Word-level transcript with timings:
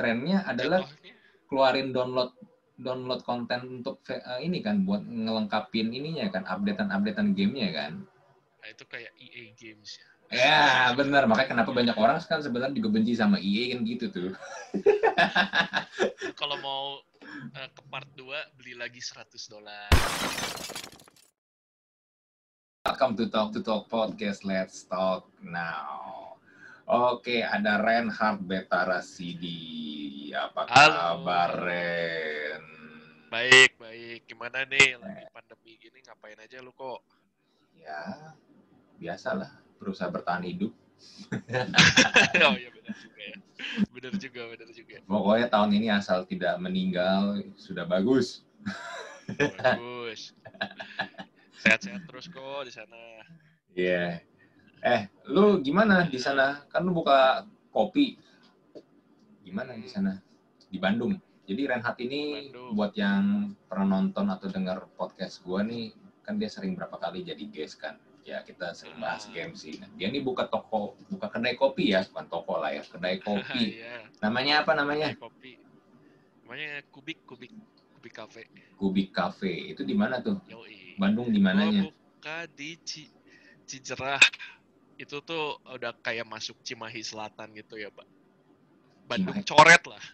trennya 0.00 0.40
adalah 0.48 0.88
keluarin 1.44 1.92
download 1.92 2.32
download 2.80 3.20
konten 3.20 3.84
untuk 3.84 4.00
eh, 4.08 4.40
ini 4.40 4.64
kan 4.64 4.88
buat 4.88 5.04
ngelengkapin 5.04 5.92
ininya 5.92 6.32
kan 6.32 6.48
updatean-updatean 6.48 7.36
gamenya 7.36 7.68
kan. 7.76 7.92
nah 8.60 8.68
itu 8.72 8.84
kayak 8.88 9.12
EA 9.20 9.52
Games 9.52 10.00
ya. 10.00 10.08
Ya 10.30 10.94
benar 10.96 11.28
makanya 11.28 11.52
kenapa 11.52 11.70
banyak 11.76 11.96
orang 12.00 12.16
kan 12.24 12.40
sebenarnya 12.40 12.72
juga 12.80 12.88
benci 12.96 13.12
sama 13.12 13.36
EA 13.36 13.76
kan 13.76 13.84
gitu 13.84 14.08
tuh. 14.08 14.32
Kalau 16.40 16.56
mau 16.64 16.84
eh, 17.52 17.68
ke 17.68 17.82
part 17.92 18.08
2 18.16 18.56
beli 18.56 18.72
lagi 18.80 19.04
100 19.04 19.36
dolar. 19.52 19.92
Welcome 22.88 23.20
to 23.20 23.28
Talk 23.28 23.52
to 23.52 23.60
Talk 23.60 23.92
Podcast. 23.92 24.48
Let's 24.48 24.88
talk 24.88 25.28
now. 25.44 26.29
Oke, 26.90 27.38
ada 27.38 27.78
Reinhard 27.78 28.42
Betarasidi. 28.50 30.34
Apa 30.34 30.66
kabar, 30.66 31.54
Ren? 31.62 32.58
Baik, 33.30 33.78
baik. 33.78 34.26
Gimana 34.26 34.66
nih 34.66 34.98
lagi 34.98 35.30
pandemi 35.30 35.78
gini 35.78 36.02
ngapain 36.02 36.34
aja 36.42 36.58
lu 36.58 36.74
kok? 36.74 36.98
Ya, 37.78 38.34
biasalah. 38.98 39.54
Berusaha 39.78 40.10
bertahan 40.10 40.42
hidup. 40.42 40.74
oh 42.50 42.58
iya 42.58 42.74
benar 42.74 42.94
juga 42.98 43.22
ya. 43.22 43.38
Benar 43.94 44.14
juga, 44.18 44.42
benar 44.50 44.68
juga. 44.74 44.96
Pokoknya 45.06 45.46
tahun 45.46 45.70
ini 45.70 45.94
asal 45.94 46.26
tidak 46.26 46.58
meninggal, 46.58 47.38
sudah 47.54 47.86
bagus. 47.86 48.42
Bagus. 49.62 50.34
Sehat-sehat 51.62 52.02
terus 52.10 52.26
kok 52.26 52.66
di 52.66 52.74
sana. 52.74 53.22
Iya. 53.78 54.26
Eh, 54.80 55.00
lu 55.28 55.60
gimana 55.60 56.08
di 56.08 56.16
sana? 56.16 56.64
Kan 56.66 56.88
lu 56.88 56.92
buka 56.94 57.44
kopi. 57.68 58.16
Gimana 59.40 59.76
di 59.76 59.84
sana? 59.86 60.16
Di 60.66 60.78
Bandung. 60.78 61.16
Jadi 61.44 61.62
Renhat 61.66 61.98
ini 61.98 62.48
Bandung. 62.48 62.72
buat 62.72 62.92
yang 62.94 63.24
pernah 63.66 63.98
nonton 63.98 64.30
atau 64.30 64.46
dengar 64.46 64.86
podcast 64.94 65.42
gua 65.42 65.60
nih, 65.60 65.90
kan 66.22 66.38
dia 66.38 66.46
sering 66.46 66.72
berapa 66.72 66.94
kali 66.94 67.20
jadi 67.22 67.44
guest 67.46 67.76
kan. 67.76 67.98
Ya 68.22 68.40
kita 68.40 68.72
sering 68.72 68.96
bahas 68.96 69.26
Ah. 69.26 69.32
game 69.34 69.52
sih. 69.52 69.76
Nah, 69.76 69.90
dia 69.96 70.08
nih 70.08 70.22
buka 70.22 70.46
toko, 70.46 70.94
buka 71.08 71.28
kedai 71.28 71.56
kopi 71.56 71.90
ya, 71.90 72.04
bukan 72.06 72.26
toko 72.28 72.56
lah 72.56 72.70
ya, 72.70 72.80
kedai 72.80 73.18
kopi. 73.26 73.80
Iya. 73.80 74.06
Namanya 74.22 74.62
apa 74.62 74.72
namanya? 74.72 75.12
Kopi. 75.14 75.58
Namanya 76.44 76.82
Kubik, 76.88 77.18
Kubik, 77.24 77.52
Kubik 77.94 78.12
Cafe. 78.12 78.42
Kubik 78.74 79.08
Cafe. 79.10 79.70
Itu 79.70 79.82
di 79.82 79.92
mana 79.92 80.18
tuh? 80.18 80.38
Yoi. 80.46 80.94
Bandung 80.96 81.28
di 81.28 81.38
mananya? 81.38 81.86
buka 81.86 82.44
di 82.52 82.76
Ci 82.80 83.08
Cijerah. 83.64 84.20
Itu 85.00 85.24
tuh 85.24 85.56
udah 85.64 85.96
kayak 86.04 86.28
masuk 86.28 86.60
Cimahi 86.60 87.00
Selatan 87.00 87.56
gitu 87.56 87.80
ya, 87.80 87.88
Pak. 87.88 88.04
Bandung 89.08 89.40
Cimahi. 89.40 89.48
coret 89.48 89.82
lah. 89.88 90.04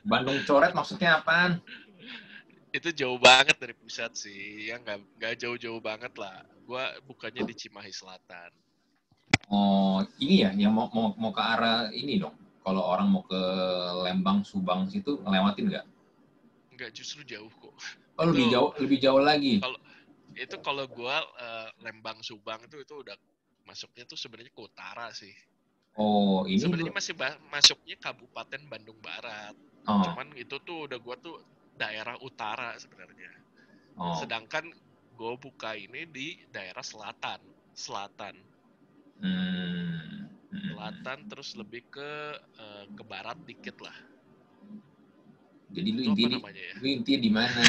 Bandung 0.00 0.40
coret 0.48 0.72
maksudnya 0.72 1.20
apaan? 1.20 1.60
Itu 2.72 2.88
jauh 2.96 3.20
banget 3.20 3.60
dari 3.60 3.76
pusat 3.76 4.16
sih. 4.16 4.72
Ya 4.72 4.80
nggak 4.80 4.96
nggak 5.20 5.34
jauh-jauh 5.44 5.76
banget 5.84 6.16
lah. 6.16 6.40
Gua 6.64 6.88
bukannya 7.04 7.44
di 7.44 7.52
Cimahi 7.52 7.92
Selatan. 7.92 8.48
Oh, 9.52 10.00
ini 10.16 10.40
ya 10.40 10.56
yang 10.56 10.72
mau 10.72 10.88
mau, 10.88 11.12
mau 11.20 11.28
ke 11.28 11.42
arah 11.44 11.92
ini 11.92 12.16
dong. 12.16 12.32
Kalau 12.64 12.80
orang 12.80 13.12
mau 13.12 13.26
ke 13.28 13.40
Lembang, 14.08 14.40
Subang 14.46 14.88
situ 14.88 15.20
ngelewatin 15.20 15.68
nggak? 15.68 15.86
Nggak 16.72 16.90
justru 16.96 17.20
jauh 17.28 17.52
kok. 17.60 17.76
Oh, 18.16 18.24
lebih 18.24 18.48
Itu- 18.48 18.52
jauh, 18.56 18.70
lebih 18.80 18.98
jauh 19.04 19.20
lagi. 19.20 19.60
Itu 20.32 20.56
kalau 20.64 20.88
gua 20.88 21.20
eh, 21.36 21.68
Lembang 21.84 22.24
Subang 22.24 22.64
itu 22.64 22.80
itu 22.80 22.94
udah 23.04 23.12
masuknya 23.68 24.04
tuh 24.10 24.18
sebenarnya 24.22 24.52
ke 24.56 24.62
utara 24.70 25.06
sih. 25.20 25.34
Oh, 25.96 26.44
ini 26.48 26.60
Sebenarnya 26.62 26.92
masih 26.98 27.14
ba- 27.20 27.40
masuknya 27.54 27.96
Kabupaten 28.04 28.62
Bandung 28.72 28.98
Barat. 29.06 29.54
oh, 29.86 30.02
Cuman 30.04 30.28
itu 30.42 30.56
tuh 30.66 30.78
udah 30.88 30.98
gua 31.04 31.16
tuh 31.26 31.36
daerah 31.82 32.16
utara 32.28 32.68
sebenarnya. 32.82 33.30
oh. 33.96 34.12
Sedangkan 34.20 34.64
gue 35.18 35.32
buka 35.44 35.70
ini 35.86 36.00
di 36.16 36.28
daerah 36.54 36.84
selatan, 36.90 37.40
selatan, 37.84 38.34
Hmm, 39.22 40.28
hmm. 40.50 40.68
selatan 40.68 41.18
terus 41.30 41.50
lebih 41.60 41.82
ke 41.94 42.10
eh, 42.64 42.84
ke 42.96 43.02
barat 43.10 43.38
dikit 43.48 43.76
lah. 43.86 43.96
Jadi 45.72 45.88
lu 45.96 46.02
intinya, 46.12 46.38
ya? 46.52 46.76
lu 46.80 46.86
intinya 46.96 47.20
di 47.26 47.30
mana? 47.32 47.62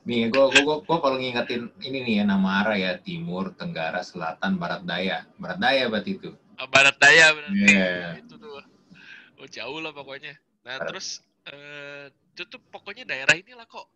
Nih, 0.00 0.32
gua, 0.32 0.48
gua, 0.48 0.62
gua, 0.64 0.76
gua 0.80 0.98
kalau 1.04 1.16
ngingetin 1.20 1.68
ini 1.84 1.98
nih 2.00 2.14
ya 2.20 2.24
nama 2.24 2.64
arah 2.64 2.76
ya 2.76 2.92
Timur, 2.96 3.52
Tenggara, 3.52 4.00
Selatan, 4.00 4.56
Barat 4.56 4.82
Daya. 4.88 5.28
Barat 5.36 5.58
Daya 5.60 5.84
berarti 5.92 6.16
itu. 6.16 6.30
Ah, 6.60 6.68
barat 6.68 6.92
daya 7.00 7.32
berarti. 7.32 7.56
Iya. 7.56 8.20
Itu 8.20 8.36
tuh. 8.36 8.60
Oh 9.40 9.48
jauh 9.48 9.80
lah 9.80 9.96
pokoknya. 9.96 10.36
Nah 10.60 10.76
Barat- 10.76 10.92
terus 10.92 11.24
eh 11.48 12.12
itu 12.12 12.42
tuh 12.44 12.60
pokoknya 12.68 13.08
daerah 13.08 13.32
inilah 13.32 13.64
kok. 13.64 13.88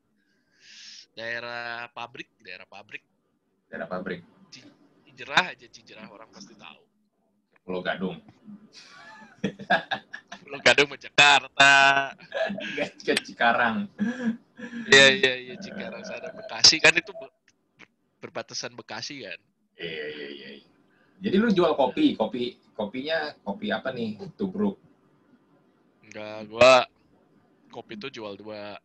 Daerah 1.12 1.92
pabrik, 1.92 2.32
daerah 2.40 2.64
pabrik. 2.64 3.04
Daerah 3.68 3.84
pabrik. 3.84 4.24
Cijerah 5.04 5.52
aja 5.52 5.66
Cijerah 5.68 6.08
orang 6.08 6.32
pasti 6.32 6.56
tahu. 6.56 6.82
Pulau 7.68 7.84
Gadung. 7.84 8.16
Pulau 10.44 10.60
Gadung 10.60 10.92
sama 10.92 11.00
Jakarta. 11.00 11.72
Ke 13.00 13.14
Cikarang. 13.24 13.88
Iya 14.92 15.06
iya 15.16 15.32
iya 15.40 15.54
Cikarang 15.56 16.04
sana 16.04 16.28
Bekasi 16.30 16.76
kan 16.78 16.92
itu 16.94 17.10
be- 17.16 17.32
ber- 17.80 17.90
berbatasan 18.20 18.76
Bekasi 18.76 19.24
kan. 19.24 19.40
Iya, 19.80 20.04
iya, 20.12 20.28
iya. 20.30 20.50
Jadi 21.24 21.36
lu 21.40 21.48
jual 21.48 21.72
kopi, 21.72 22.12
kopi 22.14 22.60
kopinya 22.76 23.32
kopi 23.40 23.72
apa 23.72 23.88
nih? 23.90 24.20
Tubruk. 24.36 24.76
Enggak, 26.04 26.38
gua 26.52 26.84
kopi 27.72 27.96
tuh 27.96 28.12
jual 28.12 28.36
dua. 28.36 28.76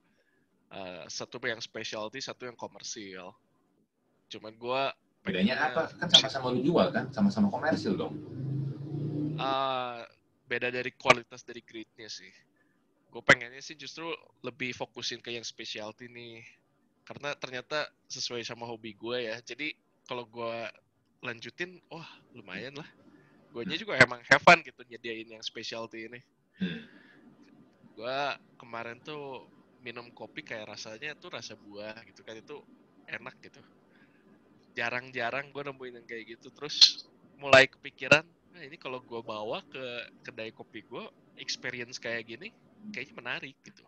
Eh, 0.70 1.04
satu 1.10 1.42
yang 1.44 1.60
specialty, 1.60 2.22
satu 2.24 2.48
yang 2.48 2.56
komersil. 2.56 3.36
Cuman 4.32 4.56
gua 4.56 4.94
Bedanya 5.20 5.60
apa? 5.60 5.92
Kan 6.00 6.08
sama-sama 6.08 6.48
lu 6.56 6.64
jual 6.64 6.88
kan? 6.96 7.12
Sama-sama 7.12 7.52
komersil 7.52 8.00
dong. 8.00 8.16
eh, 9.40 10.02
beda 10.50 10.74
dari 10.74 10.90
kualitas 10.98 11.46
dari 11.46 11.62
grade-nya 11.62 12.10
sih. 12.10 12.34
Gue 13.14 13.22
pengennya 13.22 13.62
sih 13.62 13.78
justru 13.78 14.10
lebih 14.42 14.74
fokusin 14.74 15.22
ke 15.22 15.38
yang 15.38 15.46
specialty 15.46 16.10
nih. 16.10 16.42
Karena 17.06 17.38
ternyata 17.38 17.86
sesuai 18.10 18.42
sama 18.42 18.66
hobi 18.66 18.98
gue 18.98 19.30
ya. 19.30 19.38
Jadi 19.46 19.70
kalau 20.10 20.26
gue 20.26 20.66
lanjutin, 21.22 21.78
wah 21.94 22.10
lumayan 22.34 22.74
lah. 22.74 22.90
Guanya 23.54 23.78
juga 23.78 23.98
emang 23.98 24.22
have 24.30 24.42
fun 24.42 24.62
gitu 24.66 24.82
nyediain 24.90 25.30
yang 25.30 25.42
specialty 25.46 26.06
ini. 26.10 26.22
Hmm. 26.58 26.86
Gua 27.98 28.38
kemarin 28.62 29.02
tuh 29.02 29.50
minum 29.82 30.06
kopi 30.14 30.44
kayak 30.44 30.76
rasanya 30.76 31.16
tuh 31.18 31.34
rasa 31.34 31.56
buah 31.56 31.98
gitu 32.06 32.22
kan 32.22 32.36
itu 32.36 32.60
enak 33.08 33.36
gitu 33.42 33.64
jarang-jarang 34.76 35.50
gue 35.50 35.64
nemuin 35.66 36.04
yang 36.04 36.08
kayak 36.08 36.38
gitu 36.38 36.52
terus 36.54 37.08
mulai 37.40 37.66
kepikiran 37.66 38.24
nah 38.60 38.68
ini 38.68 38.76
kalau 38.76 39.00
gue 39.00 39.24
bawa 39.24 39.64
ke 39.72 39.80
kedai 40.20 40.52
kopi 40.52 40.84
gue 40.84 41.08
experience 41.40 41.96
kayak 41.96 42.28
gini 42.28 42.52
kayaknya 42.92 43.16
menarik 43.16 43.56
gitu 43.64 43.88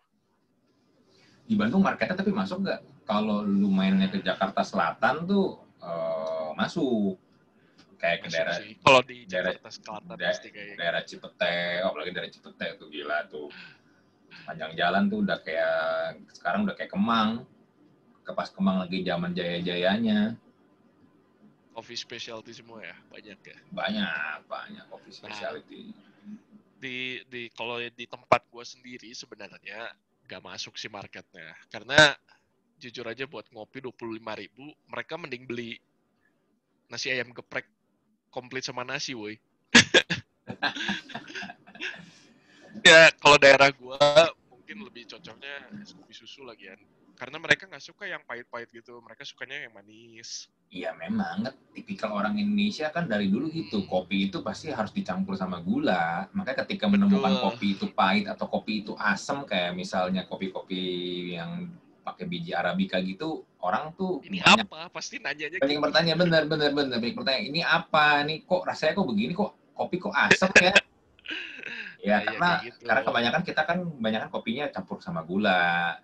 Di 1.44 1.60
Bandung 1.60 1.84
marketnya 1.84 2.16
tapi 2.16 2.32
masuk 2.32 2.64
nggak? 2.64 3.04
Kalau 3.04 3.44
lu 3.44 3.68
mainnya 3.68 4.08
ke 4.08 4.24
Jakarta 4.24 4.64
Selatan 4.64 5.28
tuh 5.28 5.60
eh, 5.84 6.50
masuk. 6.56 7.20
Kayak 8.00 8.18
ke 8.24 8.28
Masuk 8.32 8.36
daerah 8.40 8.56
kalau 8.80 9.02
di 9.04 9.18
daerah- 9.28 9.54
Jakarta 9.60 9.70
Selatan 9.76 10.16
da- 10.16 10.32
pasti 10.32 10.48
kayak 10.48 10.76
daerah 10.80 11.02
Cipete, 11.04 11.58
apalagi 11.84 12.10
daerah 12.16 12.32
Cipete 12.32 12.68
tuh 12.80 12.88
gila 12.88 13.18
tuh. 13.28 13.50
Panjang 14.48 14.72
jalan 14.80 15.04
tuh 15.12 15.20
udah 15.28 15.38
kayak 15.44 15.76
sekarang 16.32 16.64
udah 16.64 16.76
kayak 16.80 16.92
Kemang. 16.96 17.44
Ke 18.24 18.32
pas 18.32 18.48
Kemang 18.48 18.88
lagi 18.88 19.04
zaman 19.04 19.36
jaya-jayanya. 19.36 20.40
Coffee 21.82 21.98
specialty 21.98 22.54
semua 22.54 22.86
ya? 22.86 22.94
Banyak 23.10 23.42
ya? 23.42 23.58
Banyak, 23.74 24.46
banyak 24.46 24.86
kopi 24.94 25.10
specialty. 25.10 25.90
di 26.82 27.22
di 27.30 27.50
kalau 27.54 27.78
di 27.78 28.06
tempat 28.06 28.46
gue 28.50 28.66
sendiri 28.66 29.10
sebenarnya 29.18 29.90
gak 30.30 30.46
masuk 30.46 30.78
sih 30.78 30.94
marketnya. 30.94 31.58
Karena 31.74 32.14
jujur 32.78 33.06
aja 33.10 33.26
buat 33.26 33.50
ngopi 33.50 33.82
25.000 33.82 34.22
ribu 34.46 34.70
mereka 34.86 35.18
mending 35.18 35.50
beli 35.50 35.82
nasi 36.86 37.10
ayam 37.10 37.34
geprek 37.34 37.66
komplit 38.30 38.62
sama 38.62 38.86
nasi 38.86 39.18
woi. 39.18 39.42
Ya 42.82 43.14
kalau 43.22 43.38
daerah 43.38 43.70
gua 43.78 44.00
mungkin 44.50 44.82
lebih 44.82 45.06
cocoknya 45.06 45.70
es 45.86 45.94
kopi 45.94 46.18
susu 46.18 46.42
lagi 46.42 46.66
kan 46.66 46.82
karena 47.22 47.38
mereka 47.38 47.70
nggak 47.70 47.86
suka 47.86 48.10
yang 48.10 48.26
pahit-pahit 48.26 48.74
gitu 48.74 48.98
mereka 49.06 49.22
sukanya 49.22 49.62
yang 49.70 49.78
manis 49.78 50.50
Iya 50.72 50.96
memang, 50.96 51.44
kan 51.44 51.56
tipikal 51.76 52.16
orang 52.16 52.40
Indonesia 52.40 52.88
kan 52.96 53.04
dari 53.04 53.28
dulu 53.28 53.52
gitu, 53.52 53.84
kopi 53.92 54.32
itu 54.32 54.40
pasti 54.40 54.72
harus 54.72 54.96
dicampur 54.96 55.36
sama 55.36 55.60
gula. 55.60 56.32
Makanya 56.32 56.64
ketika 56.64 56.88
menemukan 56.88 57.28
Betul. 57.28 57.44
kopi 57.44 57.68
itu 57.76 57.86
pahit 57.92 58.24
atau 58.32 58.48
kopi 58.48 58.80
itu 58.80 58.96
asam 58.96 59.44
kayak 59.44 59.76
misalnya 59.76 60.24
kopi-kopi 60.32 60.80
yang 61.36 61.76
pakai 62.08 62.24
biji 62.24 62.56
arabica 62.56 63.04
gitu, 63.04 63.44
orang 63.60 63.92
tuh 64.00 64.24
ini 64.24 64.40
banyak, 64.40 64.64
apa 64.64 64.88
pasti 64.96 65.20
nanyanya 65.20 65.60
banyak 65.60 65.76
yang 65.76 65.84
gitu. 65.84 65.88
bertanya 65.92 66.14
bener 66.16 66.44
bener 66.48 66.72
bener 66.72 66.98
banyak 67.04 67.16
bertanya 67.20 67.42
ini 67.52 67.60
apa 67.68 68.24
nih 68.24 68.48
kok 68.48 68.64
rasanya 68.64 68.96
kok 68.96 69.08
begini 69.12 69.32
kok 69.36 69.52
kopi 69.76 69.96
kok 70.00 70.16
asam 70.16 70.56
ya? 70.56 70.72
Ya, 72.02 72.18
Iya, 72.18 72.34
karena 72.34 72.48
kayak 72.50 72.66
gitu. 72.66 72.84
karena 72.90 73.02
kebanyakan 73.06 73.42
kita 73.46 73.62
kan 73.62 73.78
kebanyakan 73.86 74.30
kopinya 74.34 74.66
campur 74.74 74.98
sama 75.06 75.22
gula. 75.22 76.00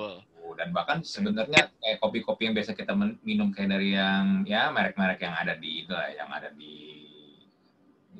Betul. 0.00 0.56
Dan 0.56 0.68
bahkan 0.76 0.98
sebenarnya 1.00 1.72
kayak 1.78 1.98
kopi-kopi 2.00 2.50
yang 2.50 2.54
biasa 2.56 2.76
kita 2.76 2.92
minum 3.22 3.48
kayak 3.54 3.70
dari 3.76 3.96
yang 3.96 4.44
ya 4.44 4.68
merek-merek 4.68 5.20
yang 5.22 5.36
ada 5.36 5.54
di 5.56 5.84
itu 5.84 5.92
lah, 5.92 6.10
yang 6.12 6.28
ada 6.28 6.52
di 6.52 7.00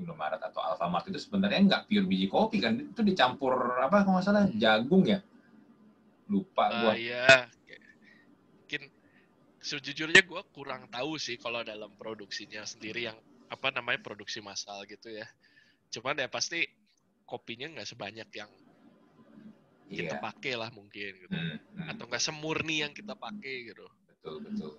Indomaret 0.01 0.41
atau 0.41 0.63
Alfamart 0.65 1.11
itu 1.13 1.21
sebenarnya 1.21 1.61
nggak 1.67 1.83
pure 1.91 2.07
biji 2.09 2.27
kopi 2.31 2.63
kan 2.63 2.79
itu 2.81 3.03
dicampur 3.05 3.53
apa 3.83 4.07
kalau 4.07 4.17
nggak 4.17 4.25
salah 4.25 4.49
jagung 4.57 5.05
ya 5.05 5.21
lupa 6.31 6.65
gua 6.71 6.93
Ah, 6.93 6.97
iya. 6.97 7.27
Mungkin 8.63 8.83
sejujurnya 9.61 10.23
gue 10.25 10.43
kurang 10.55 10.87
tahu 10.89 11.19
sih 11.19 11.37
kalau 11.37 11.67
dalam 11.67 11.91
produksinya 11.99 12.63
sendiri 12.63 13.11
yang 13.11 13.19
apa 13.51 13.75
namanya 13.75 14.01
produksi 14.01 14.39
massal 14.39 14.87
gitu 14.87 15.11
ya. 15.11 15.27
Cuman 15.91 16.23
ya 16.23 16.31
pasti 16.31 16.65
kopinya 17.27 17.67
nggak 17.75 17.91
sebanyak 17.91 18.31
yang 18.31 18.51
iya 19.91 20.01
kita 20.07 20.17
pakai 20.23 20.53
lah 20.57 20.71
mungkin 20.71 21.11
gitu. 21.19 21.35
Hmm, 21.35 21.57
hmm. 21.59 21.89
Atau 21.91 22.05
nggak 22.07 22.23
semurni 22.23 22.87
yang 22.87 22.93
kita 22.95 23.15
pakai 23.19 23.55
gitu. 23.75 23.87
betul 24.09 24.37
betul 24.47 24.73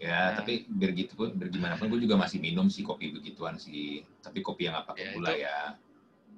ya 0.00 0.32
Nah. 0.32 0.40
tapi 0.40 0.64
biar 0.68 0.92
gitu 0.96 1.12
pun 1.12 1.28
biar 1.36 1.48
gimana 1.52 1.74
pun 1.76 1.92
gue 1.92 2.00
juga 2.00 2.16
masih 2.16 2.40
minum 2.40 2.72
sih 2.72 2.80
kopi 2.80 3.12
begituan 3.12 3.60
sih 3.60 4.00
tapi 4.24 4.40
kopi 4.40 4.66
yang 4.68 4.80
nggak 4.80 4.88
pakai 4.96 5.04
Ya, 5.04 5.12
gula 5.12 5.32
ya 5.36 5.58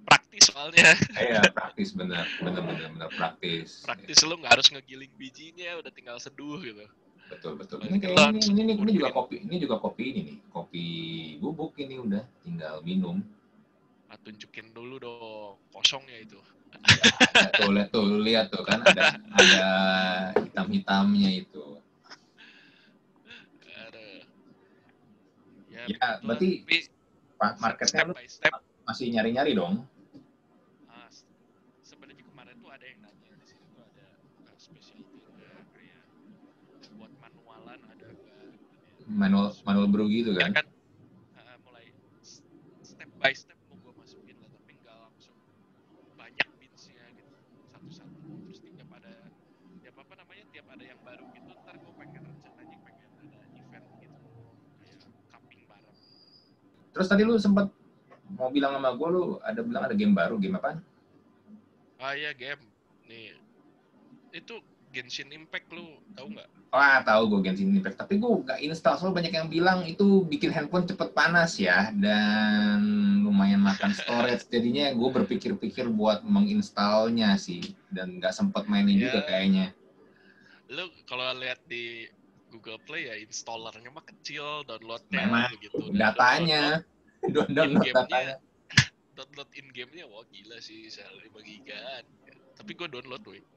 Praktis 0.03 0.43
soalnya. 0.51 0.89
iya 1.15 1.41
praktis 1.55 1.95
bener 1.95 2.27
bener 2.43 2.59
bener 2.59 2.89
bener 2.91 3.09
praktis 3.15 3.87
Praktis 3.87 4.19
lu 4.27 4.35
nggak 4.35 4.59
harus 4.59 4.67
ngegiling 4.75 5.13
bijinya, 5.15 5.79
udah 5.79 5.93
tinggal 5.95 6.19
seduh 6.19 6.59
gitu. 6.59 6.83
betul 7.31 7.55
betul 7.57 7.79
ini 7.87 7.97
kayak 8.03 8.35
ini, 8.35 8.41
ini, 8.51 8.61
ini, 8.67 8.73
ini 8.77 8.93
juga 8.93 9.09
kopi 9.15 9.41
ini 9.41 9.57
juga 9.63 9.77
kopi 9.81 10.05
ini 10.13 10.21
nih 10.27 10.39
kopi 10.53 10.85
bubuk 11.41 11.73
ini 11.81 11.97
udah 12.03 12.23
tinggal 12.45 12.83
minum 12.85 13.23
Nah, 14.13 14.21
tunjukin 14.21 14.77
dulu 14.77 15.01
dong 15.01 15.57
kosongnya 15.73 16.21
itu. 16.21 16.37
Ada 16.87 17.49
tuh 17.59 17.71
lihat 17.73 17.89
tuh 17.91 18.05
lihat 18.21 18.47
tuh 18.51 18.63
kan 18.67 18.81
ada 18.83 19.05
ada 19.39 19.65
hitam 20.43 20.67
hitamnya 20.71 21.31
itu. 21.33 21.79
Ya, 25.73 25.89
begitulah. 25.89 26.21
berarti 26.23 26.49
marketnya 27.59 28.03
step 28.05 28.15
by 28.15 28.27
step. 28.29 28.55
masih 28.85 29.07
nyari 29.11 29.31
nyari 29.35 29.53
dong 29.57 29.83
s- 31.11 31.27
sebenarnya 31.83 32.23
kemarin 32.23 32.55
tuh 32.61 32.71
ada 32.71 32.85
yang 32.87 33.01
nanya 33.03 33.31
di 33.41 33.47
sini 33.49 33.65
tuh 33.73 33.83
ada 33.83 34.07
uh, 34.47 34.57
specialty 34.57 35.19
enggak 35.33 35.65
kayak 35.75 36.05
buat 37.01 37.13
manualan 37.19 37.81
ada 37.89 38.07
enggak 38.13 38.47
manual 39.11 39.51
manual 39.67 39.89
brew 39.91 40.07
gitu 40.07 40.37
ya 40.37 40.53
kan? 40.53 40.63
kan? 40.63 40.67
Uh, 41.41 41.57
mulai 41.67 41.91
step 42.87 43.11
by 43.19 43.33
step 43.35 43.59
mau 43.67 43.77
gue 43.81 43.93
masukin 43.97 44.37
lah 44.39 44.51
tapi 44.53 44.71
enggak 44.79 44.97
langsung 45.03 45.37
banyak 46.15 46.49
beansnya 46.61 47.03
gitu 47.19 47.37
satu-satu 47.73 48.29
terus 48.47 48.61
tiap 48.71 48.91
ada 48.95 49.15
tiap 49.83 49.97
apa 49.99 50.13
namanya 50.15 50.45
tiap 50.55 50.67
ada 50.71 50.85
yang 50.87 51.01
baru 51.03 51.27
gitu 51.35 51.51
ntar 51.65 51.75
gue 51.75 51.93
pengen 51.99 52.23
rencananya 52.23 52.77
pengen 52.87 53.11
ada 53.19 53.39
event 53.59 53.87
gitu 53.99 54.19
kayak 54.79 54.97
cupping 55.29 55.63
bareng 55.67 55.99
terus 56.93 57.09
tadi 57.09 57.25
lu 57.25 57.37
sempat 57.37 57.69
mau 58.33 58.49
bilang 58.49 58.77
sama 58.77 58.93
gue 58.93 59.09
lu 59.09 59.23
ada 59.41 59.61
bilang 59.61 59.83
ada 59.85 59.95
game 59.97 60.13
baru 60.13 60.37
game 60.37 60.57
apa 60.57 60.81
ah 61.99 62.13
iya 62.13 62.33
game 62.33 62.61
nih 63.05 63.37
itu 64.33 64.57
Genshin 64.93 65.33
Impact 65.33 65.73
lu 65.73 66.01
tahu 66.13 66.37
nggak 66.37 66.49
Wah 66.73 67.05
tahu 67.05 67.29
gue 67.37 67.53
Genshin 67.53 67.69
Impact, 67.77 68.01
tapi 68.01 68.17
gue 68.17 68.33
gak 68.49 68.57
install 68.65 68.97
soalnya 68.97 69.21
banyak 69.21 69.33
yang 69.37 69.49
bilang 69.53 69.85
itu 69.85 70.25
bikin 70.25 70.49
handphone 70.49 70.89
cepet 70.89 71.13
panas 71.13 71.61
ya 71.61 71.93
dan 71.93 72.81
lumayan 73.29 73.61
makan 73.61 73.93
storage. 73.93 74.49
Jadinya 74.49 74.89
gue 74.97 75.05
berpikir-pikir 75.13 75.93
buat 75.93 76.25
menginstalnya 76.25 77.37
sih 77.37 77.77
dan 77.93 78.17
nggak 78.17 78.33
sempet 78.33 78.65
mainin 78.73 78.97
Ya. 78.97 79.13
juga 79.13 79.21
kayaknya. 79.29 79.77
lu 80.73 80.89
kalau 81.05 81.29
lihat 81.37 81.61
di 81.69 82.09
Google 82.53 82.77
Play 82.79 83.09
ya 83.09 83.17
installernya 83.17 83.89
mah 83.89 84.05
kecil, 84.05 84.63
downloadnya 84.63 85.25
Memang. 85.25 85.49
Dan 85.49 85.97
Datanya, 85.97 86.63
download 87.57 87.89
datanya. 87.89 88.37
Download, 89.17 89.47
download 89.47 89.51
in 89.57 89.67
game-nya 89.71 90.05
wah 90.05 90.25
gila 90.27 90.57
sih, 90.59 90.85
bisa 90.85 91.05
5 91.05 91.33
gigaan. 91.41 92.05
Tapi 92.55 92.71
gue 92.73 92.89
download 92.89 93.25
woi. 93.25 93.41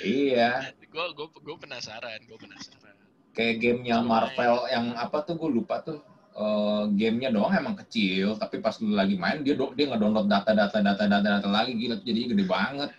Iya, 0.00 0.72
Gue 0.88 1.04
gue 1.12 1.28
gue 1.28 1.56
penasaran, 1.58 2.20
gue 2.24 2.38
penasaran. 2.38 2.96
kayak 3.32 3.60
gamenya. 3.60 4.00
Marvel 4.00 4.64
yang 4.68 4.92
apa 4.92 5.20
tuh 5.22 5.36
gue 5.36 5.50
lupa 5.50 5.80
tuh. 5.80 6.00
eh, 6.32 6.84
gamenya 6.96 7.28
doang 7.28 7.52
emang 7.52 7.76
kecil, 7.76 8.40
tapi 8.40 8.56
pas 8.56 8.72
lu 8.80 8.96
lagi 8.96 9.20
main 9.20 9.44
dia 9.44 9.52
do- 9.52 9.76
dia 9.76 9.84
ngedownload 9.84 10.24
data-data 10.24 10.80
data-data 10.80 11.20
data 11.20 11.44
lagi 11.44 11.76
gila 11.76 12.00
jadinya 12.00 12.32
gede 12.32 12.44
banget. 12.48 12.90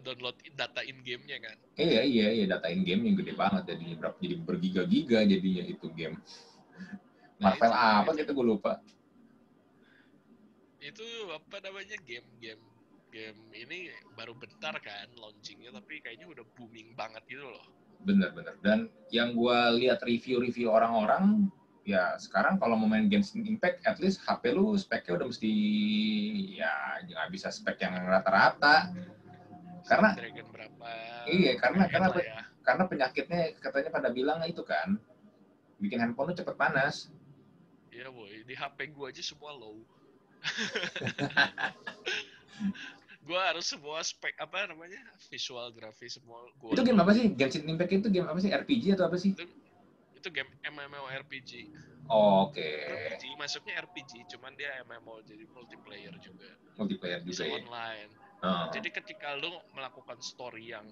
Download 0.00 0.32
data 0.56 0.80
in 0.80 1.04
game-nya 1.04 1.36
kan. 1.42 1.56
Iya 1.76 2.00
iya 2.00 2.26
iya 2.32 2.44
data 2.48 2.72
in 2.72 2.80
game 2.80 3.04
yang 3.04 3.16
gede 3.20 3.36
banget 3.36 3.68
jadinya 3.68 3.96
berapa 4.00 4.16
jadi 4.16 4.36
bergiga-giga 4.40 5.18
jadinya 5.28 5.64
itu 5.68 5.86
game. 5.92 6.16
Nah, 7.42 7.58
Marvel 7.58 7.74
itu- 7.74 7.82
apa 7.82 8.10
itu- 8.14 8.18
gitu 8.22 8.30
gue 8.38 8.46
lupa. 8.46 8.72
Itu 10.78 11.06
apa 11.34 11.56
namanya 11.58 11.98
game-game 12.06 12.62
game 13.12 13.40
ini 13.52 13.92
baru 14.16 14.32
bentar 14.32 14.72
kan 14.80 15.10
launchingnya 15.20 15.74
tapi 15.74 16.00
kayaknya 16.00 16.32
udah 16.32 16.46
booming 16.56 16.96
banget 16.96 17.20
gitu 17.28 17.44
loh. 17.44 17.66
Bener-bener. 18.02 18.56
Dan 18.64 18.88
yang 19.12 19.36
gue 19.36 19.58
lihat 19.84 20.00
review-review 20.00 20.70
orang-orang 20.70 21.50
ya 21.82 22.14
sekarang 22.14 22.62
kalau 22.62 22.78
mau 22.78 22.86
main 22.86 23.10
Genshin 23.10 23.42
Impact 23.42 23.82
at 23.84 23.98
least 23.98 24.22
HP 24.22 24.54
lu 24.54 24.78
speknya 24.78 25.18
udah 25.18 25.26
mesti 25.28 25.50
ya 26.56 26.72
nggak 27.04 27.26
bisa 27.34 27.50
spek 27.50 27.82
yang 27.82 27.98
rata-rata. 28.06 28.90
Karena- 29.84 30.14
Dragon 30.14 30.46
berapa? 30.50 30.88
Iya, 31.26 31.52
karena- 31.58 31.86
karena- 31.90 32.10
ya. 32.18 32.40
Karena 32.62 32.84
penyakitnya 32.86 33.58
katanya 33.58 33.90
pada 33.90 34.08
bilang 34.08 34.38
itu 34.46 34.62
kan 34.62 34.94
bikin 35.82 35.98
handphone 35.98 36.30
lu 36.30 36.38
cepet 36.38 36.54
panas. 36.54 37.10
Iya 37.90 38.08
boy, 38.08 38.46
di 38.46 38.54
HP 38.54 38.94
gua 38.94 39.10
aja 39.10 39.18
semua 39.20 39.50
low. 39.52 39.82
gua 43.26 43.40
harus 43.50 43.66
semua 43.66 43.98
spek 44.02 44.34
apa 44.38 44.66
namanya 44.66 44.98
visual 45.26 45.70
grafis 45.70 46.18
semua 46.18 46.42
gua. 46.58 46.74
Itu 46.74 46.82
game 46.82 46.98
apa 46.98 47.12
sih? 47.14 47.34
Genshin 47.34 47.66
Impact 47.66 47.92
itu 47.92 48.08
game 48.10 48.26
apa 48.26 48.38
sih? 48.38 48.50
RPG 48.50 48.94
atau 48.94 49.06
apa 49.10 49.18
sih? 49.18 49.34
Itu 50.14 50.28
game 50.30 50.50
MMORPG. 50.62 51.50
Oh, 52.06 52.50
Oke. 52.50 52.62
RPG 53.10 53.34
masuknya 53.38 53.78
RPG, 53.78 54.26
cuman 54.30 54.54
dia 54.54 54.70
MMO 54.82 55.22
jadi 55.22 55.46
multiplayer 55.50 56.14
juga. 56.18 56.50
Multiplayer 56.74 57.22
juga 57.22 57.30
Bisa 57.30 57.42
ya. 57.46 57.58
online. 57.58 58.10
Oh. 58.42 58.66
Jadi 58.74 58.90
ketika 58.90 59.38
lu 59.38 59.54
melakukan 59.70 60.18
story 60.18 60.74
yang 60.74 60.86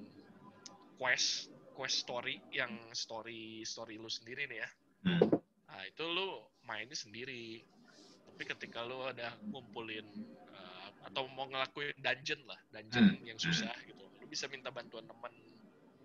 quest 1.02 1.50
quest 1.74 2.06
story 2.06 2.38
yang 2.54 2.70
story 2.94 3.66
story 3.66 3.98
lu 3.98 4.06
sendiri 4.06 4.46
nih 4.46 4.58
ya. 4.62 4.68
Hmm. 5.10 5.22
Nah, 5.66 5.82
itu 5.86 6.04
lu 6.06 6.46
mainnya 6.62 6.94
sendiri. 6.94 7.64
Tapi 8.30 8.42
ketika 8.56 8.86
lu 8.86 9.02
ada 9.02 9.34
ngumpulin 9.50 10.06
uh, 10.54 10.88
atau 11.10 11.26
mau 11.34 11.50
ngelakuin 11.50 11.96
dungeon 11.98 12.40
lah, 12.46 12.60
dungeon 12.70 13.18
Hmm. 13.18 13.26
yang 13.26 13.38
susah 13.40 13.74
gitu. 13.82 14.04
Lu 14.20 14.26
bisa 14.30 14.46
minta 14.46 14.70
bantuan 14.70 15.04
teman. 15.08 15.32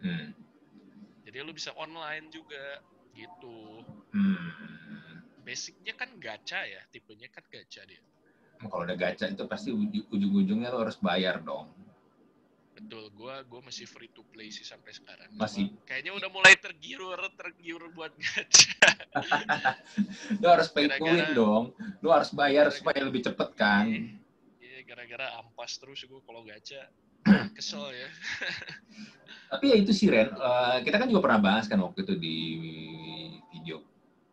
Hmm. 0.01 0.33
Jadi 1.29 1.37
lu 1.45 1.51
bisa 1.53 1.75
online 1.77 2.29
juga 2.33 2.81
gitu. 3.13 3.85
Hmm. 4.13 5.21
Basicnya 5.45 5.93
kan 5.93 6.09
gacha 6.17 6.65
ya, 6.65 6.81
tipenya 6.89 7.29
kan 7.29 7.45
gacha 7.53 7.85
dia. 7.85 8.01
Kalau 8.57 8.83
udah 8.83 8.97
gacha 8.97 9.27
itu 9.27 9.43
pasti 9.45 9.69
uju- 9.69 10.07
ujung-ujungnya 10.09 10.71
lo 10.71 10.83
harus 10.83 10.97
bayar 10.97 11.39
dong. 11.39 11.69
Betul, 12.75 13.07
gua 13.15 13.39
gua 13.47 13.63
masih 13.63 13.87
free 13.87 14.11
to 14.11 14.19
play 14.29 14.51
sih 14.51 14.67
sampai 14.67 14.91
sekarang. 14.91 15.31
Masih. 15.31 15.71
Cuma 15.71 15.87
kayaknya 15.87 16.11
udah 16.11 16.27
mulai 16.27 16.53
tergiur, 16.59 17.15
tergiur 17.39 17.87
buat 17.95 18.11
gacha. 18.15 18.89
Lo 20.43 20.47
harus 20.51 20.67
pay 20.69 20.91
to 20.91 21.03
win 21.07 21.31
dong. 21.31 21.71
Lo 22.03 22.11
harus 22.11 22.35
bayar 22.35 22.67
gara-gara- 22.67 22.75
supaya 22.75 22.99
lebih 22.99 23.21
cepet 23.23 23.49
kan. 23.55 23.87
Iya, 24.59 24.83
gara-gara 24.83 25.39
ampas 25.39 25.79
terus 25.79 26.03
gua 26.03 26.19
kalau 26.27 26.43
gacha. 26.43 26.91
Kesel 27.55 27.95
ya. 27.95 28.09
Tapi 29.55 29.65
ya 29.71 29.75
itu 29.79 29.95
sih 29.95 30.11
Ren, 30.11 30.35
Eh, 30.35 30.77
kita 30.83 30.99
kan 30.99 31.07
juga 31.07 31.31
pernah 31.31 31.39
bahas 31.39 31.65
kan 31.65 31.79
waktu 31.79 32.03
itu 32.03 32.13
di 32.19 32.37
video 33.49 33.79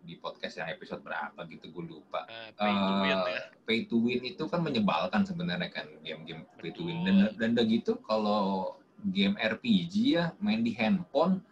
di 0.02 0.18
podcast 0.18 0.58
yang 0.58 0.68
episode 0.70 1.00
berapa 1.06 1.38
gitu 1.46 1.70
gue 1.70 1.84
lupa. 1.96 2.26
Eh, 2.26 2.50
pay 2.58 2.74
to 2.74 2.92
win 3.00 3.18
Eh, 3.18 3.30
ya. 3.30 3.42
Pay 3.62 3.78
to 3.86 3.96
win 4.02 4.22
itu 4.26 4.44
kan 4.50 4.60
menyebalkan 4.60 5.22
sebenarnya 5.22 5.70
kan 5.70 5.86
game-game 6.02 6.42
pay 6.58 6.74
to 6.74 6.82
win. 6.86 7.06
Dan 7.06 7.34
dan 7.38 7.48
udah 7.54 7.66
gitu 7.70 7.98
kalau 8.02 8.76
game 9.14 9.34
RPG 9.38 9.94
ya 10.18 10.34
main 10.42 10.62
di 10.62 10.74
handphone 10.74 11.42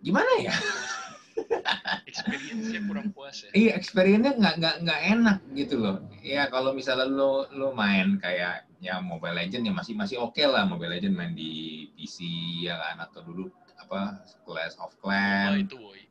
gimana 0.00 0.28
ya? 0.40 0.52
Experience-nya 2.10 2.80
kurang 2.88 3.12
puas 3.12 3.44
ya. 3.44 3.50
Iya, 3.52 3.70
experience-nya 3.76 4.32
nggak 4.40 4.54
nggak 4.60 4.76
nggak 4.88 5.00
enak 5.12 5.38
gitu 5.52 5.76
loh. 5.80 5.96
Ya 6.24 6.48
kalau 6.48 6.72
misalnya 6.72 7.04
lo 7.08 7.44
lo 7.52 7.76
main 7.76 8.16
kayak 8.16 8.64
ya 8.80 9.00
Mobile 9.00 9.36
Legend 9.36 9.68
ya 9.68 9.72
masih 9.76 9.94
masih 9.96 10.16
oke 10.20 10.40
lah 10.44 10.64
Mobile 10.64 10.96
Legend 10.96 11.14
main 11.16 11.32
di 11.36 11.84
PC 11.96 12.24
ya 12.64 12.76
kan 12.80 13.04
atau 13.04 13.20
dulu 13.24 13.48
apa 13.76 14.24
Clash 14.44 14.76
of 14.80 14.96
Clans 15.00 15.60
itu 15.68 15.76
woi. 15.76 16.05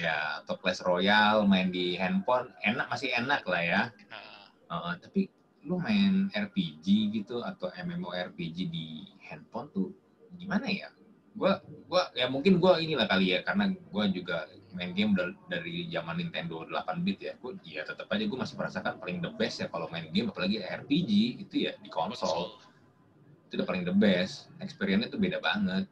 Ya 0.00 0.42
atau 0.44 0.56
Clash 0.58 0.82
Royale 0.84 1.44
main 1.44 1.68
di 1.68 1.94
handphone 1.96 2.50
enak 2.64 2.86
masih 2.88 3.12
enak 3.14 3.42
lah 3.46 3.62
ya. 3.62 3.82
Uh, 4.68 4.92
tapi 5.00 5.32
lu 5.64 5.76
main 5.80 6.32
RPG 6.32 7.12
gitu 7.12 7.44
atau 7.44 7.68
MMORPG 7.72 8.56
di 8.72 9.04
handphone 9.26 9.68
tuh 9.74 9.88
gimana 10.40 10.68
ya? 10.68 10.88
Gua 11.36 11.62
gua 11.86 12.10
ya 12.16 12.26
mungkin 12.26 12.58
gua 12.58 12.80
inilah 12.80 13.06
kali 13.06 13.36
ya 13.36 13.44
karena 13.44 13.70
gua 13.92 14.08
juga 14.10 14.48
main 14.76 14.92
game 14.92 15.16
dari 15.48 15.88
zaman 15.88 16.20
Nintendo 16.20 16.62
8 16.66 17.04
bit 17.06 17.18
ya. 17.20 17.32
Gua 17.38 17.54
ya 17.62 17.84
tetap 17.84 18.08
aja 18.10 18.24
gua 18.26 18.44
masih 18.44 18.56
merasakan 18.58 18.98
paling 18.98 19.18
the 19.20 19.32
best 19.38 19.62
ya 19.62 19.66
kalau 19.70 19.86
main 19.92 20.08
game 20.10 20.30
apalagi 20.32 20.62
RPG 20.62 21.42
itu 21.48 21.68
ya 21.68 21.72
di 21.78 21.90
konsol. 21.92 22.58
Itu 23.48 23.60
udah 23.60 23.66
paling 23.66 23.84
the 23.86 23.94
best. 23.94 24.52
Experience-nya 24.60 25.08
tuh 25.12 25.20
beda 25.20 25.38
banget. 25.40 25.88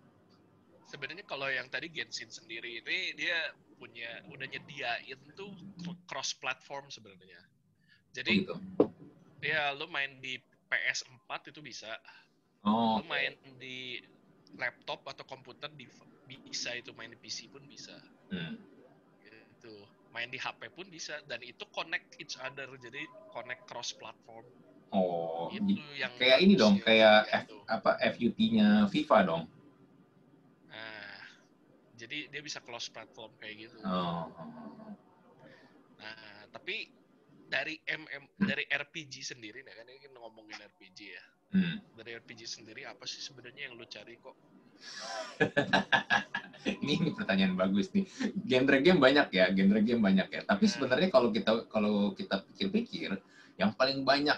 Sebenarnya 0.86 1.26
kalau 1.26 1.50
yang 1.50 1.66
tadi 1.66 1.90
Genshin 1.90 2.30
sendiri 2.30 2.78
ini 2.78 3.18
dia 3.18 3.50
punya 3.76 4.24
udah 4.32 4.46
nyediain 4.48 5.20
tuh 5.36 5.52
cross 6.08 6.32
platform 6.36 6.88
sebenarnya. 6.88 7.40
Jadi 8.16 8.48
oh 8.48 8.56
gitu. 8.56 8.56
ya 9.44 9.76
lu 9.76 9.86
main 9.92 10.16
di 10.20 10.40
PS4 10.72 11.52
itu 11.52 11.60
bisa. 11.60 11.92
Oh, 12.66 12.98
lu 12.98 13.04
main 13.06 13.36
di 13.60 14.00
laptop 14.56 15.04
atau 15.06 15.22
komputer 15.28 15.70
di 15.76 15.86
bisa 16.26 16.74
itu 16.74 16.90
main 16.96 17.12
di 17.12 17.18
PC 17.20 17.52
pun 17.52 17.62
bisa. 17.68 17.94
Hmm. 18.32 18.58
Gitu. 19.22 19.74
Main 20.10 20.32
di 20.32 20.40
HP 20.40 20.72
pun 20.72 20.88
bisa 20.88 21.20
dan 21.28 21.44
itu 21.44 21.62
connect 21.70 22.16
each 22.18 22.40
other 22.40 22.66
jadi 22.80 23.04
connect 23.30 23.68
cross 23.68 23.92
platform. 23.94 24.48
Oh, 24.94 25.50
itu 25.50 25.82
yang 25.98 26.14
kayak 26.14 26.38
ini 26.46 26.54
dong, 26.54 26.78
kayak 26.78 27.26
F, 27.26 27.50
apa 27.66 27.98
FUT-nya 28.14 28.86
FIFA 28.86 29.18
dong. 29.26 29.42
Jadi 31.96 32.28
dia 32.28 32.42
bisa 32.44 32.60
cross 32.60 32.92
platform 32.92 33.32
kayak 33.40 33.68
gitu. 33.68 33.76
Oh. 33.82 34.28
Nah, 35.96 36.44
tapi 36.52 36.92
dari 37.46 37.78
MM 37.86 38.24
dari 38.42 38.66
RPG 38.66 39.22
sendiri 39.22 39.62
nah 39.62 39.72
kan 39.72 39.86
ini 39.88 40.06
ngomongin 40.12 40.58
RPG 40.60 40.98
ya. 41.08 41.24
Hmm. 41.56 41.76
Dari 41.96 42.18
RPG 42.20 42.44
sendiri 42.44 42.84
apa 42.84 43.08
sih 43.08 43.22
sebenarnya 43.22 43.70
yang 43.70 43.78
lu 43.78 43.86
cari 43.88 44.18
kok? 44.20 44.36
ini, 46.66 46.92
ini 47.00 47.10
pertanyaan 47.16 47.56
bagus 47.56 47.88
nih. 47.96 48.04
Genre 48.44 48.78
game 48.82 49.00
banyak 49.00 49.28
ya, 49.32 49.48
genre 49.54 49.80
game 49.80 50.02
banyak 50.02 50.28
ya. 50.28 50.40
Tapi 50.44 50.64
hmm. 50.68 50.72
sebenarnya 50.76 51.08
kalau 51.08 51.28
kita 51.32 51.52
kalau 51.72 52.12
kita 52.12 52.44
pikir-pikir, 52.52 53.16
yang 53.56 53.72
paling 53.72 54.04
banyak 54.04 54.36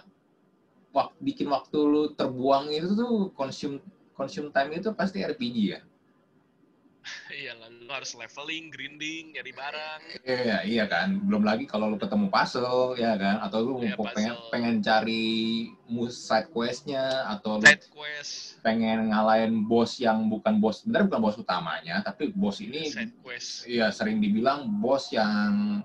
wak, 0.95 1.17
bikin 1.19 1.51
waktu 1.51 1.79
lu 1.79 2.15
terbuang 2.15 2.71
itu 2.71 2.95
tuh 2.95 3.35
consume 3.35 3.83
consume 4.15 4.51
time 4.51 4.79
itu 4.79 4.91
pasti 4.95 5.25
RPG 5.25 5.57
ya. 5.75 5.81
Iya 7.39 7.55
lu 7.55 7.87
harus 7.95 8.19
leveling, 8.19 8.67
grinding, 8.75 9.39
nyari 9.39 9.53
barang. 9.55 10.01
Iya, 10.27 10.59
iya 10.67 10.85
kan. 10.91 11.23
Belum 11.23 11.47
lagi 11.47 11.71
kalau 11.71 11.87
lu 11.87 11.95
ketemu 11.95 12.27
puzzle, 12.35 12.99
ya 12.99 13.15
kan. 13.15 13.39
Atau 13.47 13.63
lu 13.63 13.75
ya, 13.87 13.95
pengen 13.95 14.35
pengen 14.51 14.75
cari 14.83 15.71
side 16.11 16.51
questnya 16.51 17.31
atau 17.31 17.63
side 17.63 17.87
quest. 17.95 18.59
pengen 18.67 19.15
ngalahin 19.15 19.71
bos 19.71 20.03
yang 20.03 20.27
bukan 20.27 20.59
bos, 20.59 20.83
benar 20.83 21.07
bukan 21.07 21.21
bos 21.23 21.39
utamanya, 21.39 22.03
tapi 22.03 22.35
bos 22.35 22.59
ini 22.59 22.91
side 22.91 23.15
quest. 23.23 23.71
Iya, 23.71 23.95
sering 23.95 24.19
dibilang 24.19 24.67
bos 24.83 25.15
yang 25.15 25.79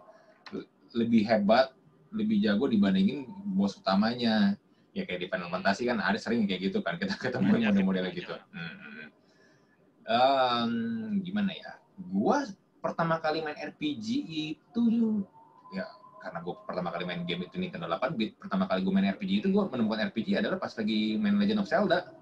lebih 0.97 1.21
hebat, 1.29 1.69
lebih 2.09 2.41
jago 2.41 2.65
dibandingin 2.65 3.29
bos 3.53 3.77
utamanya. 3.77 4.57
Ya 4.97 5.05
kayak 5.05 5.21
di 5.21 5.27
Final 5.29 5.53
Fantasy 5.53 5.85
kan 5.85 6.01
ada 6.01 6.17
sering 6.17 6.49
kayak 6.49 6.73
gitu 6.73 6.81
kan. 6.81 6.97
Kita 6.97 7.13
ketemu 7.13 7.61
model-model 7.61 8.09
gitu. 8.09 8.33
Hmm 8.49 8.93
um, 10.07 10.73
gimana 11.23 11.51
ya? 11.55 11.71
Gua 12.09 12.47
pertama 12.83 13.19
kali 13.23 13.39
main 13.39 13.55
RPG 13.55 14.07
itu 14.27 14.83
ya 15.71 15.87
karena 16.19 16.39
gue 16.39 16.55
pertama 16.63 16.87
kali 16.91 17.03
main 17.03 17.23
game 17.27 17.47
itu 17.47 17.59
Nintendo 17.59 17.87
8 17.87 18.15
bit, 18.15 18.39
pertama 18.39 18.63
kali 18.63 18.79
gue 18.79 18.93
main 18.95 19.11
RPG 19.11 19.43
itu 19.43 19.47
gue 19.51 19.63
menemukan 19.67 20.07
RPG 20.07 20.39
adalah 20.39 20.55
pas 20.55 20.71
lagi 20.71 21.19
main 21.19 21.35
Legend 21.35 21.59
of 21.59 21.67
Zelda. 21.67 22.15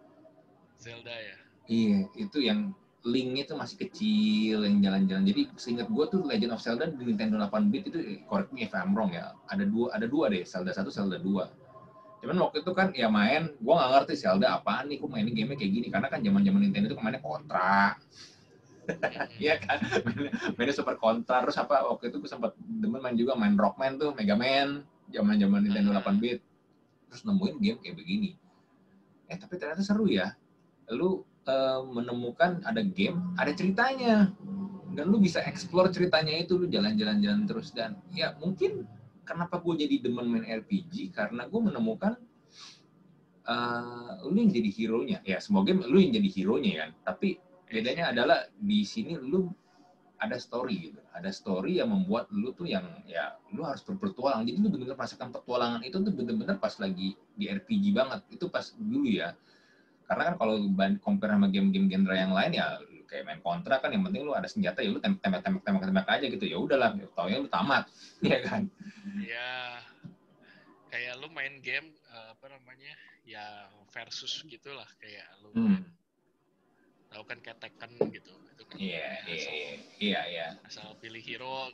Zelda 0.81 1.13
ya. 1.13 1.37
Iya, 1.69 1.99
itu 2.17 2.41
yang 2.41 2.73
linknya 3.05 3.45
itu 3.45 3.53
masih 3.53 3.77
kecil, 3.77 4.65
yang 4.65 4.81
jalan-jalan. 4.81 5.21
Jadi 5.29 5.41
seingat 5.53 5.85
gue 5.85 6.05
tuh 6.09 6.25
Legend 6.25 6.57
of 6.57 6.61
Zelda 6.65 6.89
di 6.89 7.13
Nintendo 7.13 7.37
8 7.45 7.69
bit 7.69 7.93
itu, 7.93 8.25
correct 8.25 8.49
me 8.49 8.65
if 8.65 8.73
I'm 8.73 8.97
wrong 8.97 9.13
ya, 9.13 9.37
ada 9.53 9.69
dua, 9.69 9.93
ada 9.93 10.09
dua 10.09 10.33
deh, 10.33 10.49
Zelda 10.49 10.73
satu, 10.73 10.89
Zelda 10.89 11.21
dua 11.21 11.53
Cuman 12.21 12.37
waktu 12.37 12.61
itu 12.61 12.71
kan 12.77 12.93
ya 12.93 13.09
main, 13.09 13.49
gue 13.57 13.73
nggak 13.73 13.91
ngerti 13.97 14.13
Zelda 14.13 14.61
apaan 14.61 14.93
nih, 14.93 15.01
gue 15.01 15.09
mainin 15.09 15.33
game 15.33 15.57
kayak 15.57 15.73
gini. 15.73 15.87
Karena 15.89 16.07
kan 16.07 16.21
zaman 16.21 16.45
zaman 16.45 16.61
Nintendo 16.61 16.93
itu 16.93 16.97
kemainnya 16.97 17.21
kontra. 17.21 17.97
Iya 19.39 19.55
kan, 19.61 19.77
mainnya, 20.03 20.33
mainnya 20.57 20.75
super 20.75 20.99
kontra. 20.99 21.41
Terus 21.47 21.55
apa, 21.55 21.85
waktu 21.87 22.11
itu 22.11 22.17
gue 22.21 22.29
sempat 22.29 22.57
demen 22.59 22.99
main 22.99 23.15
juga, 23.15 23.39
main 23.39 23.55
Rockman 23.55 23.95
tuh, 23.97 24.11
Mega 24.13 24.35
Man. 24.35 24.83
Zaman 25.09 25.39
zaman 25.39 25.63
Nintendo 25.63 25.95
8 25.95 26.21
bit. 26.21 26.43
Terus 27.07 27.23
nemuin 27.23 27.55
game 27.61 27.79
kayak 27.79 27.95
begini. 27.95 28.35
Eh 29.31 29.37
tapi 29.39 29.55
ternyata 29.55 29.79
seru 29.79 30.11
ya. 30.11 30.35
Lu 30.91 31.23
uh, 31.47 31.81
menemukan 31.87 32.59
ada 32.67 32.83
game, 32.83 33.17
ada 33.39 33.51
ceritanya. 33.55 34.33
Dan 34.91 35.07
lu 35.07 35.23
bisa 35.23 35.39
explore 35.47 35.87
ceritanya 35.87 36.35
itu, 36.35 36.59
lu 36.59 36.67
jalan-jalan-jalan 36.67 37.47
terus. 37.47 37.71
Dan 37.71 37.95
ya 38.11 38.35
mungkin 38.43 38.83
kenapa 39.31 39.63
gue 39.63 39.87
jadi 39.87 39.95
demen 40.03 40.27
main 40.27 40.45
RPG 40.45 41.15
karena 41.15 41.47
gue 41.47 41.61
menemukan 41.63 42.19
uh, 43.47 44.21
lu 44.27 44.37
yang 44.43 44.51
jadi 44.51 44.69
hero 44.69 44.99
nya 45.01 45.19
ya 45.23 45.39
semoga 45.39 45.73
lu 45.73 45.97
yang 45.97 46.13
jadi 46.13 46.29
hero 46.29 46.55
nya 46.59 46.85
kan. 46.85 46.91
Tapi 47.13 47.39
bedanya 47.71 48.11
adalah 48.11 48.51
di 48.59 48.83
sini 48.83 49.15
lu 49.15 49.47
ada 50.21 50.37
story 50.37 50.91
gitu. 50.91 51.01
Ada 51.17 51.33
story 51.33 51.81
yang 51.81 51.89
membuat 51.89 52.29
lu 52.29 52.53
tuh 52.53 52.69
yang 52.69 52.85
ya 53.09 53.33
lu 53.55 53.65
harus 53.65 53.81
berpetualang. 53.81 54.45
Jadi 54.45 54.57
lu 54.61 54.69
benar-benar 54.69 54.99
merasakan 54.99 55.33
petualangan 55.33 55.81
itu 55.81 55.97
tuh 55.97 56.13
benar-benar 56.13 56.57
pas 56.61 56.75
lagi 56.77 57.17
di 57.33 57.49
RPG 57.49 57.95
banget. 57.95 58.21
Itu 58.29 58.51
pas 58.53 58.69
dulu 58.77 59.09
ya. 59.09 59.33
Karena 60.05 60.33
kan 60.33 60.35
kalau 60.37 60.55
compare 61.01 61.33
sama 61.33 61.47
game-game 61.47 61.87
genre 61.87 62.13
yang 62.13 62.35
lain 62.35 62.51
ya 62.53 62.77
kayak 63.11 63.27
main 63.27 63.41
kontra 63.43 63.83
kan 63.83 63.91
yang 63.91 64.07
penting 64.07 64.23
lu 64.23 64.31
ada 64.31 64.47
senjata 64.47 64.79
ya 64.79 64.95
lu 64.95 65.03
tembak 65.03 65.19
tembak 65.19 65.43
tembak 65.43 65.63
tembak 65.67 65.83
tembak 65.83 66.07
aja 66.07 66.25
gitu 66.31 66.45
ya 66.47 66.57
udahlah 66.57 66.95
tau 67.11 67.27
ya 67.27 67.43
lu 67.43 67.51
tamat 67.51 67.83
ya 68.31 68.39
kan 68.47 68.71
ya 69.19 69.51
kayak 70.87 71.19
lu 71.19 71.27
main 71.35 71.59
game 71.59 71.91
uh, 72.07 72.31
apa 72.31 72.45
namanya 72.47 72.95
ya 73.27 73.67
versus 73.91 74.47
gitulah 74.47 74.87
kayak 75.03 75.27
lu 75.43 75.51
hmm. 75.51 75.83
tahu 77.11 77.23
kan 77.27 77.37
kayak 77.43 77.59
Tekken 77.59 77.91
gitu 78.15 78.31
itu 78.31 78.63
kan 78.63 78.77
iya 78.79 79.19
iya 79.27 79.51
iya 79.99 80.21
iya 80.31 80.47
asal 80.63 80.95
pilih 81.03 81.19
hero 81.19 81.67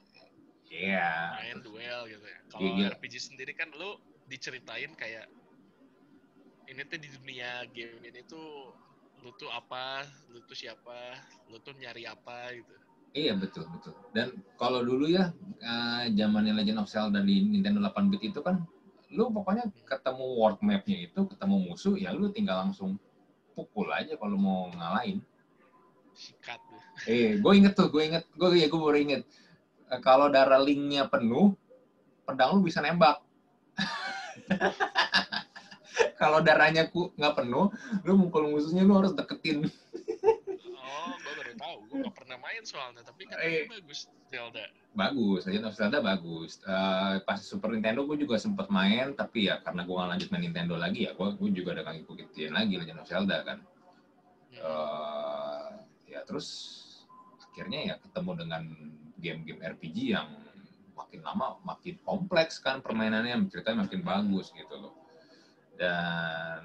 Iya. 0.67 0.99
Yeah. 0.99 1.23
Main 1.39 1.59
duel 1.63 2.01
gitu 2.11 2.27
ya. 2.27 2.39
Kalau 2.51 2.75
yeah, 2.75 2.91
RPG 2.91 3.15
sendiri 3.23 3.55
kan 3.55 3.71
lu 3.71 3.95
diceritain 4.27 4.91
kayak 4.99 5.31
ini 6.67 6.81
tuh 6.83 6.99
di 6.99 7.07
dunia 7.07 7.63
game 7.71 8.03
ini 8.03 8.21
tuh 8.27 8.75
lu 9.23 9.33
tuh 9.35 9.49
apa, 9.49 10.05
lu 10.29 10.39
tuh 10.45 10.57
siapa, 10.57 11.17
lu 11.49 11.57
tuh 11.61 11.73
nyari 11.77 12.05
apa 12.05 12.53
gitu. 12.53 12.73
Iya 13.17 13.33
betul 13.33 13.65
betul. 13.71 13.97
Dan 14.13 14.43
kalau 14.59 14.85
dulu 14.85 15.09
ya 15.09 15.33
uh, 15.63 16.05
zamannya 16.11 16.53
Legend 16.53 16.85
of 16.85 16.91
Zelda 16.91 17.23
di 17.23 17.41
Nintendo 17.49 17.81
8 17.81 18.11
bit 18.13 18.29
itu 18.29 18.39
kan 18.45 18.61
lu 19.09 19.31
pokoknya 19.31 19.71
ketemu 19.87 20.25
world 20.37 20.59
map-nya 20.61 21.07
itu, 21.07 21.19
ketemu 21.25 21.55
musuh 21.71 21.95
ya 21.95 22.11
lu 22.11 22.29
tinggal 22.29 22.67
langsung 22.67 22.99
pukul 23.57 23.89
aja 23.89 24.13
kalau 24.19 24.37
mau 24.37 24.69
ngalahin. 24.75 25.23
Sikat. 26.13 26.61
Eh, 27.05 27.37
gue 27.37 27.53
inget 27.53 27.77
tuh, 27.77 27.89
gue 27.93 28.01
inget, 28.05 28.25
gue 28.33 28.49
ya 28.57 28.67
gue 28.69 28.81
baru 28.81 28.97
inget. 28.97 29.21
Uh, 29.89 30.01
kalau 30.03 30.29
darah 30.29 30.61
linknya 30.61 31.09
penuh, 31.09 31.57
pedang 32.27 32.59
lu 32.59 32.61
bisa 32.61 32.83
nembak. 32.83 33.23
kalau 36.21 36.39
darahnya 36.41 36.89
ku 36.89 37.11
nggak 37.17 37.35
penuh, 37.43 37.73
lu 38.05 38.13
mukul 38.17 38.49
musuhnya 38.49 38.85
lu 38.85 38.97
harus 38.97 39.13
deketin. 39.13 39.65
oh, 39.65 41.11
gue 41.17 41.33
baru 41.37 41.53
tahu. 41.57 41.77
Gue 41.89 41.97
nggak 42.05 42.15
pernah 42.15 42.37
main 42.41 42.63
soalnya, 42.63 43.01
tapi 43.03 43.27
kan 43.27 43.37
eh, 43.41 43.65
bagus 43.69 44.09
Zelda. 44.29 44.65
Bagus, 44.97 45.45
Legend 45.45 45.67
of 45.69 45.77
Zelda 45.77 45.99
bagus. 46.01 46.61
Uh, 46.65 47.21
pas 47.21 47.37
Super 47.37 47.73
Nintendo 47.73 48.05
gue 48.05 48.17
juga 48.17 48.37
sempet 48.41 48.67
main, 48.73 49.13
tapi 49.13 49.49
ya 49.49 49.61
karena 49.61 49.85
gue 49.85 49.95
nggak 49.95 50.09
lanjut 50.17 50.29
main 50.33 50.43
Nintendo 50.45 50.75
lagi 50.77 51.05
ya, 51.05 51.11
gue, 51.13 51.27
gue 51.37 51.49
juga 51.53 51.77
udah 51.77 51.93
ngikutin 51.93 52.51
lagi 52.53 52.73
Legend 52.77 52.99
of 53.01 53.09
Zelda 53.09 53.37
kan. 53.45 53.57
Hmm. 54.53 54.61
Uh, 54.63 55.67
ya 56.07 56.23
terus 56.25 56.47
akhirnya 57.51 57.93
ya 57.93 57.95
ketemu 57.97 58.31
dengan 58.45 58.63
game-game 59.17 59.61
RPG 59.65 59.97
yang 60.13 60.29
makin 60.93 61.21
lama 61.21 61.57
makin 61.61 61.97
kompleks 62.05 62.61
kan 62.61 62.81
permainannya 62.81 63.49
ceritanya 63.49 63.85
makin 63.85 64.01
bagus 64.01 64.49
gitu 64.53 64.77
loh 64.77 64.93
dan 65.77 66.61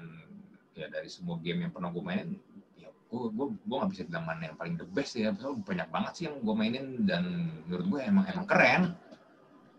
ya 0.73 0.89
dari 0.89 1.05
semua 1.05 1.37
game 1.39 1.69
yang 1.69 1.71
pernah 1.73 1.93
gue 1.93 2.01
mainin 2.01 2.33
ya 2.81 2.89
gue 2.89 3.21
gue 3.29 3.47
gue 3.53 3.75
nggak 3.77 3.91
bisa 3.93 4.03
bilang 4.09 4.25
mana 4.25 4.49
yang 4.49 4.57
paling 4.57 4.75
the 4.75 4.87
best 4.91 5.13
ya. 5.15 5.31
Soalnya 5.37 5.63
banyak 5.63 5.87
banget 5.93 6.11
sih 6.17 6.23
yang 6.29 6.35
gue 6.41 6.55
mainin 6.57 6.85
dan 7.05 7.23
menurut 7.69 7.85
gue 7.87 7.99
emang 8.03 8.25
emang 8.27 8.45
keren. 8.49 8.97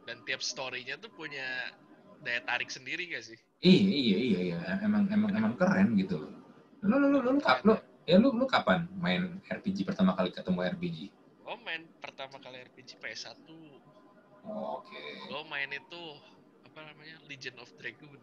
Dan 0.05 0.23
tiap 0.29 0.41
storynya 0.41 1.01
tuh 1.01 1.11
punya 1.13 1.75
daya 2.25 2.41
tarik 2.45 2.69
sendiri 2.69 3.09
gak 3.09 3.25
sih? 3.25 3.39
Iya 3.65 3.81
iya 3.89 4.17
iya 4.17 4.41
iya. 4.53 4.59
Emang 4.85 5.09
emang 5.09 5.33
emang 5.33 5.55
keren 5.57 5.97
gitu 5.97 6.25
loh. 6.25 6.33
Lu 6.85 6.97
lu 7.01 7.07
lu 7.09 7.19
lu, 7.25 7.31
lu, 7.37 7.41
lu 7.41 7.75
ya 8.05 8.21
lu 8.21 8.37
lu 8.37 8.45
kapan 8.45 8.85
main 9.01 9.41
RPG 9.49 9.89
pertama 9.89 10.13
kali 10.13 10.29
ketemu 10.29 10.61
RPG 10.77 11.09
oh 11.49 11.59
main 11.65 11.89
pertama 12.01 12.37
kali 12.41 12.61
RPG 12.69 13.01
PS1 13.01 13.37
oh, 13.49 14.81
oke. 14.81 14.85
Okay. 14.85 15.09
gue 15.29 15.43
main 15.49 15.71
itu 15.73 16.03
apa 16.69 16.81
namanya 16.91 17.17
Legend 17.31 17.57
of 17.63 17.71
Dragon. 17.81 18.19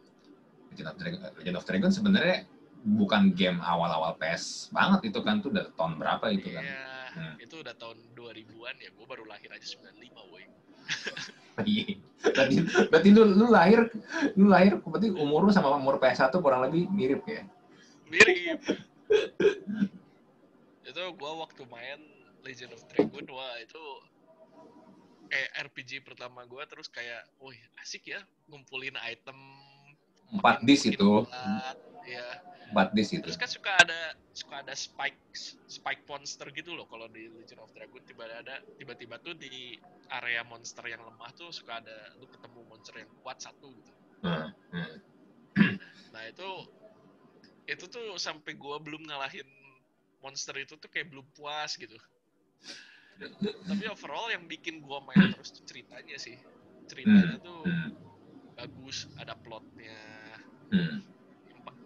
Legend 0.72 0.88
of 0.90 0.96
Dragon, 0.98 1.20
Legend 1.38 1.58
of 1.60 1.66
Dragon 1.68 1.92
sebenarnya 1.92 2.38
bukan 2.82 3.38
game 3.38 3.62
awal-awal 3.62 4.18
PS 4.18 4.74
banget 4.74 5.14
itu 5.14 5.20
kan 5.22 5.44
tuh 5.44 5.54
udah 5.54 5.70
tahun 5.78 6.02
berapa 6.02 6.26
itu 6.34 6.50
kan? 6.56 6.64
Iya, 6.66 6.90
Hmm. 7.12 7.36
itu 7.44 7.60
udah 7.60 7.76
tahun 7.76 8.00
2000-an 8.16 8.76
ya. 8.80 8.88
Gue 8.96 9.04
baru 9.04 9.28
lahir 9.28 9.52
aja 9.52 9.68
95, 9.68 10.16
woi. 10.32 10.48
Iya. 11.62 12.00
berarti, 12.24 12.56
berarti 12.90 13.10
lu, 13.12 13.22
lu 13.28 13.46
lahir 13.52 13.92
lu 14.40 14.48
lahir 14.50 14.80
berarti 14.82 15.12
umur 15.14 15.46
lu 15.46 15.52
sama 15.54 15.76
umur 15.76 16.00
PS1 16.00 16.32
kurang 16.40 16.64
lebih 16.66 16.88
mirip 16.90 17.22
ya? 17.28 17.44
Mirip. 18.08 18.60
itu 20.88 21.02
gua 21.20 21.32
waktu 21.44 21.64
main 21.68 22.00
Legend 22.42 22.74
of 22.74 22.82
Dragon, 22.90 23.28
wah 23.36 23.54
itu 23.62 23.84
kayak 25.30 25.50
RPG 25.70 26.02
pertama 26.02 26.44
gua 26.50 26.66
terus 26.66 26.90
kayak, 26.90 27.24
wih 27.44 27.60
asik 27.84 28.10
ya 28.10 28.24
ngumpulin 28.50 28.98
item. 29.06 29.38
Empat 30.32 30.64
makin 30.64 30.88
itu. 30.88 31.28
kuat, 31.28 31.76
Ya. 32.08 32.28
Empat 32.72 32.96
disc 32.96 33.12
itu. 33.12 33.28
Terus 33.28 33.40
kan 33.40 33.52
suka 33.52 33.72
ada 33.84 34.02
suka 34.32 34.56
ada 34.64 34.72
spike 34.72 35.20
spike 35.68 36.04
monster 36.08 36.48
gitu 36.56 36.72
loh 36.72 36.88
kalau 36.88 37.12
di 37.12 37.28
Legend 37.28 37.60
of 37.60 37.72
Dragon 37.76 38.00
tiba 38.08 38.24
ada 38.32 38.64
tiba-tiba 38.80 39.20
tuh 39.20 39.36
di 39.36 39.76
area 40.08 40.40
monster 40.48 40.88
yang 40.88 41.04
lemah 41.04 41.32
tuh 41.36 41.52
suka 41.52 41.84
ada 41.84 41.96
lu 42.16 42.26
ketemu 42.32 42.60
monster 42.72 42.96
yang 43.04 43.12
kuat 43.20 43.44
satu 43.44 43.76
gitu. 43.76 43.92
Hmm, 44.24 44.48
hmm. 44.72 44.96
Nah 46.16 46.24
itu 46.32 46.50
itu 47.68 47.86
tuh 47.92 48.16
sampai 48.16 48.56
gua 48.56 48.80
belum 48.80 49.04
ngalahin 49.04 49.48
monster 50.24 50.56
itu 50.56 50.80
tuh 50.80 50.88
kayak 50.88 51.12
belum 51.12 51.28
puas 51.36 51.76
gitu. 51.76 52.00
Tapi 53.68 53.84
overall 53.92 54.32
yang 54.32 54.48
bikin 54.48 54.80
gua 54.80 55.04
main 55.04 55.28
terus 55.36 55.52
tuh 55.52 55.68
ceritanya 55.68 56.16
sih. 56.16 56.40
Ceritanya 56.88 57.36
tuh 57.44 57.68
Hmm, 57.68 58.01
bagus, 58.92 59.08
ada 59.16 59.40
plotnya. 59.40 59.96
hmm. 60.76 61.00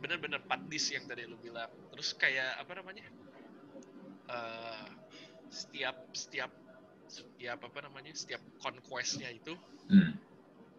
Bener-bener 0.02 0.42
4 0.42 0.66
disc 0.74 0.90
yang 0.90 1.06
tadi 1.06 1.30
lu 1.30 1.38
bilang. 1.38 1.70
Terus 1.94 2.18
kayak 2.18 2.58
apa 2.66 2.82
namanya? 2.82 3.06
eh 4.26 4.90
setiap 5.54 5.94
setiap 6.18 6.50
setiap 7.06 7.62
apa 7.62 7.80
namanya? 7.86 8.10
Setiap 8.10 8.42
conquestnya 8.58 9.30
itu 9.30 9.54
Hmm, 9.86 10.18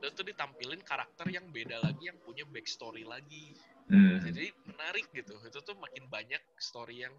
itu 0.02 0.06
tuh 0.18 0.26
ditampilin 0.26 0.82
karakter 0.82 1.30
yang 1.30 1.46
beda 1.54 1.78
lagi 1.78 2.10
yang 2.10 2.18
punya 2.26 2.42
backstory 2.50 3.06
lagi. 3.06 3.54
hmm. 3.86 4.18
jadi 4.26 4.50
menarik 4.66 5.06
gitu 5.14 5.38
itu 5.46 5.58
tuh 5.62 5.78
makin 5.78 6.10
banyak 6.10 6.42
story 6.58 7.06
yang 7.06 7.14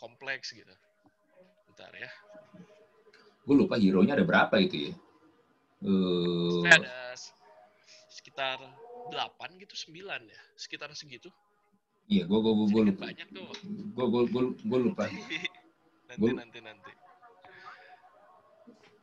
kompleks 0.00 0.56
gitu 0.56 0.72
bentar 1.68 1.92
ya 1.92 2.08
Gue 3.44 3.52
lupa 3.60 3.76
hero-nya 3.76 4.16
ada 4.16 4.24
berapa 4.24 4.56
itu 4.64 4.88
ya? 4.88 4.92
Saya 6.64 6.72
ada 6.80 6.96
sekitar 8.36 8.60
8 9.08 9.56
gitu 9.56 9.72
9 9.88 9.96
ya 10.28 10.40
sekitar 10.54 10.92
segitu 10.92 11.32
Iya, 12.06 12.22
gue 12.22 12.38
gue 12.38 12.52
gue 12.70 12.82
lupa. 12.86 13.08
banyak 13.08 13.28
tuh 13.32 13.48
Gue 13.90 14.06
gue 14.06 14.22
gue 14.28 14.42
gue 14.62 14.78
lupa. 14.78 15.04
nanti 16.06 16.20
Gua- 16.20 16.36
nanti 16.36 16.58
nanti 16.60 16.92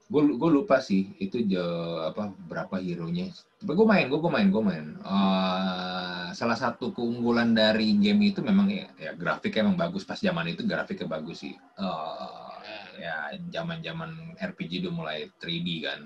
Gue 0.05 0.21
gue 0.31 0.49
lupa 0.53 0.77
sih 0.79 1.11
itu 1.17 1.41
je- 1.43 1.59
apa 2.05 2.29
berapa 2.45 2.77
hero-nya. 2.77 3.33
Tapi 3.57 3.73
gue 3.73 3.83
main, 3.83 4.05
gue 4.05 4.15
gue 4.15 4.29
main, 4.29 4.47
gue 4.47 4.61
main. 4.61 4.85
Eh, 4.95 6.27
salah 6.31 6.53
satu 6.53 6.93
keunggulan 6.93 7.51
dari 7.51 7.97
game 7.97 8.29
itu 8.29 8.39
memang 8.39 8.69
ya, 8.69 8.85
ya 8.95 9.11
grafiknya 9.13 9.65
emang 9.65 9.75
bagus 9.75 10.05
pas 10.05 10.15
zaman 10.15 10.47
itu 10.47 10.61
grafiknya 10.63 11.09
bagus 11.09 11.41
sih. 11.41 11.57
Eh, 11.57 12.85
ya 13.01 13.15
zaman-zaman 13.49 14.37
RPG 14.37 14.85
udah 14.85 14.93
mulai 14.93 15.19
3D 15.41 15.67
kan. 15.81 16.05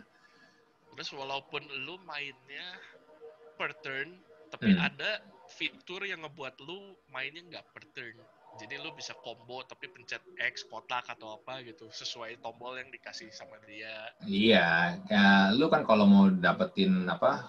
terus 0.97 1.13
walaupun 1.13 1.61
lu 1.85 1.93
mainnya 2.01 2.73
per 3.67 3.75
turn 3.83 4.15
tapi 4.47 4.71
Hmm. 4.71 4.79
ada 4.79 5.19
fitur 5.51 6.07
yang 6.07 6.23
ngebuat 6.23 6.55
lu 6.63 6.95
mainnya 7.11 7.43
nggak 7.43 7.65
per 7.75 7.83
turn 7.91 8.15
jadi 8.55 8.79
lu 8.79 8.95
bisa 8.95 9.11
combo 9.19 9.59
tapi 9.67 9.91
pencet 9.91 10.23
X 10.39 10.63
kotak 10.71 11.03
atau 11.11 11.35
apa 11.35 11.59
gitu 11.67 11.91
sesuai 11.91 12.39
tombol 12.39 12.79
yang 12.79 12.87
dikasih 12.87 13.27
sama 13.35 13.59
dia 13.67 14.07
Iya, 14.23 14.95
ya, 15.11 15.51
lu 15.51 15.67
kan 15.67 15.83
kalau 15.83 16.07
mau 16.07 16.31
dapetin 16.31 17.03
apa 17.11 17.43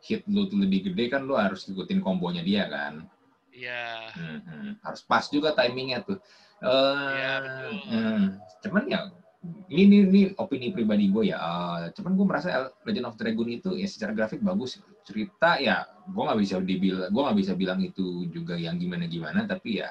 hit 0.00 0.24
lu 0.32 0.48
tuh 0.48 0.64
lebih 0.64 0.90
gede 0.90 1.12
kan 1.12 1.28
lu 1.28 1.36
harus 1.36 1.68
ikutin 1.68 2.00
kombonya 2.00 2.40
dia 2.40 2.64
kan. 2.72 3.04
iya 3.52 4.08
Mhm. 4.16 4.80
Harus 4.80 5.04
pas 5.04 5.28
juga 5.28 5.52
timingnya 5.52 6.00
tuh. 6.00 6.16
Eh, 6.64 7.12
Iya, 7.20 7.32
betul. 7.44 7.72
hmm, 7.92 8.22
cuman 8.64 8.84
ya 8.88 9.00
ini, 9.40 9.82
ini, 9.88 9.96
ini 10.04 10.22
opini 10.36 10.68
pribadi 10.68 11.08
gue 11.08 11.32
ya. 11.32 11.38
Eh, 11.40 11.96
cuman 11.96 12.12
gue 12.12 12.26
merasa 12.28 12.68
Legend 12.84 13.08
of 13.08 13.16
Dragon 13.16 13.48
itu 13.48 13.70
ya 13.72 13.88
secara 13.88 14.12
grafik 14.12 14.44
bagus. 14.44 14.76
Cerita 15.06 15.56
ya 15.56 15.88
gue 16.04 16.22
nggak 16.22 16.40
bisa 16.40 16.60
dibilang, 16.60 17.08
gue 17.08 17.22
nggak 17.24 17.38
bisa 17.40 17.52
bilang 17.56 17.80
itu 17.80 18.28
juga 18.28 18.60
yang 18.60 18.76
gimana 18.76 19.08
gimana. 19.08 19.48
Tapi 19.48 19.80
ya 19.80 19.88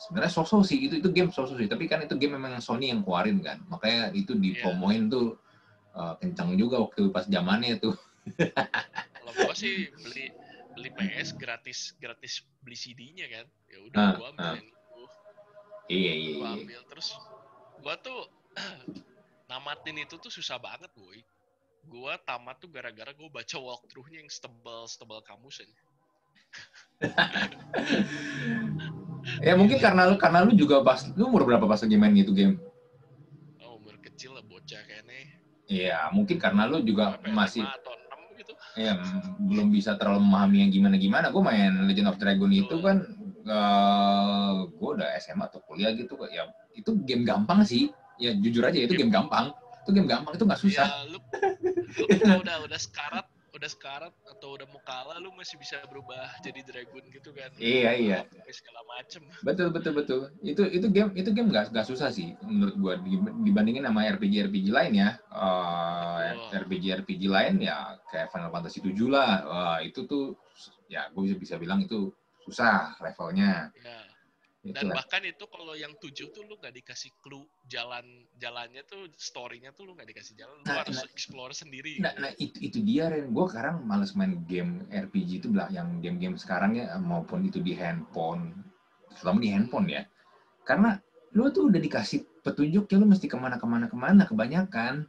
sebenarnya 0.00 0.32
sosok 0.32 0.64
sih 0.64 0.88
itu 0.88 1.04
itu 1.04 1.12
game 1.12 1.28
sosok 1.28 1.60
sih. 1.60 1.68
Tapi 1.68 1.84
kan 1.84 2.08
itu 2.08 2.16
game 2.16 2.40
memang 2.40 2.56
Sony 2.64 2.88
yang 2.88 3.04
keluarin 3.04 3.44
kan. 3.44 3.60
Makanya 3.68 4.16
itu 4.16 4.32
dipromoin 4.32 5.12
tuh 5.12 5.36
eh, 5.92 6.14
kencang 6.24 6.56
juga 6.56 6.80
waktu 6.80 7.12
pas 7.12 7.28
zamannya 7.28 7.76
tuh. 7.76 7.92
kalau 9.22 9.32
gua 9.38 9.54
sih 9.54 9.92
beli 10.02 10.32
beli 10.76 10.90
PS 10.96 11.36
gratis 11.36 11.94
gratis 12.00 12.42
beli 12.60 12.74
CD-nya 12.74 13.26
kan 13.30 13.46
ya 13.70 13.78
udah 13.86 13.98
Ah, 14.02 14.12
gua 14.18 14.26
ambil 14.34 14.44
ah. 14.44 14.54
yang 14.58 14.66
itu 14.66 15.02
Iya 15.86 16.12
iya. 16.12 16.32
gua 16.36 16.48
iya. 16.50 16.58
ambil 16.58 16.80
terus 16.90 17.08
gua 17.80 17.94
tuh 18.02 18.20
namatin 19.50 20.02
itu 20.02 20.18
tuh 20.18 20.32
susah 20.32 20.58
banget 20.58 20.90
boy 20.96 21.18
gua 21.86 22.18
tamat 22.26 22.58
tuh 22.58 22.68
gara-gara 22.72 23.14
gua 23.14 23.30
baca 23.30 23.56
walkthrough-nya 23.56 24.24
yang 24.26 24.30
stebel 24.32 25.20
kamusen 25.22 25.68
Ya 29.42 29.52
mungkin 29.58 29.76
karena 29.82 30.06
lu 30.08 30.16
karena 30.16 30.46
lu 30.46 30.54
juga 30.54 30.80
pas 30.80 31.02
lu 31.12 31.28
umur 31.28 31.44
berapa 31.44 31.66
pas 31.66 31.82
lagi 31.82 31.96
main 31.98 32.14
itu 32.14 32.32
game? 32.32 32.56
oh, 33.60 33.76
umur 33.76 33.98
kecil 34.00 34.32
lah 34.38 34.44
bocah 34.46 34.80
kayaknya 34.86 35.26
Iya, 35.66 35.98
mungkin 36.14 36.38
karena 36.38 36.70
lu 36.70 36.78
juga 36.86 37.18
ya, 37.18 37.34
masih 37.34 37.66
atau 37.66 37.90
6 37.90 38.20
gitu 38.38 38.54
ya 38.78 38.94
m- 38.94 39.34
belum 39.50 39.74
bisa 39.74 39.98
terlalu 39.98 40.22
memahami 40.22 40.62
yang 40.62 40.70
gimana-gimana. 40.70 41.34
Gue 41.34 41.42
main 41.42 41.74
Legend 41.90 42.14
of 42.14 42.20
Dragon 42.22 42.52
itu 42.54 42.70
Betul. 42.70 42.86
kan 42.86 42.96
eh 43.46 44.54
gue 44.70 44.90
udah 44.94 45.08
SMA 45.18 45.50
atau 45.50 45.58
kuliah 45.66 45.90
gitu. 45.90 46.14
Ya 46.30 46.46
itu 46.76 46.94
game 47.02 47.26
gampang 47.26 47.66
sih. 47.66 47.90
Ya 48.16 48.30
jujur 48.36 48.62
aja 48.64 48.78
itu 48.78 48.94
game 48.96 49.12
gampang. 49.12 49.52
Itu 49.84 49.90
game 49.94 50.08
gampang 50.08 50.34
itu 50.34 50.44
nggak 50.44 50.60
susah. 50.60 50.86
ya 50.86 50.98
lu, 51.10 51.18
lu 52.00 52.06
kalau 52.20 52.40
udah 52.42 52.56
udah 52.66 52.80
sekarat 52.80 53.26
udah 53.56 53.70
sekarat 53.72 54.12
atau 54.28 54.60
udah 54.60 54.68
mau 54.68 54.84
kalah 54.84 55.16
lu 55.16 55.32
masih 55.32 55.56
bisa 55.56 55.80
berubah 55.88 56.28
jadi 56.44 56.60
dragon 56.60 57.00
gitu 57.08 57.32
kan 57.32 57.48
Iya, 57.56 57.90
iya. 57.96 58.18
Segala 58.52 58.84
macem 58.84 59.24
Betul 59.40 59.72
betul 59.72 59.92
betul. 59.96 60.20
Itu 60.44 60.68
itu 60.68 60.86
game 60.92 61.16
itu 61.16 61.32
game 61.32 61.48
nggak 61.48 61.72
nggak 61.72 61.88
susah 61.88 62.12
sih 62.12 62.36
menurut 62.44 62.76
gue 62.76 62.94
dibandingin 63.48 63.88
sama 63.88 64.04
RPG 64.12 64.52
RPG 64.52 64.66
lain 64.68 64.92
ya. 65.00 65.16
Eh, 65.32 66.28
Betul. 66.36 66.68
RPG 66.68 66.84
RPG 67.00 67.22
lain 67.32 67.54
ya 67.64 67.96
kayak 68.12 68.28
Final 68.28 68.52
Fantasy 68.52 68.84
7 68.84 68.92
lah. 69.08 69.32
Wah, 69.48 69.78
itu 69.80 70.04
tuh 70.04 70.36
ya 70.92 71.08
gue 71.08 71.22
bisa 71.24 71.36
bisa 71.40 71.54
bilang 71.56 71.80
itu 71.80 72.12
susah 72.44 72.92
levelnya. 73.00 73.72
ya 73.72 74.04
Itu 74.04 74.15
dan 74.74 74.88
bahkan 74.90 75.22
itu 75.22 75.44
kalau 75.46 75.74
yang 75.78 75.92
tujuh 76.00 76.26
tuh 76.34 76.42
lu 76.48 76.54
nggak 76.58 76.74
dikasih 76.82 77.12
clue 77.22 77.46
jalan 77.68 78.06
jalannya 78.34 78.82
tuh 78.88 79.06
storynya 79.14 79.70
tuh 79.76 79.86
lu 79.86 79.92
nggak 79.94 80.08
dikasih 80.10 80.34
jalan 80.34 80.56
lu 80.58 80.66
Nah, 80.66 80.82
harus 80.82 80.96
nah. 80.98 81.06
explore 81.12 81.52
sendiri 81.54 82.00
Nah, 82.02 82.12
nah 82.18 82.30
itu, 82.36 82.56
itu 82.60 82.78
dia 82.84 83.08
Ren. 83.08 83.32
Gue 83.32 83.46
sekarang 83.48 83.84
males 83.86 84.12
main 84.18 84.36
game 84.44 84.84
RPG 84.92 85.40
itu 85.44 85.48
lah, 85.54 85.68
yang 85.72 86.00
game-game 86.04 86.36
sekarang 86.36 86.76
ya 86.76 86.92
maupun 87.00 87.46
itu 87.48 87.62
di 87.62 87.72
handphone, 87.72 88.52
terutama 89.16 89.38
di 89.40 89.48
handphone 89.54 89.86
ya. 89.88 90.02
Karena 90.66 90.98
lu 91.32 91.48
tuh 91.52 91.68
udah 91.72 91.80
dikasih 91.80 92.24
petunjuk 92.44 92.84
ya 92.90 92.96
lu 93.00 93.06
mesti 93.08 93.26
ke 93.28 93.36
mana 93.36 93.56
ke 93.60 93.66
mana 93.68 93.86
ke 93.88 93.96
mana 93.96 94.22
kebanyakan. 94.28 95.08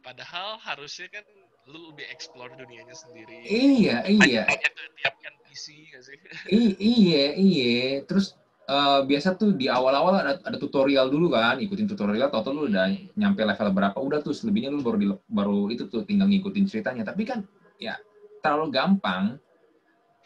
padahal 0.00 0.56
harusnya 0.64 1.10
kan 1.12 1.26
lu 1.68 1.92
lebih 1.92 2.08
explore 2.08 2.48
dunianya 2.56 2.96
sendiri 2.96 3.44
Iya 3.44 4.08
iya 4.08 4.42
tiap 4.48 5.14
NPC 5.20 5.66
nggak 5.92 6.02
sih 6.06 6.16
i- 6.48 6.78
iya 6.80 7.24
iya. 7.36 8.00
Terus 8.08 8.32
eh, 8.68 9.00
biasa 9.08 9.34
tuh 9.40 9.56
di 9.56 9.66
awal-awal 9.66 10.20
ada, 10.20 10.32
ada 10.44 10.56
tutorial 10.60 11.08
dulu 11.08 11.32
kan, 11.32 11.56
ikutin 11.56 11.88
tutorial, 11.88 12.28
atau 12.28 12.52
lu 12.52 12.68
udah 12.68 12.92
nyampe 13.16 13.40
level 13.40 13.68
berapa, 13.72 13.96
udah 13.96 14.20
tuh 14.20 14.36
selebihnya 14.36 14.68
lu 14.68 14.84
baru 14.84 14.96
di, 15.00 15.06
baru 15.32 15.72
itu 15.72 15.88
tuh 15.88 16.04
tinggal 16.04 16.28
ngikutin 16.28 16.64
ceritanya. 16.68 17.02
Tapi 17.08 17.24
kan 17.24 17.42
ya 17.80 17.96
terlalu 18.44 18.68
gampang. 18.70 19.40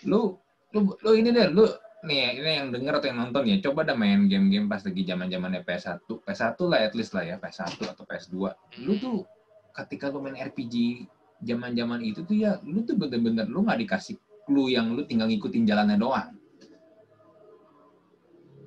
Lu 0.05 0.37
lu 0.74 0.98
lu 0.98 1.11
ini 1.14 1.31
deh, 1.31 1.48
lu 1.55 1.70
nih 2.02 2.42
ini 2.42 2.50
yang 2.59 2.68
denger 2.74 2.98
atau 2.98 3.09
yang 3.14 3.18
nonton 3.22 3.46
ya, 3.46 3.57
coba 3.62 3.87
dah 3.87 3.94
main 3.94 4.26
game-game 4.26 4.66
pas 4.66 4.83
lagi 4.83 5.02
zaman-zamannya 5.07 5.62
PS1. 5.62 6.02
PS1 6.02 6.59
lah 6.66 6.78
at 6.83 6.94
least 6.98 7.14
lah 7.14 7.22
ya, 7.22 7.37
PS1 7.38 7.78
atau 7.78 8.02
PS2. 8.02 8.35
Lu 8.83 8.98
tuh 8.98 9.22
ketika 9.70 10.11
lu 10.11 10.18
main 10.18 10.35
RPG 10.35 11.07
zaman-zaman 11.46 12.02
itu 12.02 12.26
tuh 12.26 12.35
ya, 12.35 12.59
lu 12.66 12.83
tuh 12.83 12.98
bener-bener 12.98 13.46
lu 13.46 13.62
nggak 13.62 13.87
dikasih 13.87 14.18
clue 14.42 14.74
yang 14.74 14.98
lu 14.98 15.07
tinggal 15.07 15.31
ngikutin 15.31 15.62
jalannya 15.62 15.94
doang 15.94 16.41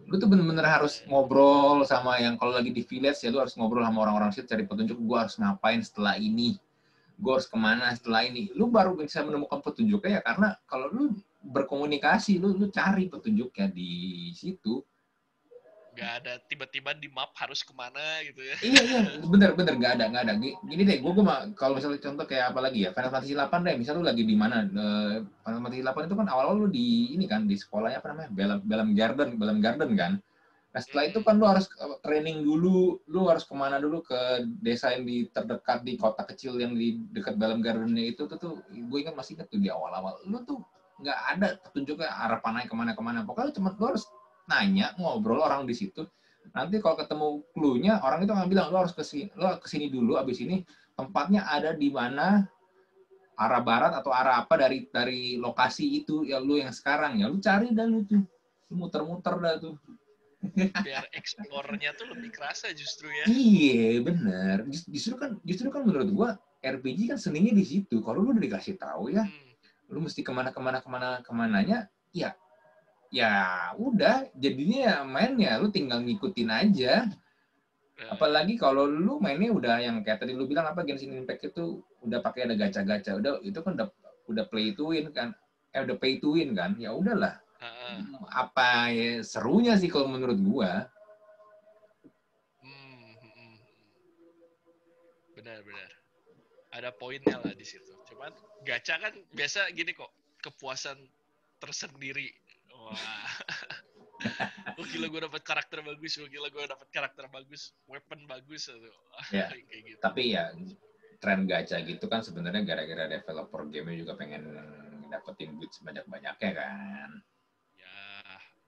lu 0.05 0.21
tuh 0.21 0.29
bener-bener 0.29 0.65
harus 0.65 1.01
ngobrol 1.09 1.81
sama 1.83 2.21
yang 2.21 2.37
kalau 2.37 2.53
lagi 2.53 2.69
di 2.69 2.85
village 2.85 3.25
ya 3.25 3.33
lu 3.33 3.41
harus 3.41 3.57
ngobrol 3.57 3.81
sama 3.81 4.05
orang-orang 4.05 4.29
situ 4.29 4.45
cari 4.45 4.63
petunjuk 4.63 4.97
gua 5.01 5.25
harus 5.25 5.35
ngapain 5.41 5.81
setelah 5.81 6.15
ini 6.17 6.61
gue 7.15 7.31
harus 7.31 7.47
ke 7.47 7.55
mana 7.55 7.95
setelah 7.95 8.27
ini. 8.27 8.51
Lu 8.55 8.67
baru 8.67 8.95
bisa 8.95 9.23
menemukan 9.23 9.63
petunjuknya 9.63 10.19
ya 10.19 10.21
karena 10.21 10.59
kalau 10.67 10.91
lu 10.91 11.03
berkomunikasi 11.45 12.41
lu 12.41 12.57
lu 12.57 12.67
cari 12.73 13.07
petunjuknya 13.07 13.69
di 13.71 13.91
situ 14.33 14.81
nggak 15.95 16.11
ada 16.21 16.33
tiba-tiba 16.51 16.91
di 16.99 17.07
map 17.07 17.31
harus 17.39 17.63
ke 17.63 17.71
mana 17.71 18.19
gitu 18.27 18.43
ya. 18.43 18.55
Iya 18.59 18.81
iya 18.83 18.99
bener 19.23 19.55
bener 19.55 19.73
nggak 19.79 19.93
ada 19.95 20.05
nggak 20.11 20.23
ada. 20.27 20.33
Gini 20.43 20.83
deh 20.83 20.99
gue 20.99 21.11
gue 21.15 21.23
kalau 21.55 21.79
misalnya 21.79 22.03
contoh 22.03 22.25
kayak 22.27 22.51
apa 22.51 22.59
lagi 22.59 22.83
ya 22.83 22.91
Final 22.91 23.11
Fantasy 23.15 23.33
8 23.33 23.63
deh 23.63 23.75
misal 23.79 23.93
lu 23.97 24.03
lagi 24.03 24.27
di 24.27 24.35
mana 24.35 24.67
uh, 24.67 25.23
Final 25.47 25.61
Fantasy 25.63 25.81
8 25.87 26.11
itu 26.11 26.15
kan 26.19 26.27
awal-awal 26.27 26.57
lu 26.59 26.67
di 26.67 27.15
ini 27.15 27.25
kan 27.25 27.47
di 27.47 27.55
sekolahnya 27.55 28.03
apa 28.03 28.11
namanya 28.11 28.29
Belam 28.35 28.59
Belam 28.67 28.89
Garden 28.91 29.29
Belam 29.39 29.57
Garden 29.63 29.91
kan. 29.95 30.13
Nah 30.75 30.81
setelah 30.83 31.07
itu 31.07 31.23
kan 31.23 31.39
lu 31.39 31.47
harus 31.47 31.71
eh, 31.71 31.97
training 32.03 32.43
dulu 32.43 32.99
lu 33.07 33.19
harus 33.31 33.47
ke 33.47 33.55
mana 33.55 33.79
dulu 33.79 34.03
ke 34.03 34.43
desa 34.59 34.91
yang 34.91 35.07
di 35.07 35.31
terdekat 35.31 35.87
di 35.87 35.95
kota 35.95 36.27
kecil 36.27 36.59
yang 36.59 36.75
di 36.75 36.99
dekat 37.15 37.39
Belam 37.39 37.63
Gardennya 37.63 38.11
itu 38.11 38.27
tuh 38.27 38.35
tuh 38.35 38.53
gue 38.67 38.97
ingat 38.99 39.15
masih 39.15 39.39
ingat 39.39 39.47
tuh 39.47 39.63
di 39.63 39.71
awal-awal. 39.71 40.19
Lu 40.27 40.43
tuh 40.43 40.59
nggak 40.99 41.19
ada 41.35 41.47
petunjuknya 41.63 42.11
arah 42.11 42.43
panahnya 42.43 42.67
ke 42.67 42.75
mana-kemana. 42.75 43.23
Pokoknya 43.23 43.55
cuma 43.55 43.71
lu 43.71 43.87
harus 43.87 44.03
nanya 44.49 44.93
ngobrol 44.97 45.41
orang 45.41 45.65
di 45.65 45.75
situ. 45.77 46.05
Nanti 46.55 46.79
kalau 46.79 46.95
ketemu 46.95 47.27
clue-nya 47.51 47.99
orang 47.99 48.23
itu 48.23 48.31
akan 48.31 48.47
bilang 48.47 48.67
lo 48.71 48.85
harus 48.85 48.95
ke 48.95 49.03
sini 49.03 49.27
lo 49.35 49.59
ke 49.59 49.67
sini 49.67 49.91
dulu 49.91 50.15
abis 50.15 50.39
ini 50.39 50.63
tempatnya 50.95 51.43
ada 51.49 51.75
di 51.75 51.91
mana 51.91 52.47
arah 53.35 53.59
barat 53.59 53.91
atau 53.99 54.15
arah 54.15 54.39
apa 54.47 54.55
dari 54.55 54.87
dari 54.87 55.35
lokasi 55.35 55.99
itu 56.03 56.23
ya 56.23 56.39
lu 56.39 56.55
yang 56.55 56.71
sekarang 56.71 57.19
ya. 57.19 57.27
Lu 57.27 57.37
cari 57.43 57.75
dan 57.75 57.91
lu 57.91 58.07
tuh. 58.07 58.23
Lu 58.71 58.73
muter-muter 58.79 59.35
dah 59.35 59.55
tuh. 59.59 59.75
Biar 60.55 61.09
explore-nya 61.11 61.97
tuh 61.97 62.15
lebih 62.15 62.31
kerasa 62.31 62.71
justru 62.71 63.11
ya. 63.11 63.25
Iya 63.27 63.99
bener. 64.05 64.57
Justru 64.69 65.19
kan 65.19 65.41
justru 65.43 65.67
kan 65.73 65.83
menurut 65.83 66.09
gua 66.13 66.29
RPG 66.63 67.11
kan 67.11 67.19
seninya 67.19 67.51
di 67.51 67.65
situ. 67.67 67.99
Kalau 67.99 68.23
lu 68.23 68.31
udah 68.31 68.43
dikasih 68.43 68.79
tahu 68.79 69.11
ya 69.11 69.27
hmm. 69.27 69.91
lu 69.91 70.01
mesti 70.01 70.23
ke 70.25 70.31
mana 70.31 70.49
ke 70.55 70.61
mana 70.63 70.79
ke 70.81 70.89
mana 70.89 71.09
ke 71.21 71.31
mananya 71.35 71.91
ya 72.15 72.33
ya 73.15 73.71
udah 73.79 74.27
jadinya 74.35 74.79
ya 74.83 74.95
main 75.07 75.39
ya 75.39 75.55
lu 75.55 75.71
tinggal 75.71 76.03
ngikutin 76.03 76.51
aja. 76.51 77.07
Ya. 77.95 78.11
apalagi 78.11 78.59
kalau 78.59 78.91
lu 78.91 79.23
mainnya 79.23 79.55
udah 79.55 79.79
yang 79.79 80.03
kayak 80.03 80.19
tadi 80.19 80.35
lu 80.35 80.43
bilang 80.51 80.67
apa 80.67 80.83
Genshin 80.83 81.15
Impact 81.15 81.47
itu 81.47 81.79
udah 82.03 82.19
pakai 82.19 82.43
ada 82.43 82.59
gacha-gacha 82.59 83.15
udah 83.15 83.39
itu 83.39 83.55
kan 83.63 83.79
udah 83.79 83.87
udah 84.27 84.43
play 84.51 84.75
to 84.75 84.91
win 84.91 85.15
kan. 85.15 85.31
Eh 85.71 85.79
udah 85.79 85.95
pay 85.95 86.19
to 86.19 86.35
win 86.35 86.51
kan? 86.51 86.75
Ya 86.75 86.91
udahlah. 86.91 87.39
Uh. 87.55 88.03
apa 88.35 88.91
ya, 88.91 89.23
serunya 89.23 89.79
sih 89.79 89.87
kalau 89.87 90.11
menurut 90.11 90.35
gua. 90.43 90.91
Hmm, 92.59 93.15
hmm, 93.15 93.31
hmm. 93.31 93.55
benar-benar 95.39 95.91
ada 96.75 96.91
poinnya 96.91 97.39
lah 97.39 97.55
di 97.55 97.63
situ. 97.63 97.95
Cuman 98.11 98.35
gacha 98.67 98.99
kan 98.99 99.15
biasa 99.31 99.71
gini 99.71 99.95
kok 99.95 100.11
kepuasan 100.43 100.99
tersendiri 101.63 102.27
Wah. 102.85 102.97
oh 104.77 104.85
gila 104.85 105.07
gue 105.09 105.21
dapet 105.25 105.41
karakter 105.41 105.81
bagus, 105.81 106.21
oh 106.21 106.29
gila 106.29 106.47
gue 106.53 106.63
dapet 106.69 106.87
karakter 106.93 107.25
bagus, 107.33 107.73
weapon 107.89 108.29
bagus 108.29 108.69
atau 108.69 108.93
ya. 109.33 109.49
kayak 109.69 109.83
gitu. 109.89 109.99
Tapi 110.01 110.21
ya 110.37 110.53
tren 111.17 111.49
gacha 111.49 111.81
gitu 111.81 112.05
kan 112.05 112.21
sebenarnya 112.21 112.61
gara-gara 112.61 113.09
developer 113.09 113.65
game 113.73 113.97
juga 113.97 114.13
pengen 114.13 114.45
dapetin 115.09 115.57
duit 115.57 115.71
sebanyak-banyaknya 115.73 116.51
kan. 116.53 117.09
Ya, 117.79 118.05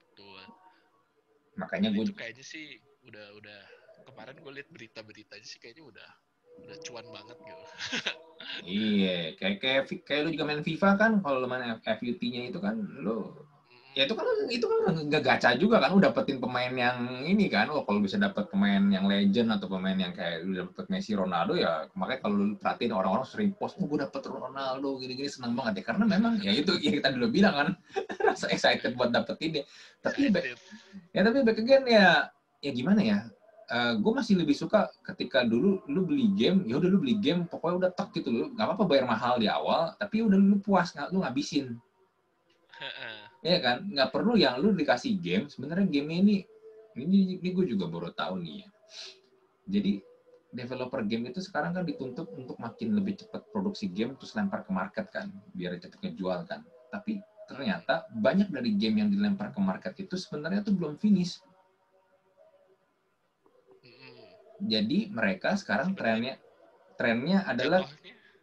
betul. 0.01 0.41
Makanya 1.61 1.93
gue 1.93 2.09
kayaknya 2.17 2.45
sih 2.45 2.81
udah 3.05 3.37
udah 3.37 3.59
kemarin 4.09 4.41
gue 4.41 4.51
liat 4.57 4.69
berita-berita 4.73 5.35
sih 5.45 5.61
kayaknya 5.61 5.85
udah 5.85 6.09
udah 6.65 6.77
cuan 6.89 7.05
banget 7.13 7.37
gitu. 7.45 7.65
iya, 8.81 9.17
kayak 9.37 9.57
kayak 9.61 9.81
kayak 10.01 10.21
lu 10.25 10.29
juga 10.33 10.45
main 10.49 10.65
FIFA 10.65 10.89
kan, 10.97 11.11
kalau 11.21 11.37
lu 11.43 11.47
main 11.49 11.77
FUT-nya 11.85 12.49
itu 12.49 12.57
kan 12.57 12.81
lu 12.81 13.29
ya 13.97 14.05
itu 14.05 14.13
kan 14.13 14.27
itu 14.53 14.65
kan 14.69 14.93
nggak 15.09 15.23
gacha 15.25 15.57
juga 15.57 15.81
kan 15.81 15.89
udah 15.97 16.13
dapetin 16.13 16.37
pemain 16.37 16.69
yang 16.69 17.25
ini 17.25 17.49
kan. 17.49 17.65
Oh 17.73 17.81
kalau 17.81 17.97
bisa 17.97 18.21
dapet 18.21 18.45
pemain 18.53 18.77
yang 18.93 19.09
legend 19.09 19.49
atau 19.49 19.65
pemain 19.65 19.97
yang 19.97 20.13
kayak 20.13 20.45
udah 20.45 20.69
dapet 20.69 20.85
Messi 20.93 21.17
Ronaldo 21.17 21.57
ya 21.57 21.89
makanya 21.97 22.29
kalau 22.29 22.35
lu 22.37 22.45
perhatiin 22.61 22.93
orang-orang 22.93 23.25
sering 23.25 23.49
post 23.57 23.73
oh 23.81 23.89
gue 23.89 23.97
dapet 23.97 24.21
Ronaldo 24.29 25.01
gini-gini 25.01 25.25
seneng 25.25 25.57
banget 25.57 25.81
ya. 25.81 25.83
Karena 25.89 26.05
memang 26.05 26.37
ya 26.45 26.53
itu 26.53 26.77
yang 26.77 27.01
kita 27.01 27.09
dulu 27.17 27.27
bilang 27.33 27.53
kan 27.57 27.69
rasa 28.29 28.45
excited 28.53 28.93
buat 28.93 29.09
dapetin 29.09 29.49
dia 29.49 29.63
tapi 30.05 30.29
back, 30.29 30.45
ya 31.17 31.21
tapi 31.25 31.41
back 31.41 31.57
again 31.57 31.83
ya 31.89 32.29
ya 32.61 32.71
gimana 32.77 33.01
ya? 33.01 33.19
Uh, 33.67 33.99
gue 33.99 34.11
masih 34.15 34.39
lebih 34.39 34.55
suka 34.55 34.87
ketika 35.11 35.43
dulu 35.43 35.83
lu 35.91 36.07
beli 36.07 36.31
game 36.37 36.63
ya 36.69 36.79
udah 36.79 36.87
lu 36.87 37.03
beli 37.03 37.19
game 37.19 37.43
pokoknya 37.51 37.75
udah 37.83 37.91
tek 37.91 38.15
gitu 38.15 38.31
lu 38.31 38.45
nggak 38.55 38.63
apa-apa 38.63 38.83
bayar 38.87 39.03
mahal 39.03 39.35
di 39.35 39.51
awal 39.51 39.91
tapi 39.99 40.23
udah 40.23 40.39
lu 40.39 40.55
puas 40.63 40.95
nggak 40.95 41.11
lu 41.11 41.19
ngabisin 41.19 41.75
ya 43.47 43.59
kan? 43.63 43.77
Nggak 43.87 44.09
perlu 44.11 44.35
yang 44.35 44.59
lu 44.59 44.75
dikasih 44.75 45.15
game. 45.23 45.47
Sebenarnya 45.47 45.87
game 45.87 46.11
ini 46.11 46.35
ini 46.97 47.39
ini 47.39 47.49
gue 47.53 47.65
juga 47.69 47.87
baru 47.87 48.11
tahu 48.11 48.43
nih 48.43 48.65
ya. 48.65 48.69
Jadi 49.67 49.91
developer 50.51 51.03
game 51.03 51.29
itu 51.29 51.39
sekarang 51.43 51.75
kan 51.75 51.83
dituntut 51.83 52.27
untuk 52.33 52.57
makin 52.57 52.95
lebih 52.95 53.19
cepat 53.19 53.45
produksi 53.51 53.91
game 53.91 54.15
terus 54.15 54.33
lempar 54.33 54.63
ke 54.63 54.71
market 54.71 55.05
kan 55.11 55.29
biar 55.53 55.77
cepat 55.79 55.99
ngejual 56.03 56.39
kan. 56.47 56.63
Tapi 56.91 57.19
ternyata 57.47 58.07
banyak 58.11 58.51
dari 58.51 58.75
game 58.75 58.99
yang 59.03 59.09
dilempar 59.11 59.55
ke 59.55 59.59
market 59.63 59.93
itu 59.99 60.19
sebenarnya 60.19 60.67
tuh 60.67 60.75
belum 60.75 60.99
finish. 60.99 61.39
Jadi 64.57 65.13
mereka 65.13 65.53
sekarang 65.53 65.93
trennya 65.93 66.41
trennya 66.97 67.45
adalah 67.45 67.85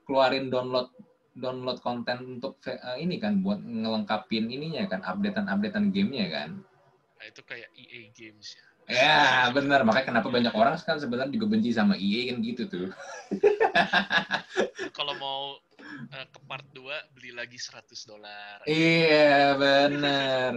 keluarin 0.07 0.47
download 0.47 0.89
download 1.35 1.83
konten 1.83 2.39
untuk 2.39 2.63
uh, 2.67 2.97
ini 2.99 3.19
kan 3.19 3.43
buat 3.43 3.59
ngelengkapin 3.63 4.49
ininya 4.51 4.87
kan 4.87 5.03
updatean-updatean 5.03 5.91
gamenya 5.91 6.27
kan. 6.31 6.51
Nah, 7.19 7.27
itu 7.27 7.43
kayak 7.43 7.69
EA 7.75 8.11
Games 8.15 8.55
ya. 8.55 8.65
Ya, 8.85 9.49
benar. 9.49 9.81
Makanya 9.81 10.13
kenapa 10.13 10.29
banyak 10.29 10.53
orang 10.53 10.77
kan 10.77 11.01
sebenarnya 11.01 11.33
juga 11.33 11.57
benci 11.57 11.73
sama 11.73 11.97
EA 11.97 12.33
kan 12.33 12.37
gitu 12.45 12.63
tuh. 12.69 12.89
Kalau 14.97 15.15
mau 15.17 15.57
uh, 16.13 16.27
ke 16.29 16.39
part 16.45 16.67
2 16.77 17.17
beli 17.17 17.33
lagi 17.33 17.57
100 17.57 17.97
dolar. 18.05 18.61
Iya, 18.69 19.57
benar. 19.57 20.53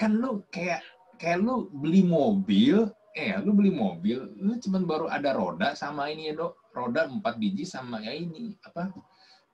Kan 0.00 0.18
lu 0.24 0.40
kayak 0.48 0.80
kayak 1.20 1.44
lu 1.44 1.68
beli 1.68 2.00
mobil, 2.00 2.88
eh 3.12 3.36
lu 3.44 3.52
beli 3.52 3.72
mobil, 3.72 4.24
lu 4.40 4.56
cuman 4.56 4.82
baru 4.88 5.06
ada 5.12 5.36
roda 5.36 5.76
sama 5.76 6.08
ini 6.08 6.32
ya, 6.32 6.34
Dok. 6.40 6.72
Roda 6.72 7.08
4 7.08 7.20
biji 7.40 7.64
sama 7.68 8.00
ya 8.00 8.12
ini 8.16 8.56
apa? 8.64 8.88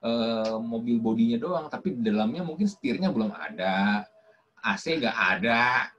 Uh, 0.03 0.59
mobil 0.59 0.99
bodinya 0.99 1.39
doang, 1.39 1.65
tapi 1.71 1.95
di 1.95 2.01
dalamnya 2.03 2.43
mungkin 2.43 2.67
setirnya 2.67 3.09
belum 3.09 3.31
ada, 3.31 4.03
AC 4.59 4.99
nggak 4.99 5.17
ada, 5.39 5.89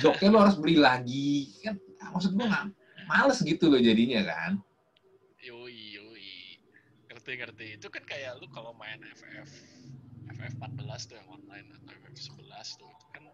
joknya 0.00 0.28
lo 0.30 0.38
harus 0.44 0.56
beli 0.60 0.76
lagi, 0.78 1.52
kan 1.64 1.76
maksud 2.12 2.36
gue 2.36 2.46
nggak 2.46 2.66
males 3.08 3.40
gitu 3.40 3.72
loh 3.72 3.80
jadinya 3.80 4.20
kan. 4.24 4.52
Yoi, 5.40 6.00
yoi. 6.00 6.60
Ngerti, 7.12 7.32
ngerti. 7.36 7.66
Itu 7.80 7.88
kan 7.92 8.04
kayak 8.04 8.40
lu 8.40 8.48
kalau 8.52 8.72
main 8.76 9.00
FF, 9.00 9.50
FF 10.36 10.54
14 10.60 11.08
tuh 11.08 11.16
yang 11.20 11.28
online, 11.28 11.68
atau 11.80 11.92
FF 11.92 12.16
11 12.16 12.80
tuh, 12.80 12.88
itu 12.88 13.06
kan 13.12 13.24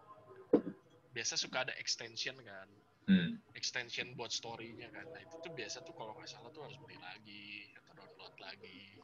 biasa 1.11 1.33
suka 1.39 1.67
ada 1.67 1.73
extension 1.79 2.35
kan. 2.43 2.67
Hmm. 3.07 3.39
Extension 3.55 4.15
buat 4.15 4.31
story-nya 4.31 4.91
kan. 4.91 5.07
Nah 5.11 5.19
itu 5.23 5.35
tuh 5.39 5.51
biasa 5.55 5.83
tuh 5.83 5.95
kalau 5.95 6.15
nggak 6.15 6.29
salah 6.31 6.51
tuh 6.51 6.67
harus 6.67 6.79
beli 6.83 6.99
lagi, 6.99 7.71
atau 7.79 7.95
download 7.95 8.35
lagi 8.43 9.01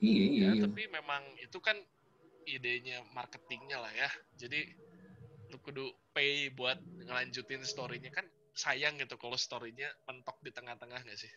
Iya, 0.00 0.24
iya, 0.24 0.46
ya, 0.48 0.50
iya. 0.56 0.62
Tapi 0.64 0.82
memang 0.88 1.22
itu 1.40 1.58
kan 1.60 1.76
idenya 2.48 3.04
marketingnya 3.12 3.78
lah 3.78 3.92
ya. 3.92 4.08
Jadi 4.40 4.64
lu 5.50 5.58
kudu 5.60 5.90
pay 6.14 6.48
buat 6.54 6.78
ngelanjutin 7.04 7.66
story-nya 7.66 8.14
kan 8.14 8.24
sayang 8.54 8.98
gitu 8.98 9.18
kalau 9.18 9.38
story-nya 9.38 9.90
mentok 10.06 10.38
di 10.42 10.50
tengah-tengah 10.54 11.00
gak 11.02 11.18
sih? 11.18 11.32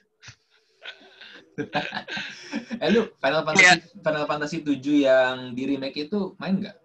eh 2.83 2.89
lu 2.91 3.09
Final 3.17 3.43
Fantasy 3.47 3.65
yeah. 3.65 3.77
Final 4.03 4.25
Fantasy 4.27 4.57
7 4.61 4.79
yang 5.07 5.35
di 5.55 5.63
remake 5.69 6.09
itu 6.09 6.35
main 6.37 6.59
nggak? 6.59 6.77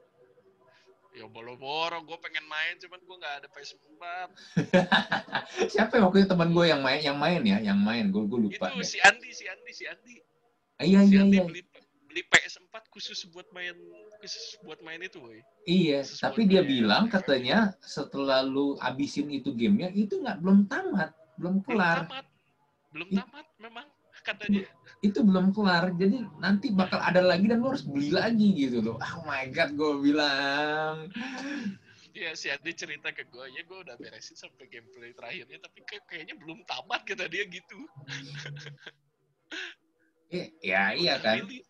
Ya 1.18 1.26
boro-boro, 1.26 1.98
gue 2.07 2.14
pengen 2.22 2.46
main, 2.46 2.78
cuman 2.78 3.02
gue 3.02 3.16
nggak 3.18 3.35
ada 3.42 3.48
PS4. 3.50 4.02
Siapa 5.74 5.98
yang 5.98 6.07
waktu 6.07 6.22
itu 6.22 6.31
teman 6.31 6.54
gue 6.54 6.70
yang 6.70 6.78
main, 6.78 7.02
yang 7.02 7.18
main 7.18 7.42
ya, 7.42 7.59
yang 7.59 7.81
main, 7.83 8.14
gue 8.14 8.22
gue 8.22 8.38
lupa. 8.38 8.70
Itu 8.70 8.78
deh. 8.78 8.87
si 8.87 8.98
Andi, 9.02 9.31
si 9.35 9.50
Andi, 9.50 9.72
si 9.74 9.85
Andi. 9.90 10.22
Ah, 10.79 10.87
iya, 10.87 11.03
iya, 11.03 11.27
Andi 11.27 11.43
iya. 11.43 11.43
beli 11.43 11.62
beli 12.07 12.23
PS4 12.31 12.87
khusus 12.95 13.27
buat 13.35 13.51
main 13.51 13.75
khusus 14.23 14.62
buat 14.62 14.79
main 14.87 15.03
itu, 15.03 15.19
woy. 15.19 15.43
Iya, 15.67 16.07
khusus 16.07 16.23
tapi 16.23 16.47
dia 16.47 16.62
bilang 16.62 17.11
katanya 17.11 17.75
setelah 17.83 18.47
lu 18.47 18.79
abisin 18.79 19.27
itu 19.35 19.51
gamenya 19.59 19.91
itu 19.91 20.23
nggak 20.23 20.38
belum 20.38 20.71
tamat, 20.71 21.11
belum 21.35 21.67
kelar. 21.67 22.07
Belum 22.07 22.07
tamat, 22.07 22.27
belum 22.95 23.09
tamat 23.11 23.47
memang 23.59 23.87
katanya. 24.23 24.62
Itu 25.03 25.27
belum 25.27 25.51
kelar, 25.51 25.91
jadi 25.99 26.23
nanti 26.38 26.71
bakal 26.71 27.03
ada 27.03 27.27
lagi 27.27 27.51
dan 27.51 27.59
lu 27.59 27.75
harus 27.75 27.83
beli 27.83 28.14
lagi 28.14 28.55
gitu 28.55 28.79
loh. 28.79 29.03
Oh 29.03 29.27
my 29.27 29.51
god, 29.51 29.75
gue 29.75 29.93
bilang. 29.99 31.11
Iya, 32.14 32.38
si 32.38 32.55
Adi 32.55 32.71
cerita 32.71 33.11
ke 33.11 33.27
gue, 33.27 33.47
ya 33.51 33.67
gue 33.67 33.79
udah 33.83 33.99
beresin 33.99 34.38
sampai 34.38 34.71
gameplay 34.71 35.11
terakhirnya, 35.11 35.59
tapi 35.59 35.83
kayak, 35.87 36.07
kayaknya 36.07 36.35
belum 36.38 36.62
tamat 36.71 37.03
kata 37.03 37.27
dia 37.27 37.47
gitu. 37.51 37.79
Eh, 40.29 40.53
ya 40.61 40.93
iya 40.93 41.17
kan. 41.21 41.41
Milih. 41.41 41.64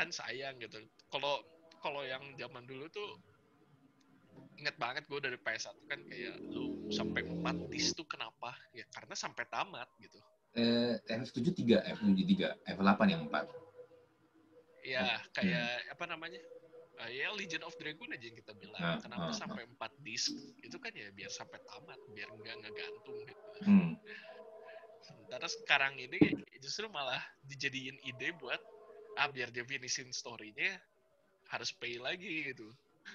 kan 0.00 0.08
sayang 0.08 0.56
gitu. 0.60 0.80
Kalau 1.12 1.44
kalau 1.80 2.00
yang 2.04 2.24
zaman 2.36 2.64
dulu 2.64 2.88
tuh 2.88 3.20
inget 4.60 4.76
banget 4.76 5.08
gue 5.08 5.20
dari 5.20 5.40
PS1 5.40 5.76
kan 5.88 6.00
kayak 6.04 6.36
lu 6.52 6.84
sampai 6.92 7.24
4 7.24 7.72
dis 7.72 7.92
tuh 7.96 8.04
kenapa? 8.04 8.52
Ya 8.76 8.84
karena 8.92 9.16
sampai 9.16 9.44
tamat 9.48 9.88
gitu. 10.00 10.20
Eh, 10.56 11.00
F73, 11.08 11.80
F73, 11.96 12.32
F8 12.76 13.00
yang 13.08 13.24
4. 13.28 13.48
Ya 14.84 15.20
kayak 15.36 15.92
apa 15.92 16.04
namanya? 16.08 16.40
Uh, 17.00 17.08
ya 17.08 17.32
Legend 17.32 17.64
of 17.64 17.72
Dragon 17.80 18.12
aja 18.12 18.24
yang 18.28 18.36
kita 18.36 18.52
bilang. 18.60 18.80
Ah, 18.80 18.98
kenapa 19.00 19.32
ah, 19.32 19.36
sampai 19.36 19.64
4 19.64 20.04
disc? 20.04 20.36
Itu 20.60 20.76
kan 20.76 20.92
ya 20.92 21.08
biar 21.16 21.32
sampai 21.32 21.56
tamat, 21.64 21.96
biar 22.12 22.28
nggak 22.28 22.56
ngegantung 22.60 23.18
gitu. 23.24 23.44
Hmm. 23.64 23.96
Sementara 25.00 25.48
sekarang 25.48 25.96
ini 25.96 26.20
justru 26.60 26.92
malah 26.92 27.20
dijadiin 27.48 27.96
ide 28.04 28.36
buat 28.36 28.60
ah 29.16 29.32
biar 29.32 29.48
dia 29.48 29.64
finishin 29.64 30.12
story-nya 30.12 30.76
harus 31.48 31.72
pay 31.72 31.96
lagi 31.96 32.52
gitu. 32.52 32.68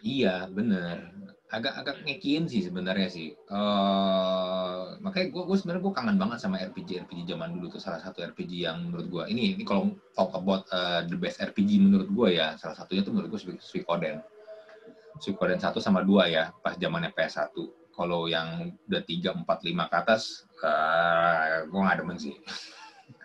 Iya, 0.05 0.45
bener. 0.53 1.13
Agak-agak 1.49 2.03
ngekin 2.05 2.49
sih 2.49 2.61
sebenarnya 2.65 3.09
sih. 3.09 3.33
Eh 3.33 4.85
makanya 5.01 5.27
gue 5.31 5.43
gue 5.45 5.57
sebenarnya 5.57 5.83
gue 5.85 5.93
kangen 5.93 6.17
banget 6.17 6.37
sama 6.41 6.57
RPG 6.57 7.05
RPG 7.05 7.29
zaman 7.29 7.57
dulu 7.57 7.77
tuh 7.77 7.81
salah 7.81 8.01
satu 8.01 8.25
RPG 8.25 8.65
yang 8.65 8.89
menurut 8.89 9.07
gue 9.07 9.23
ini 9.29 9.53
ini 9.53 9.63
kalau 9.63 9.93
talk 10.17 10.33
about 10.33 10.65
uh, 10.73 11.05
the 11.05 11.13
best 11.13 11.37
RPG 11.41 11.77
menurut 11.77 12.09
gue 12.09 12.41
ya 12.41 12.57
salah 12.57 12.73
satunya 12.73 13.05
tuh 13.05 13.13
menurut 13.13 13.33
gue 13.33 13.41
Suikoden. 13.61 14.21
Suikoden 15.21 15.61
1 15.61 15.71
sama 15.79 16.03
2 16.03 16.33
ya 16.33 16.51
pas 16.59 16.75
zamannya 16.75 17.13
PS1. 17.15 17.55
Kalau 17.95 18.27
yang 18.27 18.75
udah 18.91 19.01
3, 19.07 19.47
4, 19.47 19.47
5 19.47 19.91
ke 19.91 19.95
atas 19.95 20.43
uh, 20.59 21.63
gue 21.69 21.79
nggak 21.79 21.97
demen 22.03 22.17
sih. 22.19 22.35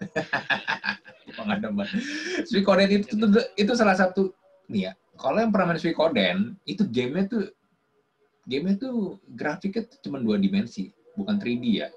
gue 1.35 1.43
nggak 1.43 1.61
demen. 1.65 1.89
Suikoden 2.47 2.89
itu, 2.89 3.07
itu 3.11 3.27
itu 3.59 3.73
salah 3.75 3.97
satu 3.99 4.31
nih 4.71 4.83
ya 4.89 4.93
kalau 5.21 5.39
yang 5.45 5.53
pernah 5.53 5.77
main 5.77 5.81
Suikoden, 5.81 6.39
itu 6.65 6.83
gamenya 6.89 7.29
tuh 7.29 7.45
gamenya 8.49 8.77
tuh 8.81 9.21
grafiknya 9.29 9.85
tuh 9.85 10.01
cuma 10.09 10.17
dua 10.17 10.41
dimensi, 10.41 10.89
bukan 11.13 11.37
3D 11.37 11.65
ya. 11.85 11.89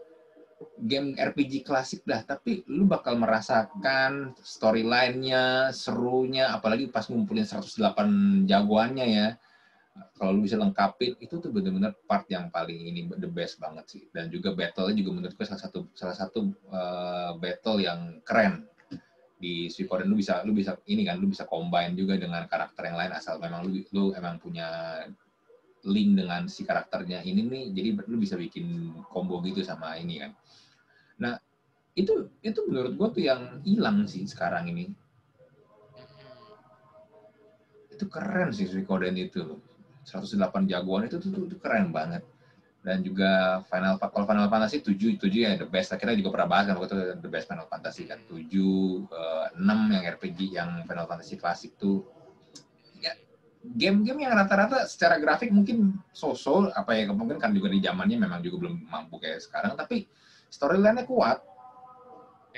Game 0.84 1.16
RPG 1.16 1.64
klasik 1.64 2.04
dah, 2.04 2.20
tapi 2.24 2.68
lu 2.68 2.84
bakal 2.84 3.16
merasakan 3.16 4.36
storyline-nya, 4.44 5.72
serunya, 5.72 6.52
apalagi 6.52 6.92
pas 6.92 7.08
ngumpulin 7.08 7.48
108 7.48 8.44
jagoannya 8.44 9.08
ya. 9.08 9.28
Kalau 10.20 10.36
lu 10.36 10.44
bisa 10.44 10.60
lengkapin, 10.60 11.16
itu 11.24 11.40
tuh 11.40 11.52
bener-bener 11.52 11.96
part 12.08 12.28
yang 12.28 12.52
paling 12.52 12.76
ini 12.76 13.08
the 13.20 13.28
best 13.28 13.60
banget 13.60 13.88
sih. 13.88 14.04
Dan 14.12 14.28
juga 14.28 14.52
battle-nya 14.52 14.96
juga 15.00 15.12
menurut 15.16 15.36
gue 15.36 15.46
salah 15.48 15.64
satu 15.64 15.80
salah 15.96 16.16
satu 16.16 16.52
uh, 16.72 17.40
battle 17.40 17.80
yang 17.80 18.20
keren 18.24 18.68
di 19.44 19.68
Suikoden 19.68 20.08
lu 20.08 20.16
bisa 20.16 20.40
lu 20.48 20.56
bisa 20.56 20.80
ini 20.88 21.04
kan 21.04 21.20
lu 21.20 21.28
bisa 21.28 21.44
combine 21.44 21.92
juga 22.00 22.16
dengan 22.16 22.48
karakter 22.48 22.88
yang 22.88 22.96
lain 22.96 23.12
asal 23.12 23.44
memang 23.44 23.68
lu 23.68 23.84
lu 23.92 24.16
emang 24.16 24.40
punya 24.40 25.04
link 25.84 26.16
dengan 26.16 26.48
si 26.48 26.64
karakternya 26.64 27.28
ini 27.28 27.44
nih 27.44 27.64
jadi 27.76 27.90
lu 28.08 28.16
bisa 28.16 28.40
bikin 28.40 28.96
combo 29.12 29.44
gitu 29.44 29.60
sama 29.60 30.00
ini 30.00 30.24
kan. 30.24 30.32
Nah 31.20 31.36
itu 32.00 32.32
itu 32.40 32.60
menurut 32.72 32.96
gua 32.96 33.12
tuh 33.12 33.28
yang 33.28 33.60
hilang 33.68 34.08
sih 34.08 34.24
sekarang 34.24 34.72
ini. 34.72 34.96
Itu 37.92 38.08
keren 38.08 38.56
sih 38.56 38.64
Suikoden 38.72 39.20
itu 39.20 39.60
108 40.08 40.72
jagoan 40.72 41.12
itu 41.12 41.20
tuh, 41.20 41.30
tuh, 41.36 41.44
tuh 41.52 41.60
keren 41.60 41.92
banget 41.92 42.24
dan 42.84 43.00
juga 43.00 43.64
Final 43.72 43.96
kalau 43.96 44.28
Final 44.28 44.52
Fantasy 44.52 44.84
7 44.84 45.16
7 45.16 45.32
ya 45.32 45.52
the 45.56 45.68
best. 45.68 45.96
Kita 45.96 46.12
juga 46.20 46.36
pernah 46.36 46.48
bahas 46.52 46.68
kan 46.68 46.76
waktu 46.76 46.92
itu 46.92 46.98
the 47.24 47.32
best 47.32 47.48
Final 47.48 47.68
Fantasy 47.72 48.04
kan. 48.04 48.20
7 48.28 48.36
uh, 48.36 49.48
6 49.56 49.96
yang 49.96 50.04
RPG 50.20 50.40
yang 50.52 50.70
Final 50.84 51.08
Fantasy 51.08 51.40
klasik 51.40 51.80
tuh. 51.80 52.04
Ya 53.00 53.16
game-game 53.64 54.28
yang 54.28 54.36
rata-rata 54.36 54.84
secara 54.84 55.16
grafik 55.16 55.48
mungkin 55.56 55.96
so-so 56.12 56.68
apa 56.76 56.92
ya 57.00 57.08
mungkin 57.16 57.40
kan 57.40 57.56
juga 57.56 57.72
di 57.72 57.80
zamannya 57.80 58.20
memang 58.20 58.44
juga 58.44 58.68
belum 58.68 58.76
mampu 58.92 59.16
kayak 59.24 59.40
sekarang 59.40 59.80
tapi 59.80 60.12
storyline-nya 60.52 61.08
kuat. 61.08 61.40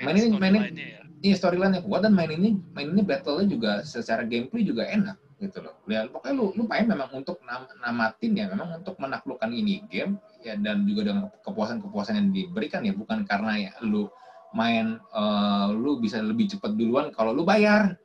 Main 0.02 0.18
ini 0.18 0.28
main 0.36 0.54
ini 0.74 1.06
iya 1.22 1.38
storyline-nya 1.38 1.86
kuat 1.86 2.02
dan 2.02 2.12
main 2.12 2.34
ini 2.34 2.58
main 2.74 2.90
ini 2.90 3.06
battle-nya 3.06 3.46
juga 3.46 3.72
secara 3.86 4.26
gameplay 4.26 4.66
juga 4.66 4.84
enak 4.84 5.16
gitu 5.36 5.60
loh. 5.60 5.76
Ya, 5.84 6.08
pokoknya 6.08 6.34
lu 6.34 6.46
lu 6.56 6.64
main 6.64 6.88
memang 6.88 7.12
untuk 7.12 7.36
nam, 7.44 7.68
namatin 7.84 8.32
ya, 8.32 8.48
memang 8.48 8.80
untuk 8.80 8.96
menaklukkan 8.96 9.52
ini 9.52 9.84
game 9.92 10.16
ya 10.40 10.56
dan 10.56 10.88
juga 10.88 11.12
dengan 11.12 11.28
kepuasan-kepuasan 11.44 12.16
yang 12.16 12.28
diberikan 12.32 12.80
ya 12.86 12.96
bukan 12.96 13.28
karena 13.28 13.68
ya 13.68 13.72
lu 13.84 14.08
main 14.56 14.96
uh, 15.12 15.68
lu 15.74 16.00
bisa 16.00 16.22
lebih 16.24 16.48
cepat 16.56 16.72
duluan 16.72 17.12
kalau 17.12 17.36
lu 17.36 17.44
bayar. 17.44 18.00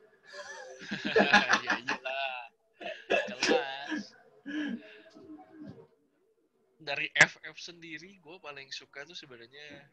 ya 1.64 1.72
iyalah. 1.80 2.40
Jelas. 3.40 4.02
Dari 6.82 7.08
FF 7.16 7.56
sendiri 7.56 8.20
gue 8.20 8.36
paling 8.42 8.68
suka 8.68 9.08
tuh 9.08 9.16
sebenarnya 9.16 9.88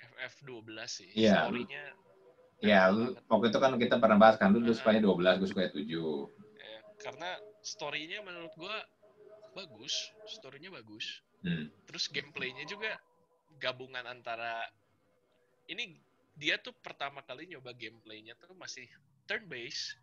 FF 0.00 0.42
12 0.42 0.66
sih. 0.90 1.10
Yeah. 1.14 1.46
Story-nya 1.46 1.94
Ya, 2.60 2.92
lu, 2.92 3.16
waktu 3.24 3.48
itu 3.48 3.56
kan 3.56 3.72
kita 3.80 3.96
pernah 3.96 4.20
bahas 4.20 4.36
kan, 4.36 4.52
lu, 4.52 4.60
lu 4.60 4.76
sukanya 4.76 5.00
12, 5.00 5.40
gue 5.40 5.48
suka 5.48 5.72
7 5.72 5.80
karena 7.00 7.36
story-nya 7.64 8.20
menurut 8.22 8.52
gua 8.54 8.76
bagus, 9.56 10.12
story-nya 10.28 10.70
bagus. 10.70 11.24
Hmm. 11.42 11.72
Terus 11.88 12.06
gameplaynya 12.12 12.68
juga 12.68 12.94
gabungan 13.58 14.04
antara 14.06 14.62
ini 15.66 15.98
dia 16.36 16.56
tuh 16.60 16.72
pertama 16.80 17.20
kali 17.26 17.50
nyoba 17.50 17.74
gameplaynya 17.74 18.36
tuh 18.38 18.54
masih 18.56 18.86
turn 19.26 19.44
based, 19.50 19.98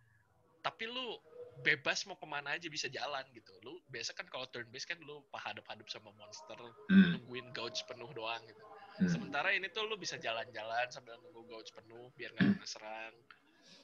tapi 0.62 0.86
lu 0.86 1.18
bebas 1.66 2.06
mau 2.06 2.14
ke 2.14 2.28
mana 2.30 2.54
aja 2.54 2.70
bisa 2.70 2.86
jalan 2.92 3.26
gitu. 3.34 3.50
Lu 3.66 3.82
biasa 3.90 4.14
kan 4.14 4.30
kalau 4.30 4.46
turn 4.54 4.70
based 4.70 4.86
kan 4.86 5.00
lu 5.02 5.24
hadap-hadap 5.34 5.88
sama 5.90 6.14
monster, 6.14 6.58
Hmm. 6.92 7.18
nungguin 7.18 7.50
gauge 7.56 7.82
penuh 7.90 8.10
doang 8.14 8.42
gitu. 8.46 8.62
Hmm. 8.98 9.10
Sementara 9.10 9.54
ini 9.54 9.70
tuh 9.74 9.86
lu 9.90 9.98
bisa 9.98 10.18
jalan-jalan 10.18 10.88
sambil 10.94 11.18
nunggu 11.22 11.46
gauge 11.50 11.74
penuh 11.74 12.10
biar 12.18 12.34
nggak 12.34 12.62
kena 12.62 12.68
serang, 12.68 13.16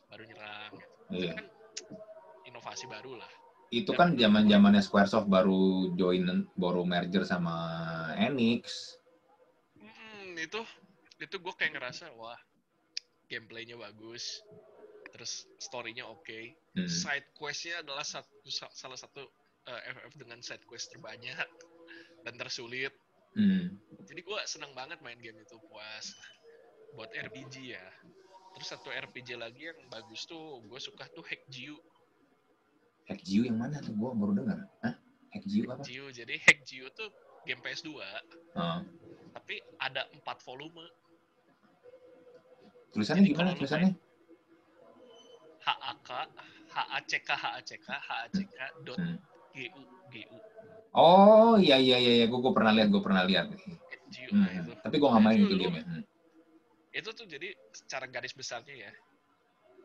baru 0.10 0.24
nyerang. 0.30 0.72
Gitu. 0.78 0.94
Itu 1.10 1.18
Iya. 1.18 1.34
kan 1.38 1.46
inovasi 2.54 2.86
baru 2.86 3.18
lah. 3.18 3.32
Itu 3.74 3.98
kan 3.98 4.14
zaman 4.14 4.46
zamannya 4.46 4.86
Squaresoft 4.86 5.26
baru 5.26 5.90
join 5.98 6.30
baru 6.54 6.86
merger 6.86 7.26
sama 7.26 7.58
Enix. 8.16 8.94
Hmm, 9.82 10.38
itu 10.38 10.62
itu 11.18 11.36
gue 11.42 11.54
kayak 11.58 11.74
ngerasa 11.74 12.14
wah 12.14 12.38
gameplaynya 13.26 13.74
bagus, 13.74 14.46
terus 15.10 15.50
storynya 15.58 16.06
oke, 16.06 16.54
Hmm. 16.78 16.86
side 16.86 17.34
questnya 17.34 17.82
adalah 17.82 18.06
satu 18.06 18.50
sa- 18.50 18.70
salah 18.74 18.98
satu 18.98 19.26
uh, 19.66 19.82
FF 19.90 20.14
dengan 20.22 20.38
side 20.42 20.66
quest 20.70 20.94
terbanyak 20.94 21.34
dan 22.26 22.34
tersulit. 22.38 22.94
Hmm. 23.34 23.74
Jadi 24.06 24.22
gue 24.22 24.40
seneng 24.46 24.78
banget 24.78 25.02
main 25.02 25.18
game 25.18 25.42
itu 25.42 25.58
puas 25.66 26.14
buat 26.94 27.10
RPG 27.10 27.74
ya. 27.74 27.86
Terus 28.54 28.70
satu 28.70 28.94
RPG 28.94 29.34
lagi 29.34 29.66
yang 29.66 29.80
bagus 29.90 30.30
tuh 30.30 30.62
gue 30.62 30.78
suka 30.78 31.10
tuh 31.10 31.26
Hack 31.26 31.42
Jiu. 31.50 31.74
Hack 33.04 33.22
Jiu 33.22 33.44
yang 33.44 33.60
mana 33.60 33.80
tuh? 33.80 33.92
Gua 33.96 34.16
baru 34.16 34.40
dengar. 34.40 34.60
Hah? 34.82 34.96
Hack 35.34 35.44
Jiu 35.46 35.68
apa? 35.68 35.84
Jiu. 35.84 36.08
Jadi 36.10 36.40
Hack 36.40 36.64
Jiu 36.64 36.88
tuh 36.94 37.10
game 37.44 37.60
PS2 37.60 37.90
Oh. 38.56 38.80
tapi 39.34 39.58
ada 39.82 40.06
empat 40.14 40.40
volume 40.46 40.80
Tulisannya 42.94 43.26
Jadi 43.26 43.32
gimana 43.34 43.58
tulisannya? 43.58 43.92
HAK, 45.64 46.10
HACK, 46.70 47.30
HACK, 47.34 47.88
HACK, 47.90 48.60
dot 48.86 49.00
Hmm. 49.00 49.18
GU, 49.54 49.82
GU. 50.12 50.38
Oh 50.94 51.58
iya 51.58 51.82
iya 51.82 51.98
iya, 51.98 52.14
iya. 52.22 52.26
gue 52.30 52.38
gue 52.38 52.54
pernah 52.54 52.70
lihat, 52.70 52.94
gue 52.94 53.02
pernah 53.02 53.24
lihat. 53.26 53.50
GU, 53.50 54.30
Hmm. 54.30 54.46
nah 54.46 54.52
itu. 54.54 54.72
Tapi 54.78 54.96
gue 55.02 55.10
nggak 55.10 55.24
main 55.26 55.40
Itu 55.42 55.56
game 55.58 55.80
Hmm. 55.82 56.04
Itu 56.94 57.10
tuh 57.18 57.26
jadi 57.26 57.50
secara 57.74 58.06
garis 58.06 58.38
besarnya 58.38 58.76
ya, 58.78 58.92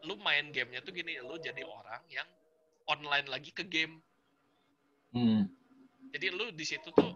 lu 0.04 0.20
main 0.20 0.52
gamenya 0.52 0.84
tuh 0.84 0.92
gini, 0.92 1.16
lu 1.24 1.40
jadi 1.40 1.64
orang 1.64 2.04
yang 2.12 2.28
online 2.88 3.28
lagi 3.28 3.52
ke 3.52 3.64
game. 3.64 4.00
Hmm. 5.12 5.48
Jadi 6.12 6.26
lu 6.32 6.52
di 6.52 6.64
situ 6.64 6.88
tuh 6.92 7.12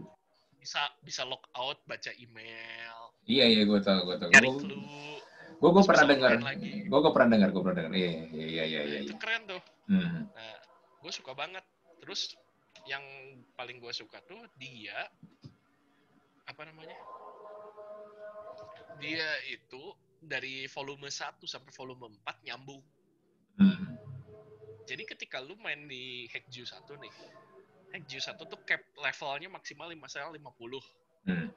bisa 0.60 0.84
bisa 1.02 1.26
log 1.26 1.42
out, 1.58 1.82
baca 1.88 2.12
email, 2.20 3.12
Iya 3.26 3.44
iya 3.46 3.62
gue 3.62 3.80
tau 3.82 4.02
gue 4.02 4.16
tau. 4.18 4.28
Gue 4.34 4.54
clue. 4.58 5.18
gue 5.62 5.70
terus 5.70 5.86
pernah 5.86 6.06
dengar. 6.10 6.30
Gue 6.62 6.98
gue 6.98 7.12
pernah 7.14 7.30
dengar, 7.38 7.48
gue 7.54 7.62
pernah 7.62 7.76
dengar. 7.78 7.92
Iya 7.94 8.10
iya 8.34 8.42
iya 8.42 8.64
iya 8.66 8.80
Nah, 8.82 8.90
iya. 8.90 9.00
itu 9.06 9.14
keren 9.14 9.42
tuh. 9.46 9.62
Hmm. 9.86 10.26
Nah, 10.26 10.56
gue 10.98 11.12
suka 11.14 11.32
banget. 11.38 11.62
Terus 12.02 12.34
yang 12.90 13.04
paling 13.54 13.78
gue 13.78 13.92
suka 13.94 14.18
tuh 14.26 14.42
dia 14.58 15.06
apa 16.50 16.62
namanya? 16.66 16.98
Dia 18.98 19.26
itu 19.46 19.94
dari 20.18 20.66
volume 20.66 21.06
1 21.10 21.38
sampai 21.46 21.70
volume 21.78 22.10
4 22.26 22.46
nyambung. 22.50 22.82
Hmm. 23.62 24.01
Jadi 24.92 25.08
ketika 25.08 25.40
lu 25.40 25.56
main 25.56 25.88
di 25.88 26.28
Hackju 26.28 26.68
1 26.68 26.84
nih, 27.00 27.12
Hackju 27.96 28.18
1 28.20 28.44
tuh 28.44 28.60
cap 28.68 28.84
levelnya 29.00 29.48
maksimal 29.48 29.88
5 29.88 30.36
50. 30.36 30.84
Hmm. 31.24 31.48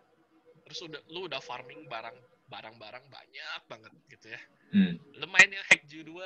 terus 0.65 0.81
udah 0.81 1.01
lu 1.13 1.29
udah 1.29 1.37
farming 1.45 1.85
barang 1.85 2.17
barang-barang 2.49 3.05
banyak 3.05 3.61
banget 3.69 3.93
gitu 4.09 4.33
ya 4.33 4.41
Hmm. 4.73 4.97
lu 5.13 5.25
main 5.29 5.45
yang 5.45 5.61
Hackju 5.61 6.01
2 6.01 6.25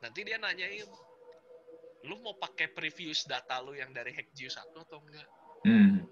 nanti 0.00 0.24
dia 0.24 0.40
nanyain 0.40 0.88
lu 2.00 2.16
mau 2.24 2.32
pakai 2.32 2.72
previous 2.72 3.28
data 3.28 3.60
lu 3.60 3.76
yang 3.76 3.92
dari 3.92 4.16
Hackju 4.16 4.48
1 4.48 4.72
atau 4.72 5.04
enggak 5.04 5.28
Hmm. 5.60 6.08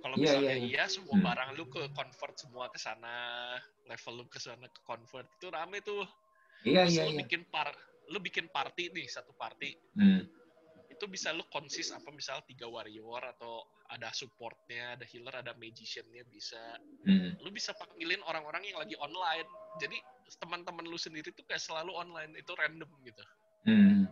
kalau 0.00 0.16
Iya, 0.16 0.24
misalnya 0.40 0.56
iya, 0.56 0.64
iya, 0.64 0.84
semua 0.88 1.16
Hmm. 1.20 1.26
barang 1.28 1.50
lu 1.52 1.64
ke 1.68 1.80
convert 1.92 2.36
semua 2.40 2.64
ke 2.72 2.80
sana 2.80 3.12
level 3.84 4.14
lu 4.20 4.24
ke 4.24 4.40
sana 4.40 4.64
ke 4.68 4.80
convert 4.84 5.28
itu 5.36 5.52
rame 5.52 5.84
tuh 5.84 6.04
Iya, 6.64 6.88
Terus 6.88 6.96
iya, 6.96 7.02
lu 7.04 7.12
iya. 7.12 7.20
bikin 7.28 7.44
par 7.52 7.76
lu 8.08 8.18
bikin 8.18 8.48
party 8.48 8.90
nih 8.90 9.06
satu 9.06 9.32
party 9.32 9.72
Hmm. 9.94 10.22
itu 10.88 11.04
bisa 11.06 11.30
lu 11.30 11.42
konsis 11.48 11.90
apa 11.90 12.06
misal 12.08 12.44
tiga 12.44 12.66
warrior 12.66 13.18
atau 13.26 13.60
ada 13.88 14.08
supportnya 14.10 14.94
ada 14.94 15.04
healer 15.04 15.34
ada 15.34 15.52
magiciannya 15.54 16.22
bisa 16.26 16.60
Hmm. 17.02 17.34
lu 17.38 17.50
bisa 17.50 17.72
panggilin 17.72 18.20
orang-orang 18.22 18.64
yang 18.64 18.78
lagi 18.78 18.94
online 18.96 19.48
jadi 19.76 19.96
teman-teman 20.38 20.84
lu 20.84 20.96
sendiri 20.96 21.30
tuh 21.30 21.44
kayak 21.44 21.60
selalu 21.60 21.92
online 21.92 22.32
itu 22.34 22.52
random 22.52 22.88
gitu 23.02 23.22
Hmm. 23.64 24.04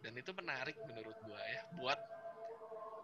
dan 0.00 0.12
itu 0.14 0.30
menarik 0.32 0.76
menurut 0.82 1.16
gua 1.22 1.40
ya 1.40 1.60
buat 1.74 1.98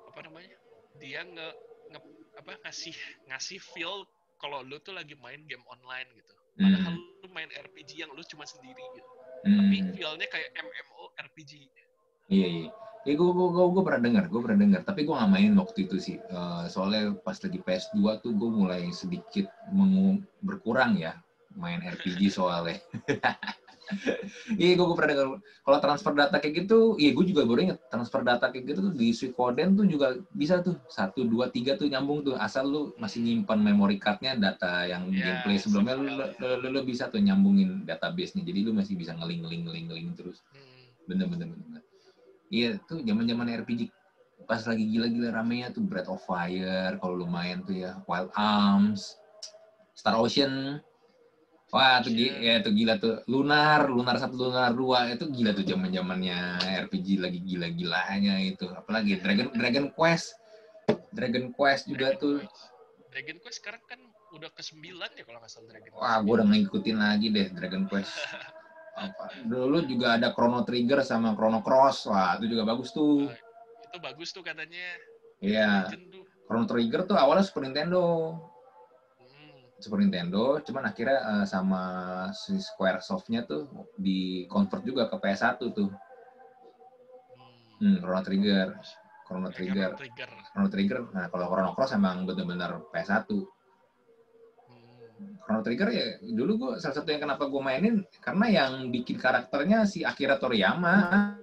apa 0.06 0.20
namanya 0.22 0.56
dia 0.96 1.20
nge, 1.22 1.48
nge- 1.90 2.06
apa 2.36 2.52
ngasih 2.62 2.96
ngasih 3.26 3.58
feel 3.60 4.04
kalau 4.36 4.60
lu 4.60 4.76
tuh 4.78 4.92
lagi 4.92 5.16
main 5.16 5.44
game 5.44 5.64
online 5.66 6.08
gitu 6.14 6.34
padahal 6.54 6.94
Hmm. 6.94 7.20
lu 7.20 7.28
main 7.30 7.50
RPG 7.50 8.00
yang 8.00 8.12
lu 8.12 8.22
cuma 8.22 8.44
sendiri 8.44 8.80
gitu 8.94 9.10
Hmm. 9.44 9.58
tapi 9.68 9.76
feel-nya 9.94 10.26
kayak 10.32 10.48
MMO 10.56 11.02
RPG 11.16 11.52
Iya, 12.26 12.46
iya. 12.46 12.68
Ya, 13.06 13.14
gue, 13.14 13.22
gue, 13.22 13.48
gue, 13.54 13.64
gue 13.70 13.82
pernah 13.86 14.02
dengar, 14.02 14.24
gue 14.26 14.40
pernah 14.42 14.58
dengar. 14.66 14.82
Tapi 14.82 15.06
gue 15.06 15.14
nggak 15.14 15.30
main 15.30 15.52
waktu 15.54 15.86
itu 15.86 15.96
sih. 16.02 16.18
Eh, 16.18 16.64
soalnya 16.66 17.14
pas 17.22 17.38
lagi 17.38 17.62
PS2 17.62 18.18
tuh 18.18 18.34
gue 18.34 18.50
mulai 18.50 18.90
sedikit 18.90 19.46
mengu- 19.70 20.26
berkurang 20.42 20.98
ya 20.98 21.14
main 21.54 21.78
RPG 21.86 22.34
soalnya. 22.34 22.82
Iya, 24.60 24.78
gue, 24.78 24.86
pernah 24.94 25.10
dengar. 25.10 25.26
Kalau 25.42 25.78
transfer 25.82 26.12
data 26.14 26.36
kayak 26.38 26.54
gitu, 26.64 26.94
iya 27.02 27.10
gue 27.10 27.24
juga 27.26 27.42
baru 27.42 27.66
inget 27.66 27.78
transfer 27.90 28.22
data 28.22 28.46
kayak 28.46 28.64
gitu 28.70 28.78
tuh 28.90 28.94
di 28.94 29.10
Suikoden 29.10 29.74
tuh 29.74 29.86
juga 29.90 30.14
bisa 30.30 30.62
tuh 30.62 30.78
satu 30.86 31.26
dua 31.26 31.50
tiga 31.50 31.74
tuh 31.74 31.90
nyambung 31.90 32.22
tuh 32.22 32.38
asal 32.38 32.66
lu 32.70 32.82
masih 32.94 33.26
nyimpan 33.26 33.58
memory 33.58 33.98
cardnya 33.98 34.38
data 34.38 34.86
yang 34.86 35.10
Ya, 35.10 35.42
gameplay 35.42 35.58
sebelumnya 35.58 35.94
lu, 35.98 36.06
lu, 36.14 36.26
lu, 36.62 36.68
lu 36.78 36.80
bisa 36.86 37.10
tuh 37.10 37.18
nyambungin 37.18 37.82
database-nya 37.82 38.46
jadi 38.46 38.66
lu 38.66 38.70
masih 38.70 38.94
bisa 38.94 39.14
ngeling 39.18 39.42
ngeling 39.42 39.62
ngeling 39.66 39.86
ngeling 39.90 40.08
terus 40.14 40.38
Hmm. 40.54 40.86
bener 41.06 41.26
bener 41.30 41.46
bener 41.50 41.62
bener. 41.66 41.82
iya 42.50 42.70
tuh 42.86 43.02
zaman 43.02 43.26
zaman 43.26 43.46
RPG 43.62 43.80
pas 44.46 44.62
lagi 44.62 44.84
gila-gila 44.86 45.34
ramenya 45.34 45.74
tuh 45.74 45.82
Breath 45.82 46.10
of 46.10 46.22
Fire 46.22 46.94
kalau 47.02 47.14
lu 47.18 47.26
main 47.26 47.62
tuh 47.66 47.74
ya 47.74 47.98
Wild 48.06 48.30
Arms 48.34 49.18
Star 49.90 50.14
Ocean 50.14 50.78
wah 51.74 51.98
tuh 52.02 52.12
gi- 52.14 52.36
ya 52.42 52.62
tuh 52.62 52.72
gila 52.72 52.94
tuh. 52.98 53.22
Lunar 53.26 53.90
Lunar 53.90 54.16
satu 54.18 54.34
Lunar 54.38 54.72
dua. 54.72 55.10
Itu 55.10 55.30
gila 55.30 55.52
tuh 55.52 55.66
zaman 55.66 55.90
zamannya 55.90 56.60
RPG 56.86 57.18
lagi 57.18 57.40
gila-gilanya 57.42 58.38
itu. 58.42 58.66
Apalagi 58.70 59.18
Dragon 59.18 59.50
Dragon 59.54 59.86
Quest. 59.90 60.38
Dragon 61.10 61.50
Quest 61.50 61.90
juga 61.90 62.14
Dragon 62.14 62.22
tuh. 62.22 62.36
Quest. 62.44 62.62
Dragon 63.10 63.36
Quest 63.40 63.58
sekarang 63.64 63.82
kan 63.88 64.00
udah 64.36 64.50
ke 64.52 64.60
9 64.60 65.16
ya 65.16 65.24
kalau 65.24 65.38
nggak 65.40 65.48
salah 65.48 65.66
Dragon 65.72 65.88
wah 65.96 66.20
gue 66.20 66.34
udah 66.36 66.46
ngikutin 66.52 66.96
lagi 67.00 67.26
deh 67.32 67.46
Dragon 67.56 67.84
Quest. 67.88 68.12
Apa 68.96 69.28
dulu 69.44 69.84
juga 69.84 70.16
ada 70.16 70.32
Chrono 70.32 70.64
Trigger 70.64 71.04
sama 71.04 71.36
Chrono 71.36 71.60
Cross. 71.60 72.08
Wah 72.08 72.40
itu 72.40 72.52
juga 72.56 72.64
bagus 72.64 72.92
tuh. 72.96 73.28
Itu 73.88 73.98
bagus 74.00 74.32
tuh 74.32 74.40
katanya. 74.40 74.96
Iya. 75.40 75.88
Tuh. 75.92 76.24
Chrono 76.48 76.64
Trigger 76.64 77.04
tuh 77.04 77.16
awalnya 77.16 77.44
Super 77.44 77.68
Nintendo. 77.68 78.32
Hmm. 79.76 79.82
Super 79.84 80.00
Nintendo, 80.00 80.56
cuman 80.64 80.88
akhirnya 80.88 81.20
eh, 81.20 81.44
sama 81.44 81.82
si 82.32 82.56
Square 82.56 83.04
Soft-nya 83.04 83.44
tuh 83.44 83.68
di 84.00 84.48
convert 84.48 84.80
juga 84.88 85.04
ke 85.12 85.20
PS1 85.20 85.60
tuh. 85.60 85.92
Hmm, 87.76 88.00
Chrono 88.00 88.24
Trigger, 88.24 88.72
Chrono 89.28 89.52
Trigger, 89.52 89.92
Chrono 89.92 90.00
Trigger. 90.00 90.30
Chrono 90.32 90.68
Trigger. 90.72 91.00
Nah, 91.12 91.28
kalau 91.28 91.46
Chrono 91.52 91.72
Cross 91.76 91.92
emang 91.92 92.24
bener-bener 92.24 92.88
PS1. 92.88 93.28
Hmm. 94.64 95.36
Chrono 95.44 95.60
Trigger 95.60 95.88
ya 95.92 96.06
dulu 96.24 96.52
gua 96.56 96.72
salah 96.80 96.96
satu 96.96 97.12
yang 97.12 97.28
kenapa 97.28 97.44
gue 97.44 97.60
mainin 97.60 98.00
karena 98.24 98.46
yang 98.48 98.88
bikin 98.88 99.20
karakternya 99.20 99.84
si 99.84 100.08
Akira 100.08 100.40
Toriyama. 100.40 101.36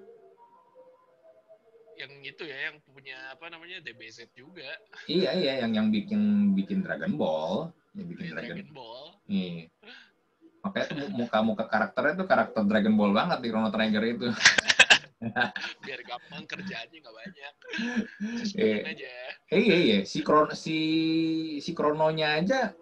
Yang 1.93 2.33
itu 2.33 2.43
ya 2.49 2.57
yang 2.73 2.81
punya 2.81 3.29
apa 3.29 3.45
namanya 3.53 3.77
DBZ 3.85 4.33
juga. 4.33 4.73
Iya 5.05 5.37
iya 5.37 5.53
yang 5.61 5.77
yang 5.77 5.87
bikin 5.93 6.51
bikin 6.57 6.81
Dragon 6.81 7.13
Ball, 7.13 7.69
yang 7.93 8.07
bikin 8.09 8.25
Dragon, 8.33 8.57
Dragon. 8.57 8.69
Ball. 8.73 9.05
Iya. 9.29 9.69
Makanya 10.63 10.85
tuh 10.89 11.09
muka-muka 11.11 11.63
karakternya 11.67 12.13
tuh 12.17 12.27
karakter 12.27 12.61
Dragon 12.65 12.95
Ball 12.95 13.11
banget 13.13 13.37
di 13.43 13.47
Chrono 13.51 13.69
Trigger 13.69 14.03
itu. 14.07 14.27
Biar 15.87 16.01
gampang 16.03 16.43
kerjaannya 16.43 16.97
nggak 16.99 17.15
banyak. 17.15 17.53
Iya. 18.59 18.77
Aja. 18.91 19.11
Eh, 19.49 19.61
iya 19.61 19.77
iya 19.77 19.97
si 20.03 20.19
Kron 20.19 20.51
si 20.53 20.77
si 21.63 21.71
Krononya 21.71 22.43
aja 22.43 22.73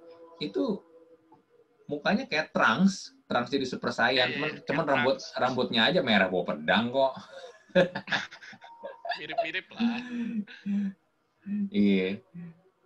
itu 0.41 0.81
mukanya 1.85 2.23
kayak 2.25 2.55
Trunks, 2.55 3.13
Trunks 3.27 3.51
jadi 3.51 3.65
Super 3.67 3.91
Saiyan, 3.91 4.31
Iya, 4.31 4.35
cuman 4.39 4.49
iya, 4.49 4.63
cuman 4.63 4.83
kayak 4.83 4.91
rambut 4.95 5.15
Trunks. 5.19 5.35
rambutnya 5.37 5.81
aja 5.91 5.99
merah 6.01 6.27
bawa 6.31 6.43
pedang 6.55 6.89
kok. 6.89 7.13
Mirip-mirip 9.19 9.67
lah. 9.75 9.99
Iya. 11.69 12.23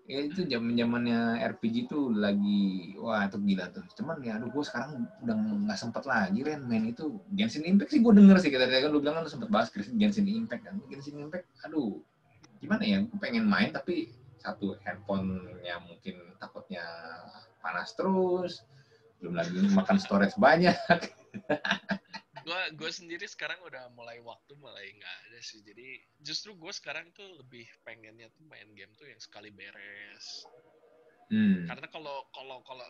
Ya, 0.06 0.22
itu 0.22 0.46
zaman 0.46 0.78
zamannya 0.78 1.42
RPG 1.58 1.90
tuh 1.90 2.14
lagi 2.14 2.94
wah 3.02 3.26
itu 3.26 3.42
gila 3.42 3.74
tuh. 3.74 3.82
Cuman 3.98 4.22
ya 4.22 4.38
aduh 4.38 4.54
gue 4.54 4.62
sekarang 4.62 5.10
udah 5.26 5.36
nggak 5.66 5.80
sempet 5.82 6.06
lagi 6.06 6.46
Ren 6.46 6.62
main 6.70 6.86
itu 6.86 7.18
Genshin 7.34 7.66
Impact 7.66 7.90
sih 7.90 8.06
gue 8.06 8.14
denger 8.14 8.38
sih 8.38 8.54
kita 8.54 8.70
kan 8.70 8.94
lu 8.94 9.02
bilang 9.02 9.18
kan 9.18 9.26
lu 9.26 9.32
sempet 9.34 9.50
bahas 9.50 9.74
Genshin 9.74 10.30
Impact 10.30 10.62
kan. 10.70 10.78
Genshin 10.94 11.18
Impact 11.18 11.50
aduh 11.66 11.98
gimana 12.62 12.86
ya 12.86 13.02
gue 13.02 13.18
pengen 13.18 13.50
main 13.50 13.74
tapi 13.74 14.14
satu 14.38 14.78
handphonenya 14.86 15.82
mungkin 15.82 16.38
takutnya 16.38 16.86
panas 17.66 17.98
terus 17.98 18.62
belum 19.18 19.34
lagi 19.42 19.58
makan 19.74 19.98
storage 19.98 20.38
banyak 20.38 20.78
Gue 22.46 22.62
gue 22.78 22.92
sendiri 22.94 23.26
sekarang 23.26 23.58
udah 23.66 23.90
mulai 23.98 24.22
waktu 24.22 24.54
mulai 24.62 24.94
nggak 24.94 25.16
ada 25.26 25.40
sih. 25.42 25.66
Jadi 25.66 25.98
justru 26.22 26.54
gue 26.54 26.70
sekarang 26.70 27.10
tuh 27.18 27.26
lebih 27.42 27.66
pengennya 27.82 28.30
tuh 28.38 28.46
main 28.46 28.70
game 28.78 28.94
tuh 28.94 29.10
yang 29.10 29.18
sekali 29.18 29.50
beres. 29.50 30.46
hmm. 31.34 31.66
Karena 31.66 31.90
kalau 31.90 32.30
kalau 32.30 32.62
kalau 32.62 32.86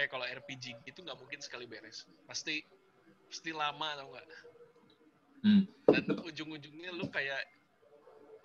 eh 0.00 0.08
kalau 0.08 0.24
RPG 0.24 0.80
gitu 0.88 1.04
nggak 1.04 1.20
mungkin 1.20 1.44
sekali 1.44 1.68
beres. 1.68 2.08
Pasti 2.24 2.64
pasti 3.28 3.52
lama 3.52 4.00
tau 4.00 4.08
nggak? 4.16 4.28
Hmm. 5.44 5.62
Dan 5.84 6.04
ujung-ujungnya 6.24 6.90
lu 6.96 7.04
kayak, 7.12 7.44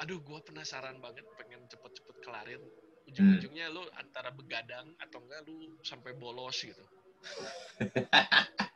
aduh 0.03 0.19
gue 0.19 0.39
penasaran 0.43 0.99
banget 0.99 1.23
pengen 1.39 1.63
cepet-cepet 1.71 2.17
kelarin. 2.27 2.59
Ujung-ujungnya 3.07 3.71
lu 3.71 3.87
antara 3.95 4.35
begadang 4.35 4.91
atau 4.99 5.23
enggak 5.23 5.47
lu 5.47 5.79
sampai 5.79 6.11
bolos 6.19 6.59
gitu. 6.59 6.83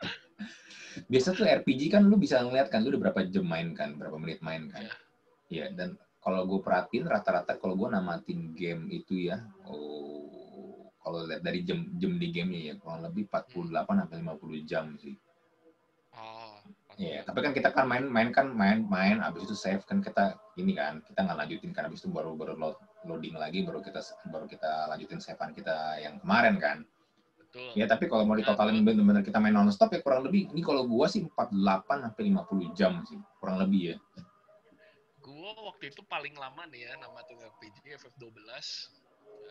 biasa 1.09 1.33
tuh 1.33 1.45
RPG 1.47 1.93
kan 1.93 2.05
lu 2.05 2.15
bisa 2.17 2.41
ngeliat 2.41 2.69
kan 2.69 2.85
lu 2.85 2.93
udah 2.95 3.09
berapa 3.09 3.19
jam 3.29 3.45
main 3.45 3.73
kan 3.73 3.95
berapa 3.97 4.17
menit 4.17 4.39
main 4.45 4.69
kan. 4.69 4.85
Iya 5.49 5.69
dan 5.73 5.97
kalau 6.23 6.47
gue 6.47 6.59
perhatiin 6.63 7.05
rata-rata 7.05 7.59
kalau 7.59 7.75
gue 7.75 7.91
namatin 7.91 8.55
game 8.55 8.87
itu 8.89 9.27
ya 9.27 9.43
oh 9.67 10.87
kalau 11.03 11.27
lihat 11.27 11.43
dari 11.43 11.67
jam 11.67 11.83
jam 11.99 12.15
di 12.15 12.31
gamenya 12.31 12.73
ya 12.73 12.73
kurang 12.79 13.03
lebih 13.03 13.27
48 13.27 13.75
sampai 13.75 14.17
50 14.23 14.63
jam 14.69 14.95
sih 14.97 15.15
Oh, 16.13 16.61
Iya, 16.93 17.25
tapi 17.25 17.41
kan 17.41 17.57
kita 17.57 17.73
kan 17.73 17.89
main 17.89 18.05
main 18.05 18.29
kan 18.29 18.53
main 18.53 18.85
main 18.85 19.17
abis 19.17 19.49
itu 19.49 19.57
save 19.57 19.81
kan 19.89 19.97
kita 19.97 20.37
ini 20.61 20.77
kan 20.77 21.01
kita 21.01 21.25
nggak 21.25 21.41
lanjutin 21.41 21.73
kan 21.73 21.89
abis 21.89 22.05
itu 22.05 22.13
baru 22.13 22.37
baru 22.37 22.53
load, 22.53 22.77
loading 23.09 23.33
lagi 23.33 23.65
baru 23.65 23.81
kita 23.81 23.97
baru 24.29 24.45
kita 24.45 24.93
lanjutin 24.93 25.17
savean 25.17 25.57
kita 25.57 25.97
yang 25.97 26.21
kemarin 26.21 26.61
kan. 26.61 26.85
Betul. 27.53 27.69
Ya 27.77 27.85
tapi 27.85 28.09
kalau 28.09 28.25
mau 28.25 28.33
ditotalin 28.33 28.81
bener-bener 28.81 29.21
kita 29.21 29.37
main 29.37 29.53
non 29.53 29.69
stop 29.69 29.93
ya 29.93 30.01
kurang 30.01 30.25
lebih 30.25 30.49
ini 30.49 30.61
kalau 30.65 30.89
gua 30.89 31.05
sih 31.05 31.21
48 31.21 31.53
sampai 31.85 32.21
50 32.33 32.73
jam 32.73 33.05
sih 33.05 33.21
kurang 33.37 33.61
lebih 33.61 33.93
ya. 33.93 33.97
Gua 35.21 35.53
waktu 35.69 35.93
itu 35.93 36.01
paling 36.09 36.33
lama 36.33 36.65
nih 36.73 36.89
ya 36.89 36.97
nama 36.97 37.21
tuh 37.29 37.37
RPG 37.37 37.85
FF12. 38.01 38.33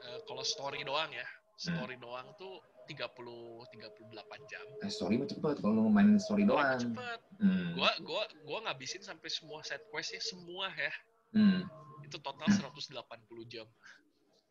Eh, 0.02 0.18
kalau 0.26 0.42
story 0.42 0.82
doang 0.82 1.14
ya. 1.14 1.26
Story 1.54 1.94
doang 2.02 2.26
tuh 2.34 2.58
30 2.90 3.70
38 3.70 4.50
jam. 4.50 4.66
Eh, 4.82 4.90
story 4.90 5.14
mah 5.22 5.30
cepet 5.30 5.62
kalau 5.62 5.86
lu 5.86 5.86
main 5.86 6.18
story 6.18 6.42
doang. 6.42 6.74
cepet. 6.82 7.20
Hmm. 7.38 7.78
Gua 7.78 7.90
gua 8.02 8.22
gua 8.42 8.58
ngabisin 8.66 9.06
sampai 9.06 9.30
semua 9.30 9.62
set 9.62 9.86
questnya 9.94 10.18
semua 10.18 10.66
ya. 10.74 10.92
Hmm. 11.38 11.70
Itu 12.02 12.18
total 12.18 12.50
180 12.50 12.98
jam. 13.46 13.64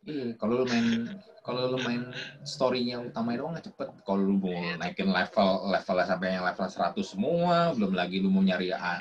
Iya, 0.02 0.34
kalau 0.41 0.62
lu 0.62 0.66
main 0.66 0.86
kalau 1.45 1.70
lu 1.70 1.78
main 1.86 2.10
story-nya 2.41 3.02
utama 3.02 3.38
doang 3.38 3.54
nggak 3.54 3.70
cepet. 3.70 3.88
Kalau 4.02 4.22
lu 4.22 4.36
mau 4.41 4.49
Iya, 4.49 4.78
naikin 4.82 5.10
level 5.10 5.49
level 5.70 5.95
sampai 6.02 6.38
yang 6.38 6.45
level 6.45 6.66
100 6.66 7.06
semua, 7.06 7.70
belum 7.78 7.93
lagi 7.93 8.18
lu 8.18 8.34
mau 8.34 8.41
nyari 8.41 8.74
A, 8.74 8.97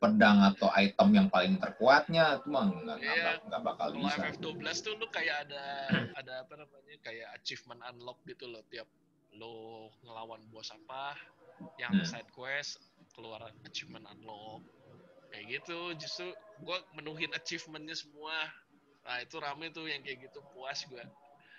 pedang 0.00 0.40
atau 0.40 0.72
item 0.72 1.08
yang 1.12 1.28
paling 1.28 1.60
terkuatnya 1.60 2.40
itu 2.40 2.48
mah 2.48 2.64
nggak 2.64 2.96
Iya. 2.96 3.12
nggak 3.12 3.34
nggak 3.44 3.62
bakal 3.66 3.86
Kalau 3.92 4.00
bisa. 4.00 4.20
FF12 4.24 4.64
tuh 4.80 4.94
lu 4.96 5.06
kayak 5.12 5.36
ada 5.48 5.64
ada 6.16 6.32
apa 6.46 6.54
namanya 6.56 6.96
kayak 7.04 7.28
achievement 7.36 7.84
unlock 7.84 8.16
gitu 8.24 8.48
loh 8.48 8.64
tiap 8.72 8.88
lo 9.36 9.88
ngelawan 10.00 10.40
bos 10.48 10.72
apa 10.72 11.12
yang 11.76 11.92
Hmm. 11.92 12.06
side 12.08 12.30
quest 12.32 12.80
keluar 13.12 13.42
achievement 13.68 14.08
unlock 14.08 14.64
kayak 15.28 15.60
gitu 15.60 15.92
justru 16.00 16.32
gua 16.64 16.80
menuhin 16.96 17.28
achievementnya 17.36 17.92
semua 17.92 18.32
nah 19.08 19.24
itu 19.24 19.36
rame 19.40 19.72
tuh 19.72 19.88
yang 19.88 20.04
kayak 20.04 20.28
gitu 20.28 20.44
puas 20.52 20.84
gua 20.84 21.00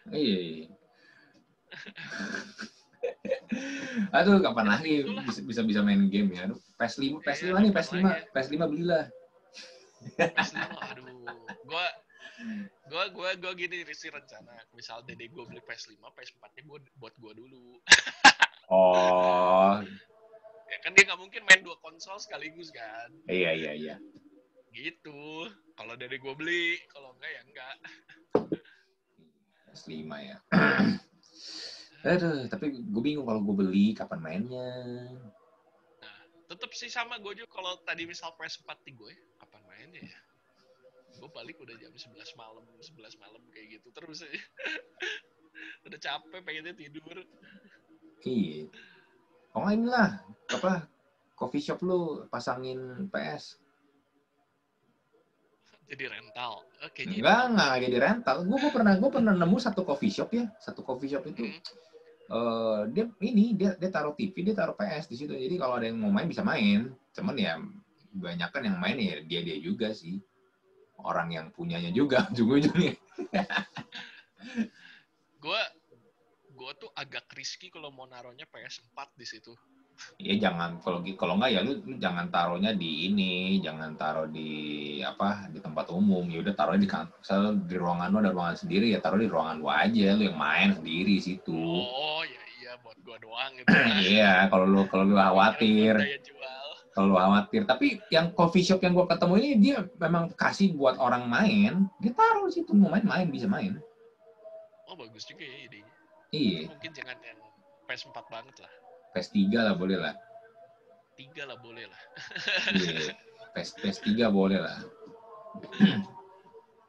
Iya. 0.10 0.38
iya. 0.42 0.68
Aduh, 4.16 4.42
kapan 4.42 4.66
Ya, 4.66 4.72
lagi 4.74 4.94
bisa 5.28 5.42
bisa 5.46 5.62
bisa 5.66 5.80
main 5.86 6.10
game 6.10 6.34
ya? 6.34 6.50
Aduh, 6.50 6.58
PS5, 6.78 7.22
PS5 7.22 7.46
Iya, 7.46 7.60
nih, 7.62 7.72
kapan 7.74 7.78
PS5, 7.78 7.98
lagi? 8.02 8.22
PS5 8.34 8.56
belilah. 8.70 9.06
PS5, 10.18 10.58
aduh 10.90 11.06
gua 11.68 11.86
gua 12.90 13.04
gua 13.12 13.30
gua 13.38 13.52
gini 13.54 13.84
sih 13.92 14.10
rencana 14.10 14.56
misal 14.72 15.04
dede 15.04 15.28
gua 15.30 15.44
beli 15.46 15.60
PS5 15.62 16.00
PS4 16.00 16.44
nya 16.56 16.62
gua 16.66 16.80
buat 16.98 17.14
gua 17.20 17.32
dulu 17.36 17.78
Oh, 18.70 19.82
ya 20.70 20.78
kan 20.86 20.94
dia 20.94 21.04
nggak 21.10 21.18
mungkin 21.20 21.42
main 21.50 21.66
dua 21.66 21.76
konsol 21.82 22.16
sekaligus 22.22 22.70
kan 22.70 23.10
iya 23.26 23.52
iya 23.52 23.72
iya. 23.74 23.96
Gitu 24.74 25.50
kalau 25.76 25.94
dari 25.96 26.18
gue 26.18 26.34
beli 26.36 26.78
kalau 26.92 27.16
enggak 27.18 27.32
ya 27.32 27.42
enggak 27.46 27.76
PS5 29.70 30.12
ya. 30.18 30.38
Aduh, 32.10 32.48
tapi 32.50 32.74
gue 32.74 33.02
bingung 33.04 33.28
kalau 33.28 33.44
gue 33.44 33.56
beli 33.60 33.94
kapan 33.94 34.20
mainnya. 34.24 34.72
tetep 36.50 36.74
sih 36.74 36.90
sama 36.90 37.22
gue 37.22 37.38
juga 37.38 37.62
kalau 37.62 37.78
tadi 37.86 38.10
misal 38.10 38.34
PS4 38.34 38.66
di 38.82 38.98
gue 38.98 39.14
kapan 39.38 39.62
mainnya 39.70 40.02
ya 40.02 40.20
gue 41.22 41.30
balik 41.30 41.62
udah 41.62 41.78
jam 41.78 41.94
11 41.94 42.16
malam 42.34 42.66
11 42.82 43.22
malam 43.22 43.44
kayak 43.54 43.78
gitu 43.78 43.94
terus 43.94 44.26
aja 44.26 44.34
udah 45.86 46.00
capek 46.02 46.42
pengennya 46.42 46.74
tidur 46.74 47.22
Iya. 48.24 48.68
Oh 49.56 49.68
inilah 49.72 50.20
apa 50.52 50.84
coffee 51.40 51.64
shop 51.64 51.80
lu 51.88 52.28
pasangin 52.28 53.08
PS. 53.08 53.56
Jadi 55.90 56.06
rental 56.06 56.62
oh, 56.62 56.90
kayaknya 56.94 57.18
Enggak, 57.18 57.42
enggak 57.50 57.74
jadi 57.82 57.98
rental. 57.98 58.38
Gue 58.46 58.70
pernah 58.70 58.94
gue 58.94 59.10
pernah 59.10 59.34
nemu 59.34 59.58
satu 59.58 59.82
coffee 59.82 60.14
shop 60.14 60.30
ya. 60.38 60.46
Satu 60.62 60.86
coffee 60.86 61.10
shop 61.10 61.26
itu 61.26 61.50
Hmm. 61.50 61.58
eh 62.30 62.82
dia 62.94 63.06
ini 63.26 63.58
dia 63.58 63.74
dia 63.74 63.90
taruh 63.90 64.14
TV, 64.14 64.46
dia 64.46 64.54
taruh 64.54 64.78
PS 64.78 65.10
di 65.10 65.18
situ. 65.18 65.34
Jadi 65.34 65.58
kalau 65.58 65.82
ada 65.82 65.90
yang 65.90 65.98
mau 65.98 66.14
main 66.14 66.30
bisa 66.30 66.46
main. 66.46 66.94
Cuman 67.10 67.34
ya 67.34 67.58
banyak 68.14 68.50
kan 68.54 68.62
yang 68.62 68.78
main 68.78 69.02
ya 69.02 69.18
dia 69.26 69.42
dia 69.42 69.58
juga 69.58 69.90
sih. 69.98 70.22
Orang 71.02 71.34
yang 71.34 71.50
punyanya 71.50 71.90
juga 71.90 72.22
ujung-ujungnya. 72.32 72.94
gue 75.42 75.62
gue 76.54 76.72
tuh 76.78 76.92
agak 76.94 77.26
risky 77.34 77.72
kalau 77.74 77.90
mau 77.90 78.06
naruhnya 78.06 78.46
PS4 78.46 79.16
di 79.18 79.26
situ 79.26 79.56
Ya 80.20 80.36
jangan 80.36 80.80
kalau 80.84 81.00
kalau 81.16 81.40
enggak 81.40 81.52
ya 81.56 81.60
lu, 81.64 81.80
lu 81.84 81.96
jangan 81.96 82.28
taruhnya 82.28 82.76
di 82.76 83.08
ini, 83.12 83.60
jangan 83.64 83.96
taruh 83.96 84.28
di 84.28 85.00
apa 85.04 85.48
di 85.52 85.60
tempat 85.64 85.88
umum. 85.92 86.28
Ya 86.28 86.44
udah 86.44 86.56
taruhnya 86.56 86.84
di 86.84 86.90
kantor, 86.92 87.16
misal 87.20 87.40
di 87.64 87.76
ruangan 87.80 88.08
lu 88.12 88.18
ada 88.20 88.32
ruangan 88.36 88.58
sendiri 88.60 88.92
ya 88.92 89.00
taruh 89.00 89.20
di 89.20 89.28
ruangan 89.32 89.56
lu 89.64 89.68
aja, 89.72 90.08
lu 90.16 90.24
yang 90.28 90.38
main 90.40 90.70
sendiri 90.76 91.16
situ. 91.24 91.56
oh 91.84 92.24
ya 92.24 92.42
iya 92.60 92.72
buat 92.84 92.98
gue 93.00 93.18
doang 93.24 93.52
gitu 93.56 93.68
Iya, 94.20 94.34
kalau 94.52 94.66
lu 94.68 94.82
kalau 94.92 95.04
lu 95.08 95.16
khawatir, 95.16 95.96
daya 95.96 96.20
jual 96.20 96.68
kalau 96.92 97.08
lu 97.12 97.16
khawatir. 97.16 97.62
Tapi 97.64 97.88
yang 98.12 98.36
coffee 98.36 98.66
shop 98.66 98.84
yang 98.84 98.92
gua 98.92 99.08
ketemu 99.08 99.34
ini 99.40 99.50
dia 99.60 99.78
memang 100.00 100.32
kasih 100.36 100.76
buat 100.76 101.00
orang 101.00 101.26
main, 101.28 101.88
dia 102.04 102.12
taruh 102.12 102.52
di 102.52 102.60
situ 102.60 102.76
mau 102.76 102.92
main 102.92 103.06
main 103.08 103.28
bisa 103.32 103.48
main. 103.48 103.80
oh 104.90 104.98
bagus 104.98 105.22
juga 105.30 105.46
ya 105.46 105.70
idenya 105.70 105.94
Iya, 106.30 106.70
mungkin 106.70 106.92
jangan 106.94 107.18
yang 107.26 107.40
PS4 107.90 108.18
banget 108.30 108.56
lah 108.62 108.74
PS3 109.12 109.38
lah 109.56 109.74
boleh 109.74 109.98
lah. 109.98 110.14
tiga 111.14 111.44
lah 111.44 111.58
boleh 111.58 111.84
lah 111.84 112.02
Iya, 112.72 113.12
PS 113.54 113.70
PS3 113.76 114.08
boleh 114.30 114.56
lah. 114.58 114.78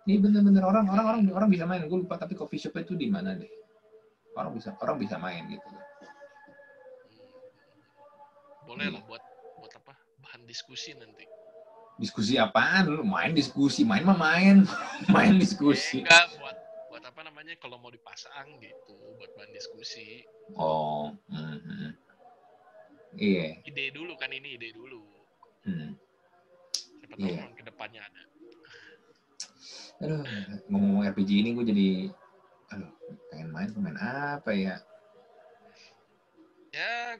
Ini 0.02 0.16
bener-bener 0.16 0.62
orang 0.62 0.86
orang 0.86 1.06
orang 1.06 1.20
orang 1.34 1.48
bisa 1.48 1.64
main. 1.64 1.82
Gue 1.84 2.00
lupa 2.00 2.14
tapi 2.14 2.34
coffee 2.34 2.58
shop 2.58 2.78
itu 2.78 2.94
di 2.94 3.06
mana 3.06 3.34
deh. 3.34 3.50
Orang 4.32 4.54
bisa 4.54 4.72
orang 4.78 4.96
bisa 4.96 5.16
main 5.16 5.44
gitu. 5.48 5.66
Hmm. 5.66 5.82
boleh 8.64 8.86
Iya. 8.86 8.94
lah 8.94 9.02
buat 9.02 9.22
buat 9.58 9.72
apa 9.74 9.92
bahan 10.20 10.46
diskusi 10.46 10.94
nanti 10.94 11.26
Diskusi 11.96 12.38
apaan? 12.38 12.88
Lu 12.88 13.02
main 13.02 13.34
diskusi, 13.34 13.82
main 13.82 14.00
mah 14.00 14.14
main, 14.14 14.64
main 15.14 15.34
Eh, 15.34 15.38
diskusi. 15.38 16.00
enggak 16.00 16.32
buat 16.38 16.56
buat 16.88 17.02
apa 17.04 17.20
namanya 17.22 17.52
kalau 17.58 17.76
mau 17.76 17.90
dipasang 17.90 18.56
gitu 18.56 18.94
buat 19.16 19.30
bahan 19.34 19.50
diskusi 19.50 20.22
Oh, 20.54 21.12
mhm. 21.28 21.89
Iya. 23.14 23.58
ide 23.64 23.90
dulu 23.90 24.14
kan 24.14 24.30
ini 24.30 24.54
ide 24.54 24.70
dulu 24.70 25.02
Hmm. 25.61 25.92
siapa 26.72 27.14
tahu 27.14 27.28
Iya. 27.28 27.36
memang 27.36 27.54
ke 27.54 27.64
depannya 27.64 28.00
ada 28.00 28.22
Aduh, 30.00 30.24
ngomong 30.72 31.04
RPG 31.04 31.44
ini 31.44 31.52
gue 31.52 31.64
jadi, 31.68 31.88
aduh, 32.72 32.88
pengen 33.28 33.52
main, 33.52 33.68
main 33.76 33.92
apa 34.00 34.56
ya? 34.56 34.80
ya 36.72 37.18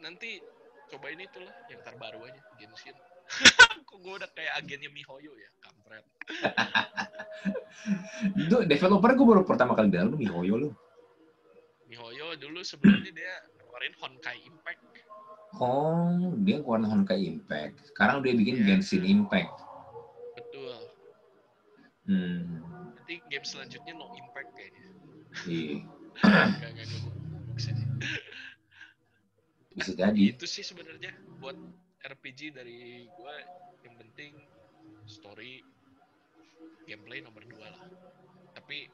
nanti 0.00 0.40
cobain 0.88 1.20
itulah 1.20 1.52
yang 1.68 1.80
terbaru 1.84 2.24
aja 2.26 2.40
Genshin 2.56 2.96
kok 3.86 3.98
gue 4.00 4.14
udah 4.16 4.30
kayak 4.34 4.56
agennya 4.58 4.88
Mihoyo 4.90 5.36
ya 5.36 5.50
kampret 5.60 6.02
Itu 8.34 8.64
developer 8.64 9.10
gue 9.14 9.26
baru 9.26 9.42
pertama 9.44 9.76
kali 9.76 9.92
dengar 9.92 10.10
lu 10.10 10.16
Mihoyo 10.16 10.54
lu. 10.58 10.70
Mihoyo 11.86 12.34
dulu 12.34 12.60
sebelumnya 12.62 13.12
dia 13.12 13.34
ngeluarin 13.54 13.94
Honkai 14.00 14.38
Impact 14.42 14.80
Oh, 15.56 16.36
dia 16.44 16.60
keluarin 16.60 16.84
Honkai 16.84 17.24
Impact. 17.24 17.88
Sekarang 17.92 18.20
dia 18.20 18.36
bikin 18.36 18.60
Iya. 18.60 18.76
Genshin 18.76 19.04
Impact. 19.04 19.52
betul 20.36 20.76
Hmm, 22.06 22.62
nanti 22.94 23.18
game 23.26 23.42
selanjutnya 23.42 23.92
No 23.98 24.06
Impact 24.14 24.50
kayaknya 24.54 24.84
iya. 25.50 25.76
Gak, 26.22 26.70
gak, 26.76 26.86
bisa 29.76 29.92
jadi. 29.92 30.22
itu 30.32 30.46
sih 30.48 30.64
sebenarnya 30.64 31.12
buat 31.42 31.58
RPG 32.06 32.54
dari 32.54 33.10
gua 33.18 33.34
yang 33.82 33.98
penting 34.00 34.32
story 35.04 35.60
gameplay 36.86 37.20
nomor 37.20 37.42
dua 37.44 37.74
lah 37.74 37.84
tapi 38.54 38.86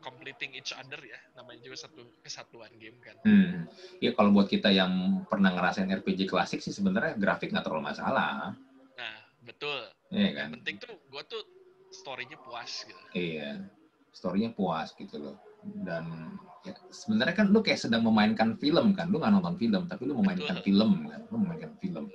completing 0.00 0.52
each 0.52 0.70
other 0.72 0.98
ya 0.98 1.18
namanya 1.34 1.60
juga 1.60 1.76
satu 1.84 2.02
kesatuan 2.20 2.70
game 2.76 2.98
kan 2.98 3.16
Hmm. 3.22 3.66
Ya 3.98 4.12
kalau 4.12 4.30
buat 4.30 4.46
kita 4.46 4.68
yang 4.68 4.90
pernah 5.26 5.50
ngerasain 5.50 5.90
RPG 5.90 6.26
klasik 6.26 6.58
sih 6.58 6.70
sebenarnya 6.70 7.14
grafik 7.14 7.50
nggak 7.50 7.62
terlalu 7.62 7.84
masalah. 7.86 8.54
nah 8.94 9.14
betul 9.40 9.78
Iya 10.10 10.28
kan? 10.34 10.46
yang 10.48 10.54
penting 10.60 10.76
tuh 10.78 10.92
gua 11.06 11.22
tuh 11.22 11.42
storynya 11.90 12.36
puas 12.38 12.84
gitu 12.84 13.02
Iya. 13.12 13.64
Storynya 14.10 14.50
puas 14.50 14.90
gitu 14.92 15.16
loh. 15.16 15.36
Dan 15.62 16.34
ya, 16.62 16.72
sebenarnya 16.88 17.34
kan 17.34 17.46
lu 17.48 17.60
kayak 17.60 17.78
sedang 17.78 18.02
memainkan 18.02 18.56
film 18.56 18.92
kan. 18.92 19.06
Lu 19.06 19.18
nggak 19.18 19.30
nonton 19.30 19.54
film, 19.56 19.86
tapi 19.86 20.04
lu 20.04 20.16
memainkan 20.16 20.58
Betul. 20.58 20.66
film 20.66 20.90
kan. 21.06 21.20
Lu 21.28 21.36
memainkan 21.38 21.72
film. 21.78 22.08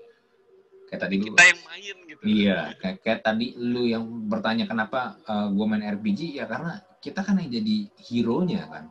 Kayak 0.90 1.02
tadi 1.06 1.16
lu. 1.18 1.26
kita 1.32 1.42
yang 1.48 1.62
main 1.64 1.96
gitu 2.06 2.22
Iya, 2.24 2.60
kayak, 2.78 2.98
kayak 3.02 3.20
tadi 3.24 3.48
lu 3.56 3.84
yang 3.88 4.04
bertanya 4.28 4.66
kenapa 4.66 5.18
gue 5.50 5.66
main 5.66 5.86
RPG 5.86 6.38
ya 6.38 6.46
karena 6.46 6.82
kita 7.04 7.20
kan 7.20 7.36
yang 7.36 7.52
jadi 7.52 7.76
hero-nya 8.00 8.64
kan. 8.72 8.88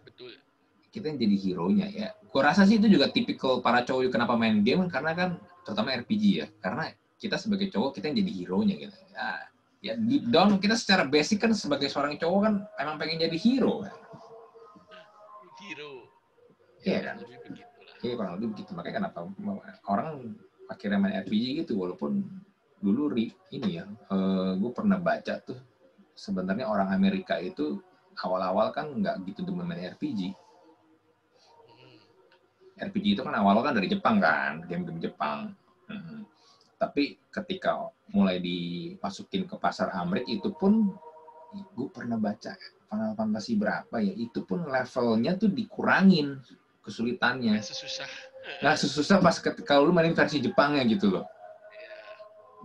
betul 0.00 0.32
Kita 0.88 1.12
yang 1.12 1.20
jadi 1.20 1.36
hero-nya 1.36 1.86
ya. 1.92 2.08
Gue 2.32 2.40
rasa 2.40 2.64
sih 2.64 2.80
itu 2.80 2.88
juga 2.88 3.12
tipikal 3.12 3.60
para 3.60 3.84
cowok 3.84 4.08
kenapa 4.08 4.32
main 4.32 4.64
game 4.64 4.88
karena 4.88 5.12
kan 5.12 5.30
terutama 5.60 5.92
RPG 5.92 6.24
ya. 6.40 6.46
Karena 6.64 6.88
kita 7.20 7.36
sebagai 7.36 7.68
cowok 7.68 8.00
kita 8.00 8.08
yang 8.08 8.24
jadi 8.24 8.32
hero-nya 8.32 8.74
gitu. 8.80 8.96
Ya, 9.12 9.28
ya 9.84 9.92
deep 10.00 10.32
down 10.32 10.56
kita 10.56 10.72
secara 10.72 11.04
basic 11.04 11.44
kan 11.44 11.52
sebagai 11.52 11.92
seorang 11.92 12.16
cowok 12.16 12.40
kan 12.40 12.54
emang 12.80 12.96
pengen 12.96 13.28
jadi 13.28 13.36
hero 13.36 13.84
kan. 13.84 13.92
hero 15.60 15.92
Iya 16.80 16.94
Ya, 16.94 17.00
kan? 17.12 17.16
begitulah 17.20 17.94
Iya 17.98 18.14
kurang 18.14 18.32
lebih 18.38 18.48
begitu. 18.56 18.70
Makanya 18.72 18.96
kenapa 19.02 19.18
orang 19.84 20.32
akhirnya 20.70 20.98
main 21.02 21.14
RPG 21.20 21.44
gitu 21.66 21.76
walaupun 21.76 22.22
dulu 22.78 23.10
ri- 23.10 23.34
ini 23.50 23.82
ya, 23.82 23.84
gue 24.54 24.70
pernah 24.70 24.94
baca 24.96 25.34
tuh 25.42 25.58
sebenarnya 26.18 26.66
orang 26.66 26.90
Amerika 26.90 27.38
itu 27.38 27.78
awal-awal 28.18 28.74
kan 28.74 28.90
nggak 28.90 29.22
gitu 29.30 29.46
demen 29.46 29.70
main 29.70 29.94
RPG. 29.94 30.34
Hmm. 31.70 31.98
RPG 32.90 33.14
itu 33.14 33.22
kan 33.22 33.38
awal 33.38 33.62
kan 33.62 33.78
dari 33.78 33.86
Jepang 33.86 34.18
kan, 34.18 34.66
game-game 34.66 34.98
Jepang. 34.98 35.54
Mhm. 35.86 36.26
Tapi 36.78 37.18
ketika 37.30 37.94
mulai 38.10 38.42
dimasukin 38.42 39.46
ke 39.46 39.54
pasar 39.54 39.94
Amerika 39.94 40.26
itu 40.26 40.50
pun 40.50 40.90
gue 41.54 41.88
pernah 41.88 42.18
baca 42.20 42.58
Final 42.90 43.14
Fantasy 43.14 43.54
berapa 43.54 43.96
ya, 44.02 44.12
itu 44.14 44.42
pun 44.42 44.66
levelnya 44.66 45.38
tuh 45.38 45.50
dikurangin 45.50 46.42
kesulitannya. 46.82 47.62
Nggak 47.62 47.70
sesusah 47.70 48.10
Nah, 48.64 48.74
susah 48.74 49.20
pas 49.20 49.36
ketika 49.36 49.76
lu 49.76 49.92
mainin 49.92 50.16
versi 50.16 50.40
Jepangnya 50.40 50.82
gitu 50.88 51.12
loh. 51.12 51.24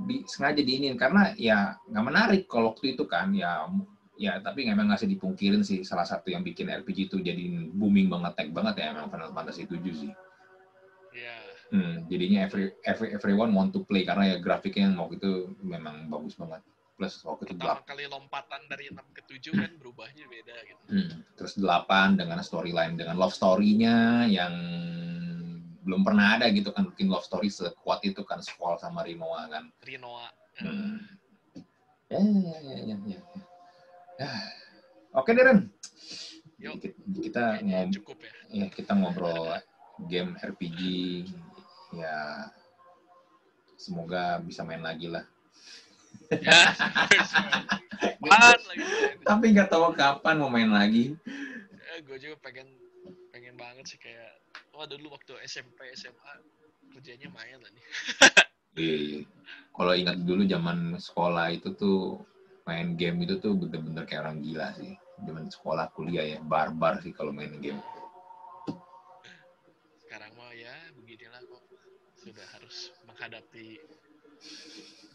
Di, 0.02 0.26
sengaja 0.26 0.62
diinin 0.66 0.98
karena 0.98 1.38
ya 1.38 1.78
nggak 1.86 2.06
menarik 2.06 2.44
kalau 2.50 2.74
waktu 2.74 2.98
itu 2.98 3.06
kan 3.06 3.30
ya 3.34 3.70
ya 4.18 4.38
tapi 4.42 4.66
memang 4.66 4.90
nggak 4.90 5.06
sih 5.06 5.10
dipungkirin 5.10 5.62
sih 5.66 5.82
salah 5.82 6.06
satu 6.06 6.30
yang 6.34 6.46
bikin 6.46 6.70
RPG 6.70 7.14
itu 7.14 7.18
jadi 7.22 7.70
booming 7.74 8.10
banget 8.10 8.34
tag 8.38 8.50
banget 8.54 8.82
ya 8.82 8.86
emang 8.94 9.10
Final 9.10 9.34
Fantasy 9.34 9.66
7 9.66 9.82
sih. 9.94 10.12
Iya. 11.14 11.36
Hmm, 11.74 12.06
jadinya 12.06 12.46
every, 12.46 12.70
every 12.86 13.10
everyone 13.18 13.50
want 13.50 13.74
to 13.74 13.82
play 13.82 14.06
karena 14.06 14.34
ya 14.34 14.38
grafiknya 14.38 14.94
yang 14.94 15.02
waktu 15.02 15.18
itu 15.18 15.32
memang 15.66 16.10
bagus 16.10 16.38
banget. 16.38 16.62
Plus 16.94 17.18
waktu 17.26 17.50
itu 17.50 17.58
Pertama 17.58 17.82
kali 17.82 18.06
lompatan 18.06 18.62
dari 18.70 18.94
6 18.94 19.18
ke 19.18 19.22
7 19.26 19.58
kan 19.58 19.72
berubahnya 19.82 20.26
beda 20.30 20.56
gitu. 20.70 20.82
Hmm, 20.94 21.14
terus 21.34 21.58
8 21.58 22.22
dengan 22.22 22.38
storyline 22.46 22.94
dengan 22.94 23.18
love 23.18 23.34
story-nya 23.34 24.30
yang 24.30 24.54
belum 25.84 26.02
pernah 26.08 26.40
ada 26.40 26.48
gitu 26.50 26.72
kan 26.72 26.88
bikin 26.96 27.12
love 27.12 27.28
story 27.28 27.52
sekuat 27.52 28.00
itu 28.08 28.24
kan 28.24 28.40
Squall 28.40 28.80
sama 28.80 29.04
Rinoa 29.04 29.52
kan. 29.52 29.68
Rinoa. 29.84 30.28
Hmm. 30.64 31.04
Ya, 32.08 32.20
ya, 32.20 32.58
ya, 32.64 32.76
ya, 32.80 32.98
ya. 33.04 33.20
ya. 34.20 34.30
Oke, 35.20 35.36
Deren. 35.36 35.70
Yuk. 36.58 36.80
Kita, 37.20 37.60
ngob 37.60 37.92
cukup 37.92 38.18
ya. 38.24 38.34
ya 38.64 38.66
kita 38.72 38.96
ngobrol 38.96 39.52
game 40.08 40.40
RPG 40.40 40.80
ya 41.94 42.48
semoga 43.76 44.40
bisa 44.40 44.64
main 44.64 44.82
lagi 44.82 45.12
lah. 45.12 45.28
Ya. 46.32 46.72
Lagi? 48.24 48.84
Tapi 49.24 49.46
nggak 49.52 49.70
tahu 49.70 49.92
kapan 49.96 50.40
mau 50.40 50.52
main 50.52 50.72
lagi. 50.72 51.16
Ya, 51.76 51.94
gue 52.04 52.18
juga 52.20 52.36
pengen 52.40 52.68
pengen 53.36 53.56
banget 53.60 53.86
sih 53.86 54.00
kayak 54.00 54.43
wah 54.74 54.90
dulu 54.90 55.14
waktu 55.14 55.38
SMP 55.46 55.94
SMA 55.94 56.34
kerjanya 56.94 57.30
main 57.32 57.58
lah 57.62 57.72
nih. 57.72 57.86
Iya. 58.74 59.22
Kalau 59.70 59.94
ingat 59.94 60.26
dulu 60.26 60.50
zaman 60.50 60.98
sekolah 60.98 61.54
itu 61.54 61.78
tuh 61.78 62.26
main 62.66 62.98
game 62.98 63.22
itu 63.22 63.38
tuh 63.38 63.54
bener-bener 63.54 64.02
kayak 64.10 64.26
orang 64.26 64.42
gila 64.42 64.74
sih. 64.74 64.98
Zaman 65.22 65.46
sekolah 65.46 65.94
kuliah 65.94 66.26
ya 66.26 66.40
barbar 66.42 66.98
sih 67.06 67.14
kalau 67.14 67.30
main 67.30 67.54
game. 67.62 67.78
Sekarang 70.02 70.34
mah 70.34 70.50
ya 70.58 70.74
beginilah 70.98 71.38
kok 71.46 71.64
sudah 72.18 72.48
harus 72.58 72.90
menghadapi 73.06 73.78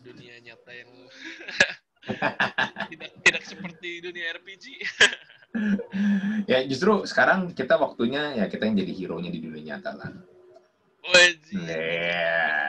dunia 0.07 0.39
nyata 0.39 0.73
yang 0.79 0.91
tidak 2.95 3.11
tidak 3.27 3.43
seperti 3.43 3.99
dunia 4.07 4.39
RPG. 4.39 4.65
Ya 6.51 6.65
justru 6.65 7.05
sekarang 7.05 7.53
kita 7.53 7.77
waktunya 7.77 8.37
ya 8.37 8.45
kita 8.49 8.65
yang 8.69 8.77
jadi 8.81 8.93
hero-nya 8.95 9.31
di 9.33 9.41
dunia 9.45 9.63
nyata 9.75 9.91
lah. 9.97 10.11
Nah, 11.09 12.69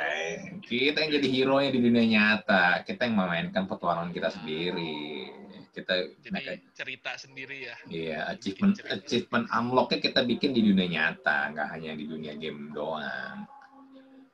kita 0.64 0.98
yang 1.04 1.12
jadi 1.12 1.28
hero-nya 1.28 1.70
di 1.76 1.80
dunia 1.80 2.06
nyata. 2.08 2.84
Kita 2.88 3.08
yang 3.08 3.20
memainkan 3.20 3.68
petualangan 3.68 4.16
kita 4.16 4.30
sendiri. 4.32 5.28
Kita 5.70 5.96
Jadi 6.20 6.66
cerita 6.76 7.16
sendiri 7.16 7.72
ya. 7.72 7.76
Iya, 7.88 8.20
achievement 8.36 8.76
achievement 8.90 9.46
unlock-nya 9.54 10.02
kita 10.02 10.26
bikin 10.26 10.52
di 10.52 10.66
dunia 10.66 10.88
nyata, 10.90 11.56
nggak 11.56 11.68
hanya 11.72 11.96
di 11.96 12.06
dunia 12.10 12.34
game 12.36 12.74
doang. 12.74 13.48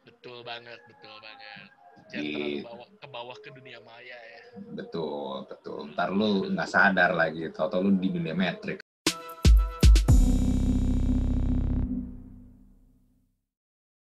Betul 0.07 0.41
banget, 0.41 0.79
betul 0.89 1.15
banget. 1.21 1.74
Jangan 2.15 2.23
Gitu. 2.23 2.39
terlalu 2.39 2.63
bawa 2.63 2.85
ke 2.95 3.07
bawah 3.11 3.37
ke 3.43 3.49
dunia 3.51 3.79
maya 3.83 4.15
ya. 4.15 4.41
Betul, 4.71 5.43
betul. 5.51 5.79
Ntar 5.91 6.09
lu 6.15 6.47
nggak 6.47 6.69
sadar 6.71 7.11
lagi, 7.11 7.43
tau-tau 7.51 7.83
lu 7.83 7.91
di 7.99 8.07
dunia 8.07 8.31
Matrix. 8.31 8.84